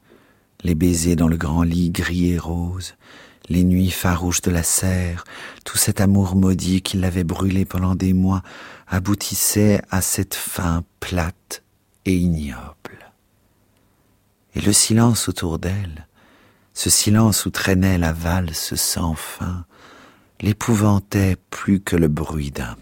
les 0.62 0.74
baisers 0.74 1.16
dans 1.16 1.28
le 1.28 1.38
grand 1.38 1.62
lit 1.62 1.88
gris 1.88 2.32
et 2.32 2.38
rose, 2.38 2.96
les 3.48 3.64
nuits 3.64 3.90
farouches 3.90 4.42
de 4.42 4.50
la 4.50 4.62
serre, 4.62 5.24
tout 5.64 5.78
cet 5.78 6.00
amour 6.00 6.36
maudit 6.36 6.82
qui 6.82 6.96
l'avait 6.96 7.24
brûlé 7.24 7.64
pendant 7.64 7.94
des 7.94 8.12
mois, 8.12 8.42
aboutissait 8.86 9.82
à 9.90 10.02
cette 10.02 10.34
fin 10.34 10.84
plate 11.00 11.62
et 12.04 12.14
ignoble. 12.14 13.12
Et 14.54 14.60
le 14.60 14.72
silence 14.72 15.28
autour 15.28 15.58
d'elle, 15.58 16.06
ce 16.74 16.90
silence 16.90 17.46
où 17.46 17.50
traînait 17.50 17.98
la 17.98 18.12
valse 18.12 18.74
sans 18.74 19.14
fin, 19.14 19.64
l'épouvantait 20.40 21.36
plus 21.50 21.80
que 21.80 21.96
le 21.96 22.08
bruit 22.08 22.50
d'un. 22.50 22.76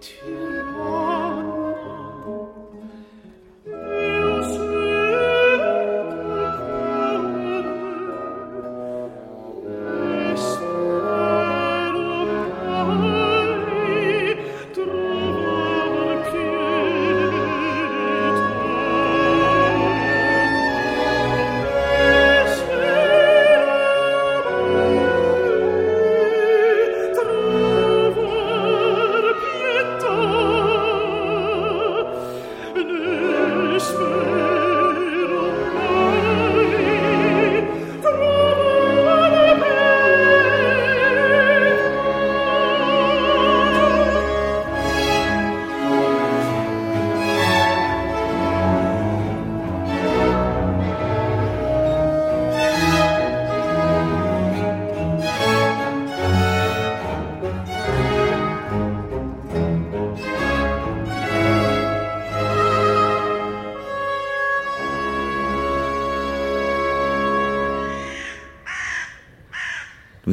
to 0.00 0.39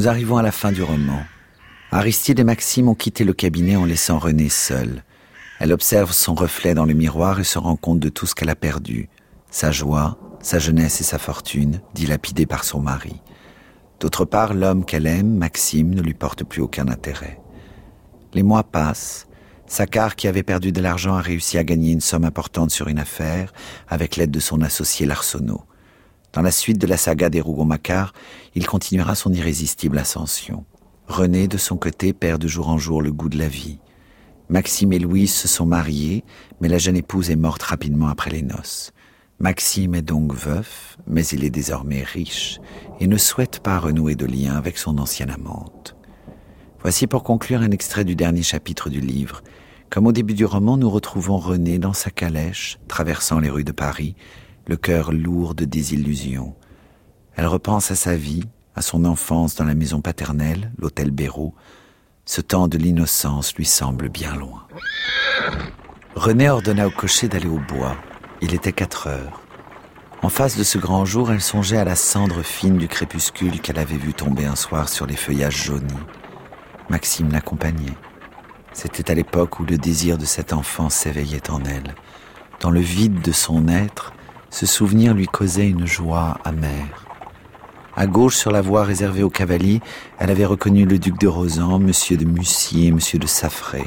Nous 0.08 0.12
arrivons 0.12 0.38
à 0.38 0.41
la 0.41 0.53
fin 0.53 0.72
du 0.72 0.84
roman. 0.84 1.20
Aristide 1.91 2.39
et 2.39 2.45
Maxime 2.45 2.88
ont 2.88 2.95
quitté 2.95 3.26
le 3.26 3.34
cabinet 3.34 3.76
en 3.76 3.84
laissant 3.84 4.20
Renée 4.20 4.47
seule. 4.47 5.03
Elle 5.60 5.74
observe 5.74 6.14
son 6.14 6.34
reflet 6.34 6.74
dans 6.74 6.86
le 6.86 6.93
miroir 6.93 7.41
et 7.41 7.43
se 7.43 7.60
rend 7.60 7.76
compte 7.76 7.99
de 7.99 8.08
tout 8.08 8.26
ce 8.26 8.34
qu'elle 8.34 8.47
a 8.47 8.55
perdu. 8.55 9.10
Sa 9.51 9.70
joie, 9.70 10.18
sa 10.39 10.60
jeunesse 10.60 11.01
et 11.01 11.03
sa 11.03 11.18
fortune, 11.18 11.82
dilapidées 11.93 12.45
par 12.45 12.64
son 12.64 12.80
mari. 12.80 13.22
D'autre 13.99 14.24
part, 14.24 14.53
l'homme 14.53 14.86
qu'elle 14.86 15.08
aime, 15.08 15.36
Maxime, 15.36 15.93
ne 15.93 16.01
lui 16.01 16.14
porte 16.14 16.45
plus 16.45 16.62
aucun 16.62 16.88
intérêt. 16.88 17.41
Les 18.34 18.43
mois 18.43 18.64
passent. 18.64 19.28
Saccard, 19.66 20.16
qui 20.16 20.30
avait 20.30 20.41
perdu 20.41 20.72
de 20.72 20.80
l'argent, 20.80 21.16
a 21.16 21.22
réussi 21.22 21.58
à 21.58 21.66
gagner 21.66 21.91
une 21.91 21.99
somme 21.99 22.24
importante 22.24 22.72
sur 22.72 22.88
une 22.88 22.99
affaire 22.99 23.51
avec 23.89 24.16
l'aide 24.16 24.32
de 24.32 24.39
son 24.39 24.62
associé 24.62 25.05
Larsonneau. 25.05 25.64
Dans 26.34 26.41
la 26.41 26.51
suite 26.51 26.78
de 26.78 26.88
la 26.88 26.97
saga 26.97 27.30
des 27.30 27.41
Rougon-Macquart, 27.41 28.13
il 28.55 28.67
continuera 28.67 29.15
son 29.15 29.34
irrésistible 29.34 29.97
ascension. 29.97 30.65
René, 31.07 31.47
de 31.47 31.57
son 31.57 31.78
côté, 31.78 32.13
perd 32.13 32.41
de 32.41 32.47
jour 32.47 32.69
en 32.69 32.78
jour 32.78 33.01
le 33.01 33.11
goût 33.11 33.30
de 33.30 33.38
la 33.38 33.47
vie. 33.47 33.80
Maxime 34.49 34.93
et 34.93 34.99
Louise 34.99 35.34
se 35.34 35.47
sont 35.47 35.65
mariés, 35.65 36.23
mais 36.61 36.69
la 36.69 36.78
jeune 36.78 36.95
épouse 36.95 37.30
est 37.30 37.36
morte 37.36 37.63
rapidement 37.63 38.07
après 38.07 38.30
les 38.30 38.41
noces. 38.41 38.91
Maxime 39.39 39.93
est 39.93 40.01
donc 40.01 40.34
veuf, 40.34 40.97
mais 41.05 41.25
il 41.28 41.43
est 41.43 41.49
désormais 41.49 42.03
riche 42.03 42.59
et 42.99 43.07
ne 43.07 43.17
souhaite 43.17 43.59
pas 43.59 43.78
renouer 43.78 44.15
de 44.15 44.25
lien 44.25 44.55
avec 44.55 44.78
son 44.78 44.97
ancienne 44.97 45.30
amante. 45.30 45.95
Voici 46.82 47.07
pour 47.07 47.23
conclure 47.23 47.61
un 47.61 47.71
extrait 47.71 48.05
du 48.05 48.15
dernier 48.15 48.43
chapitre 48.43 48.89
du 48.89 48.99
livre. 48.99 49.43
Comme 49.89 50.07
au 50.07 50.11
début 50.11 50.34
du 50.34 50.45
roman, 50.45 50.78
nous 50.78 50.89
retrouvons 50.89 51.38
René 51.38 51.80
dans 51.80 51.93
sa 51.93 52.09
calèche, 52.09 52.80
traversant 52.88 53.39
les 53.39 53.49
rues 53.49 53.63
de 53.63 53.71
Paris, 53.71 54.15
le 54.68 54.78
cœur 54.78 55.11
lourd 55.11 55.55
de 55.55 55.65
désillusions. 55.65 56.55
Elle 57.36 57.47
repense 57.47 57.91
à 57.91 57.95
sa 57.95 58.15
vie, 58.15 58.43
à 58.76 58.82
son 58.82 59.05
enfance 59.05 59.55
dans 59.55 59.65
la 59.65 59.76
maison 59.76 60.01
paternelle, 60.01 60.72
l'hôtel 60.78 61.11
Béraud, 61.11 61.53
ce 62.26 62.41
temps 62.41 62.68
de 62.68 62.78
l'innocence 62.78 63.55
lui 63.55 63.65
semble 63.65 64.09
bien 64.09 64.36
loin. 64.36 64.68
René 66.15 66.49
ordonna 66.49 66.88
au 66.88 66.91
cocher 66.91 67.30
d'aller 67.30 67.47
au 67.47 67.59
bois. 67.59 67.95
Il 68.41 68.53
était 68.53 68.74
quatre 68.74 69.07
heures. 69.07 69.41
En 70.22 70.30
face 70.30 70.57
de 70.57 70.63
ce 70.63 70.78
grand 70.78 71.05
jour, 71.05 71.32
elle 71.32 71.41
songeait 71.41 71.78
à 71.78 71.86
la 71.86 71.95
cendre 71.95 72.41
fine 72.41 72.78
du 72.78 72.88
crépuscule 72.88 73.61
qu'elle 73.61 73.80
avait 73.80 73.97
vu 73.97 74.13
tomber 74.13 74.45
un 74.45 74.55
soir 74.55 74.89
sur 74.89 75.05
les 75.05 75.15
feuillages 75.15 75.63
jaunis. 75.63 75.93
Maxime 76.89 77.32
l'accompagnait. 77.32 77.97
C'était 78.74 79.09
à 79.09 79.15
l'époque 79.15 79.59
où 79.59 79.65
le 79.65 79.78
désir 79.78 80.18
de 80.18 80.26
cet 80.26 80.51
enfant 80.51 80.89
s'éveillait 80.89 81.49
en 81.49 81.63
elle. 81.63 81.95
Dans 82.59 82.72
le 82.72 82.82
vide 82.82 83.22
de 83.22 83.32
son 83.32 83.68
être, 83.68 84.13
ce 84.58 84.66
souvenir 84.66 85.14
lui 85.14 85.28
causait 85.28 85.70
une 85.70 85.86
joie 85.86 86.39
amère. 86.43 87.05
À 87.95 88.08
gauche, 88.08 88.36
sur 88.36 88.49
la 88.49 88.62
voie 88.62 88.84
réservée 88.84 89.22
aux 89.22 89.30
cavaliers, 89.30 89.82
elle 90.18 90.32
avait 90.32 90.47
reconnu 90.47 90.84
le 90.86 90.97
duc 90.97 91.20
de 91.20 91.28
Rosan, 91.28 91.78
monsieur 91.78 92.18
de 92.18 92.26
Mussy 92.26 92.88
et 92.88 92.91
monsieur 92.91 93.20
de 93.20 93.28
Saffray. 93.28 93.86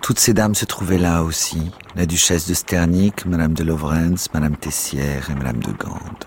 Toutes 0.00 0.18
ces 0.18 0.32
dames 0.32 0.54
se 0.54 0.64
trouvaient 0.64 0.96
là 0.96 1.22
aussi, 1.22 1.72
la 1.94 2.06
duchesse 2.06 2.48
de 2.48 2.54
Sternick, 2.54 3.26
madame 3.26 3.52
de 3.52 3.64
Lovrenz, 3.64 4.28
madame 4.32 4.56
Tessière 4.56 5.28
et 5.28 5.34
madame 5.34 5.62
de 5.62 5.72
Gand. 5.72 6.20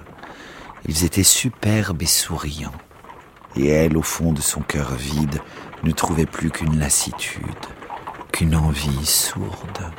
Ils 0.88 1.04
étaient 1.04 1.24
superbes 1.24 2.04
et 2.04 2.06
souriants. 2.06 2.80
Et 3.56 3.68
elle, 3.70 3.98
au 3.98 4.04
fond 4.04 4.32
de 4.32 4.42
son 4.42 4.62
cœur 4.62 4.94
vide, 4.94 5.42
ne 5.84 5.92
trouvait 5.92 6.28
plus 6.28 6.52
qu'une 6.52 6.78
lassitude, 6.78 7.66
qu'une 8.32 8.56
envie 8.56 9.08
sourde. 9.08 9.92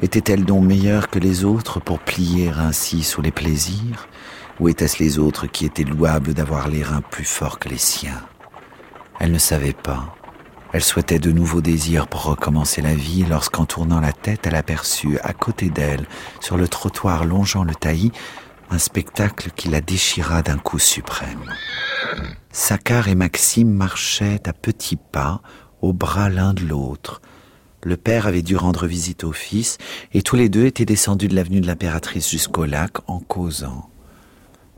Était-elle 0.00 0.44
donc 0.44 0.64
meilleure 0.64 1.10
que 1.10 1.18
les 1.18 1.44
autres 1.44 1.80
pour 1.80 1.98
plier 1.98 2.50
ainsi 2.50 3.02
sous 3.02 3.20
les 3.20 3.32
plaisirs? 3.32 4.08
Ou 4.60 4.68
étaient-ce 4.68 5.02
les 5.02 5.18
autres 5.18 5.46
qui 5.46 5.64
étaient 5.66 5.84
louables 5.84 6.34
d'avoir 6.34 6.68
les 6.68 6.82
reins 6.82 7.00
plus 7.00 7.24
forts 7.24 7.58
que 7.58 7.68
les 7.68 7.78
siens? 7.78 8.22
Elle 9.18 9.32
ne 9.32 9.38
savait 9.38 9.72
pas. 9.72 10.14
Elle 10.72 10.84
souhaitait 10.84 11.18
de 11.18 11.32
nouveaux 11.32 11.62
désirs 11.62 12.06
pour 12.06 12.24
recommencer 12.24 12.82
la 12.82 12.94
vie 12.94 13.24
lorsqu'en 13.24 13.64
tournant 13.64 14.00
la 14.00 14.12
tête, 14.12 14.46
elle 14.46 14.54
aperçut 14.54 15.18
à 15.20 15.32
côté 15.32 15.70
d'elle, 15.70 16.06
sur 16.40 16.56
le 16.56 16.68
trottoir 16.68 17.24
longeant 17.24 17.64
le 17.64 17.74
taillis, 17.74 18.12
un 18.70 18.78
spectacle 18.78 19.50
qui 19.56 19.68
la 19.68 19.80
déchira 19.80 20.42
d'un 20.42 20.58
coup 20.58 20.78
suprême. 20.78 21.52
Saccard 22.52 23.08
et 23.08 23.14
Maxime 23.14 23.72
marchaient 23.72 24.46
à 24.46 24.52
petits 24.52 24.96
pas, 24.96 25.40
au 25.80 25.92
bras 25.92 26.28
l'un 26.28 26.52
de 26.52 26.66
l'autre. 26.66 27.22
Le 27.88 27.96
père 27.96 28.26
avait 28.26 28.42
dû 28.42 28.54
rendre 28.54 28.86
visite 28.86 29.24
au 29.24 29.32
fils, 29.32 29.78
et 30.12 30.20
tous 30.20 30.36
les 30.36 30.50
deux 30.50 30.66
étaient 30.66 30.84
descendus 30.84 31.26
de 31.26 31.34
l'avenue 31.34 31.62
de 31.62 31.66
l'impératrice 31.66 32.28
jusqu'au 32.28 32.66
lac 32.66 32.98
en 33.06 33.18
causant. 33.18 33.88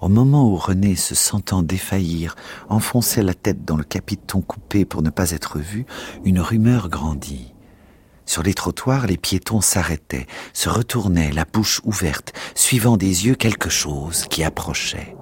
Au 0.00 0.08
moment 0.08 0.48
où 0.48 0.54
René, 0.54 0.94
se 0.94 1.16
sentant 1.16 1.64
défaillir, 1.64 2.36
enfonçait 2.68 3.24
la 3.24 3.34
tête 3.34 3.64
dans 3.64 3.76
le 3.76 3.82
capiton 3.82 4.42
coupé 4.42 4.84
pour 4.84 5.02
ne 5.02 5.10
pas 5.10 5.32
être 5.32 5.58
vu, 5.58 5.86
une 6.24 6.38
rumeur 6.38 6.88
grandit. 6.88 7.52
Sur 8.26 8.44
les 8.44 8.54
trottoirs, 8.54 9.08
les 9.08 9.16
piétons 9.16 9.60
s'arrêtaient, 9.60 10.28
se 10.52 10.68
retournaient, 10.68 11.32
la 11.32 11.44
bouche 11.44 11.80
ouverte, 11.82 12.32
suivant 12.54 12.96
des 12.96 13.26
yeux 13.26 13.34
quelque 13.34 13.70
chose 13.70 14.26
qui 14.30 14.44
approchait. 14.44 15.16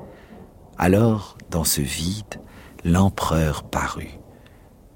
Alors, 0.77 1.39
dans 1.51 1.65
ce 1.65 1.81
vide, 1.81 2.39
l'empereur 2.85 3.63
parut. 3.63 4.19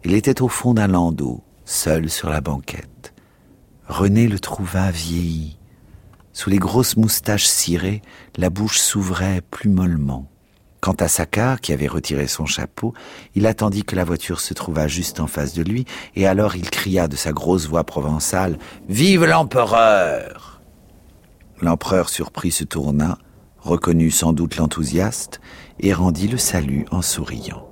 Il 0.04 0.12
était 0.12 0.42
au 0.42 0.48
fond 0.48 0.74
d'un 0.74 0.88
landau, 0.88 1.42
seul 1.72 2.08
sur 2.10 2.30
la 2.30 2.40
banquette. 2.40 3.14
René 3.88 4.28
le 4.28 4.38
trouva 4.38 4.90
vieilli, 4.90 5.58
sous 6.32 6.48
les 6.48 6.58
grosses 6.58 6.96
moustaches 6.96 7.46
cirées, 7.46 8.00
la 8.36 8.48
bouche 8.48 8.78
s'ouvrait 8.78 9.42
plus 9.50 9.68
mollement. 9.68 10.28
Quant 10.80 10.94
à 10.94 11.06
Saccard, 11.06 11.60
qui 11.60 11.72
avait 11.72 11.86
retiré 11.86 12.26
son 12.26 12.46
chapeau, 12.46 12.94
il 13.34 13.46
attendit 13.46 13.84
que 13.84 13.94
la 13.94 14.04
voiture 14.04 14.40
se 14.40 14.54
trouvât 14.54 14.88
juste 14.88 15.20
en 15.20 15.26
face 15.26 15.52
de 15.52 15.62
lui, 15.62 15.84
et 16.16 16.26
alors 16.26 16.56
il 16.56 16.70
cria 16.70 17.06
de 17.06 17.16
sa 17.16 17.32
grosse 17.32 17.68
voix 17.68 17.84
provençale 17.84 18.58
Vive 18.88 19.24
l'empereur 19.24 20.62
L'empereur 21.60 22.08
surpris 22.08 22.50
se 22.50 22.64
tourna, 22.64 23.18
reconnut 23.58 24.10
sans 24.10 24.32
doute 24.32 24.56
l'enthousiaste, 24.56 25.40
et 25.78 25.92
rendit 25.92 26.28
le 26.28 26.38
salut 26.38 26.86
en 26.90 27.02
souriant. 27.02 27.68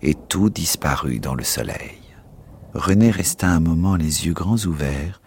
Et 0.00 0.14
tout 0.14 0.50
disparut 0.50 1.18
dans 1.18 1.34
le 1.34 1.44
soleil. 1.44 2.01
René 2.74 3.10
resta 3.10 3.48
un 3.48 3.60
moment 3.60 3.96
les 3.96 4.26
yeux 4.26 4.32
grands 4.32 4.64
ouverts, 4.64 5.20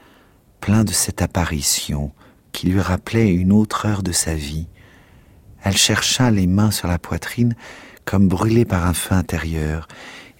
plein 0.62 0.84
de 0.84 0.91
cette 0.91 1.22
apparition 1.22 2.12
qui 2.52 2.68
lui 2.68 2.80
rappelait 2.80 3.30
une 3.30 3.52
autre 3.52 3.86
heure 3.86 4.02
de 4.02 4.12
sa 4.12 4.34
vie. 4.34 4.68
Elle 5.64 5.78
chercha 5.78 6.32
les 6.32 6.48
mains 6.48 6.72
sur 6.72 6.88
la 6.88 6.98
poitrine 6.98 7.56
comme 8.04 8.28
brûlée 8.28 8.66
par 8.66 8.86
un 8.86 8.93
feu 8.93 9.14
intérieur, 9.14 9.88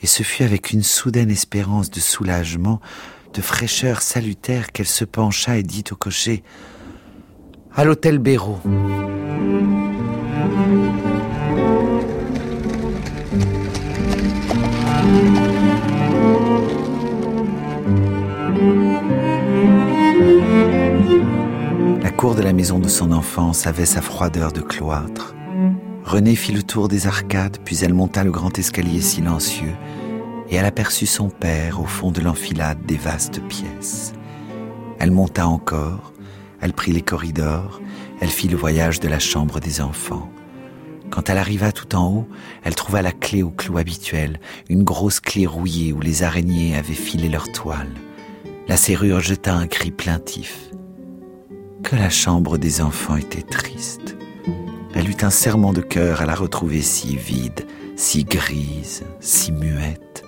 et 0.02 0.08
ce 0.08 0.24
fut 0.24 0.44
avec 0.44 0.72
une 0.72 0.84
soudaine 0.84 1.32
espérance 1.32 1.90
de 1.90 2.00
soulagement, 2.00 2.80
de 3.34 3.42
fraîcheur 3.42 4.02
salutaire 4.02 4.72
qu'elle 4.72 4.88
se 4.88 5.06
pencha 5.06 5.58
et 5.58 5.64
dit 5.64 5.84
au 5.92 5.96
cocher 5.96 6.44
À 7.76 7.84
l'hôtel 7.84 8.20
Béraud. 8.20 8.62
Cour 22.16 22.34
de 22.34 22.42
la 22.42 22.54
maison 22.54 22.80
de 22.80 22.88
son 22.88 23.12
enfance 23.12 23.68
avait 23.68 23.86
sa 23.86 24.02
froideur 24.02 24.54
de 24.54 24.62
cloître. 24.62 25.36
René 26.06 26.36
fit 26.36 26.54
le 26.54 26.64
tour 26.64 26.88
des 26.88 27.08
arcades, 27.08 27.58
puis 27.66 27.80
elle 27.84 27.94
monta 27.94 28.24
le 28.24 28.32
grand 28.32 28.58
escalier 28.58 29.02
silencieux, 29.02 29.76
et 30.50 30.56
elle 30.56 30.66
aperçut 30.66 31.08
son 31.08 31.30
père 31.30 31.82
au 31.82 31.86
fond 31.86 32.12
de 32.12 32.22
l'enfilade 32.22 32.86
des 32.86 32.96
vastes 32.96 33.42
pièces. 33.48 34.14
Elle 34.98 35.12
monta 35.12 35.46
encore, 35.46 36.14
elle 36.62 36.72
prit 36.72 36.94
les 36.94 37.02
corridors, 37.02 37.82
elle 38.22 38.30
fit 38.30 38.48
le 38.48 38.56
voyage 38.58 39.02
de 39.02 39.10
la 39.10 39.20
chambre 39.20 39.60
des 39.60 39.82
enfants. 39.82 40.30
Quand 41.10 41.30
elle 41.30 41.38
arriva 41.38 41.74
tout 41.74 41.96
en 41.96 42.08
haut, 42.08 42.28
elle 42.64 42.76
trouva 42.76 43.02
la 43.02 43.12
clé 43.12 43.44
au 43.44 43.50
clou 43.50 43.78
habituel, 43.78 44.40
une 44.70 44.84
grosse 44.84 45.20
clé 45.20 45.46
rouillée 45.46 45.92
où 45.92 46.00
les 46.00 46.24
araignées 46.24 46.78
avaient 46.78 46.94
filé 46.94 47.28
leur 47.28 47.52
toile. 47.52 47.92
La 48.70 48.78
serrure 48.78 49.20
jeta 49.20 49.54
un 49.54 49.68
cri 49.68 49.92
plaintif 49.92 50.72
que 51.86 51.96
la 51.96 52.10
chambre 52.10 52.58
des 52.58 52.82
enfants 52.82 53.16
était 53.16 53.44
triste. 53.44 54.18
Elle 54.96 55.08
eut 55.08 55.22
un 55.22 55.30
serment 55.30 55.72
de 55.72 55.82
cœur 55.82 56.20
à 56.20 56.26
la 56.26 56.34
retrouver 56.34 56.82
si 56.82 57.16
vide, 57.16 57.68
si 57.96 58.24
grise, 58.24 59.04
si 59.20 59.52
muette. 59.52 60.24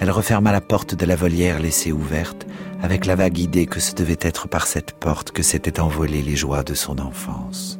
Elle 0.00 0.10
referma 0.10 0.50
la 0.50 0.62
porte 0.62 0.94
de 0.94 1.04
la 1.04 1.14
volière 1.14 1.60
laissée 1.60 1.92
ouverte, 1.92 2.46
avec 2.80 3.04
la 3.04 3.16
vague 3.16 3.38
idée 3.38 3.66
que 3.66 3.80
ce 3.80 3.94
devait 3.94 4.16
être 4.20 4.48
par 4.48 4.66
cette 4.66 4.92
porte 4.92 5.30
que 5.30 5.42
s'étaient 5.42 5.78
envolées 5.78 6.22
les 6.22 6.36
joies 6.36 6.62
de 6.62 6.74
son 6.74 6.98
enfance. 7.00 7.78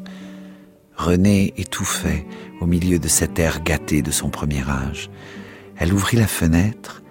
René 0.95 1.55
étouffait 1.57 2.27
au 2.61 2.67
milieu 2.67 2.99
de 2.99 3.09
cet 3.09 3.39
air 3.39 3.63
gâté 3.63 4.03
de 4.03 4.11
son 4.11 4.29
premier 4.29 4.69
âge. 4.69 5.09
Elle 5.77 5.95
ouvrit 5.95 6.19
la 6.19 6.27
fenêtre, 6.27 7.03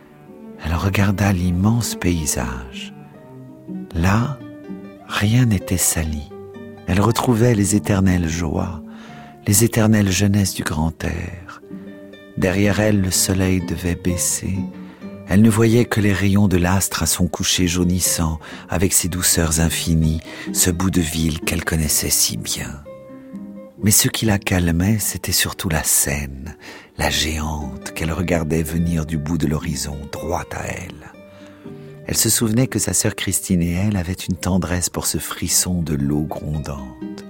elle 0.63 0.75
regarda 0.75 1.33
l'immense 1.33 1.95
paysage. 1.95 2.93
Là, 3.95 4.37
rien 5.17 5.47
n'était 5.47 5.77
sali. 5.77 6.29
Elle 6.85 7.01
retrouvait 7.01 7.55
les 7.55 7.75
éternelles 7.75 8.29
joies, 8.29 8.83
les 9.47 9.63
éternelles 9.63 10.11
jeunesses 10.11 10.53
du 10.53 10.63
grand 10.63 11.03
air. 11.03 11.63
Derrière 12.37 12.79
elle, 12.79 13.01
le 13.01 13.09
soleil 13.09 13.61
devait 13.65 13.95
baisser. 13.95 14.53
Elle 15.27 15.41
ne 15.41 15.49
voyait 15.49 15.85
que 15.85 15.99
les 15.99 16.13
rayons 16.13 16.47
de 16.47 16.57
l'astre 16.57 17.01
à 17.01 17.07
son 17.07 17.27
coucher 17.27 17.67
jaunissant, 17.67 18.39
avec 18.69 18.93
ses 18.93 19.09
douceurs 19.09 19.59
infinies, 19.59 20.21
ce 20.53 20.69
bout 20.69 20.91
de 20.91 21.01
ville 21.01 21.39
qu'elle 21.41 21.65
connaissait 21.65 22.11
si 22.11 22.37
bien. 22.37 22.83
Mais 23.81 23.91
ce 23.91 24.09
qui 24.09 24.25
la 24.25 24.37
calmait, 24.37 24.99
c'était 24.99 25.31
surtout 25.31 25.69
la 25.69 25.83
scène, 25.83 26.55
la 26.97 27.09
géante 27.09 27.91
qu'elle 27.95 28.11
regardait 28.11 28.63
venir 28.63 29.07
du 29.07 29.17
bout 29.17 29.39
de 29.39 29.47
l'horizon, 29.47 29.97
droit 30.11 30.45
à 30.51 30.67
elle. 30.67 31.16
Elle 32.07 32.15
se 32.15 32.29
souvenait 32.29 32.67
que 32.67 32.79
sa 32.79 32.93
sœur 32.93 33.15
Christine 33.15 33.61
et 33.61 33.73
elle 33.73 33.97
avaient 33.97 34.13
une 34.13 34.37
tendresse 34.37 34.89
pour 34.89 35.05
ce 35.05 35.17
frisson 35.17 35.81
de 35.81 35.93
l'eau 35.93 36.21
grondante. 36.21 37.25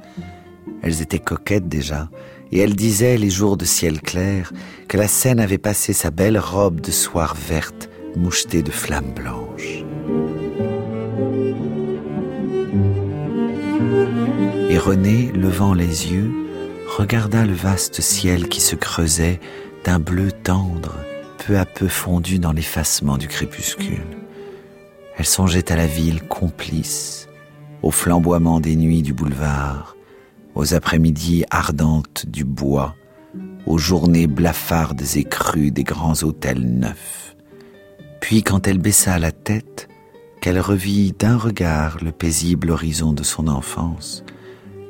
Elles 0.83 1.01
étaient 1.01 1.17
coquettes 1.17 1.67
déjà, 1.67 2.09
et 2.51 2.59
elle 2.59 2.75
disait, 2.75 3.17
les 3.17 3.31
jours 3.31 3.57
de 3.57 3.65
ciel 3.65 3.99
clair, 4.01 4.53
que 4.87 4.97
la 4.97 5.07
Seine 5.07 5.39
avait 5.39 5.57
passé 5.57 5.93
sa 5.93 6.11
belle 6.11 6.37
robe 6.37 6.79
de 6.79 6.91
soie 6.91 7.33
verte 7.49 7.89
mouchetée 8.15 8.61
de 8.61 8.71
flammes 8.71 9.13
blanches. 9.15 9.83
Et 14.69 14.77
René, 14.77 15.31
levant 15.33 15.73
les 15.73 16.13
yeux, 16.13 16.31
regarda 16.97 17.45
le 17.45 17.53
vaste 17.53 18.01
ciel 18.01 18.47
qui 18.47 18.61
se 18.61 18.75
creusait 18.75 19.39
d'un 19.83 19.99
bleu 19.99 20.31
tendre, 20.31 20.95
peu 21.45 21.57
à 21.57 21.65
peu 21.65 21.87
fondu 21.87 22.37
dans 22.37 22.51
l'effacement 22.51 23.17
du 23.17 23.27
crépuscule. 23.27 24.16
Elle 25.17 25.25
songeait 25.25 25.71
à 25.71 25.75
la 25.75 25.87
ville 25.87 26.21
complice, 26.21 27.27
au 27.81 27.89
flamboiement 27.89 28.59
des 28.59 28.75
nuits 28.75 29.01
du 29.01 29.13
boulevard, 29.13 29.95
aux 30.53 30.75
après-midi 30.75 31.43
ardentes 31.49 32.25
du 32.27 32.43
bois, 32.43 32.95
aux 33.65 33.79
journées 33.79 34.27
blafardes 34.27 35.03
et 35.15 35.23
crues 35.23 35.71
des 35.71 35.83
grands 35.83 36.23
hôtels 36.23 36.61
neufs. 36.61 37.35
Puis 38.21 38.43
quand 38.43 38.67
elle 38.67 38.77
baissa 38.77 39.17
la 39.17 39.31
tête, 39.31 39.87
qu'elle 40.39 40.59
revit 40.59 41.13
d'un 41.13 41.35
regard 41.37 41.97
le 42.03 42.11
paisible 42.11 42.69
horizon 42.69 43.11
de 43.11 43.23
son 43.23 43.47
enfance, 43.47 44.23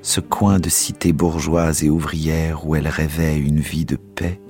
ce 0.02 0.20
coin 0.20 0.60
de 0.60 0.70
cité 0.70 1.14
bourgeoise 1.14 1.84
et 1.84 1.90
ouvrière 1.90 2.68
où 2.68 2.76
elle 2.76 2.88
rêvait 2.88 3.38
une 3.38 3.60
vie 3.60 3.86
de 3.86 3.96
paix, 3.96 4.42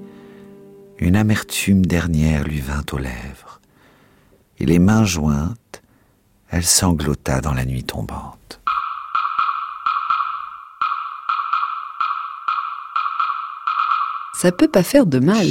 une 0.98 1.16
amertume 1.16 1.86
dernière 1.86 2.44
lui 2.44 2.62
vint 2.62 2.84
aux 2.92 2.98
lèvres, 2.98 3.62
et 4.60 4.66
les 4.66 4.80
mains 4.80 5.06
jointes, 5.06 5.58
elle 6.50 6.66
sanglota 6.66 7.42
dans 7.42 7.54
la 7.54 7.66
nuit 7.66 7.84
tombante. 7.84 8.38
ça 14.38 14.52
peut 14.52 14.68
pas 14.68 14.84
faire 14.84 15.08
de 15.08 15.18
mal. 15.18 15.48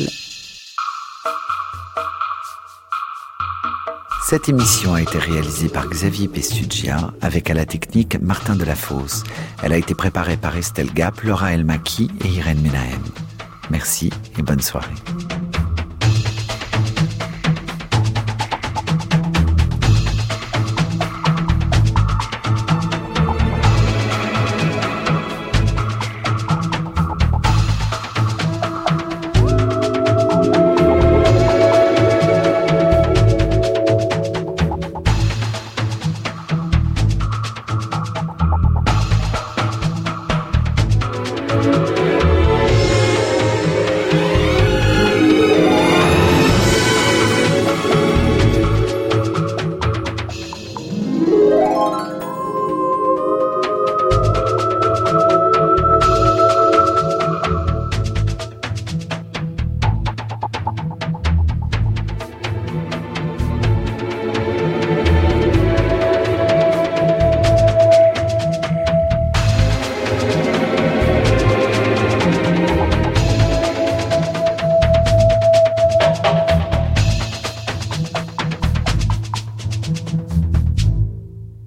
Cette 4.28 4.48
émission 4.48 4.94
a 4.94 5.02
été 5.02 5.18
réalisée 5.18 5.68
par 5.68 5.88
Xavier 5.88 6.28
Pestugia 6.28 7.12
avec 7.20 7.50
à 7.50 7.54
la 7.54 7.66
technique 7.66 8.20
Martin 8.20 8.54
Delafosse. 8.54 9.24
Elle 9.62 9.72
a 9.72 9.76
été 9.76 9.94
préparée 9.94 10.36
par 10.36 10.56
Estelle 10.56 10.92
Gap, 10.92 11.20
Laura 11.22 11.52
Elmaki 11.52 12.10
et 12.24 12.28
Irène 12.28 12.60
Menahem. 12.60 13.02
Merci 13.70 14.10
et 14.38 14.42
bonne 14.42 14.62
soirée. 14.62 14.94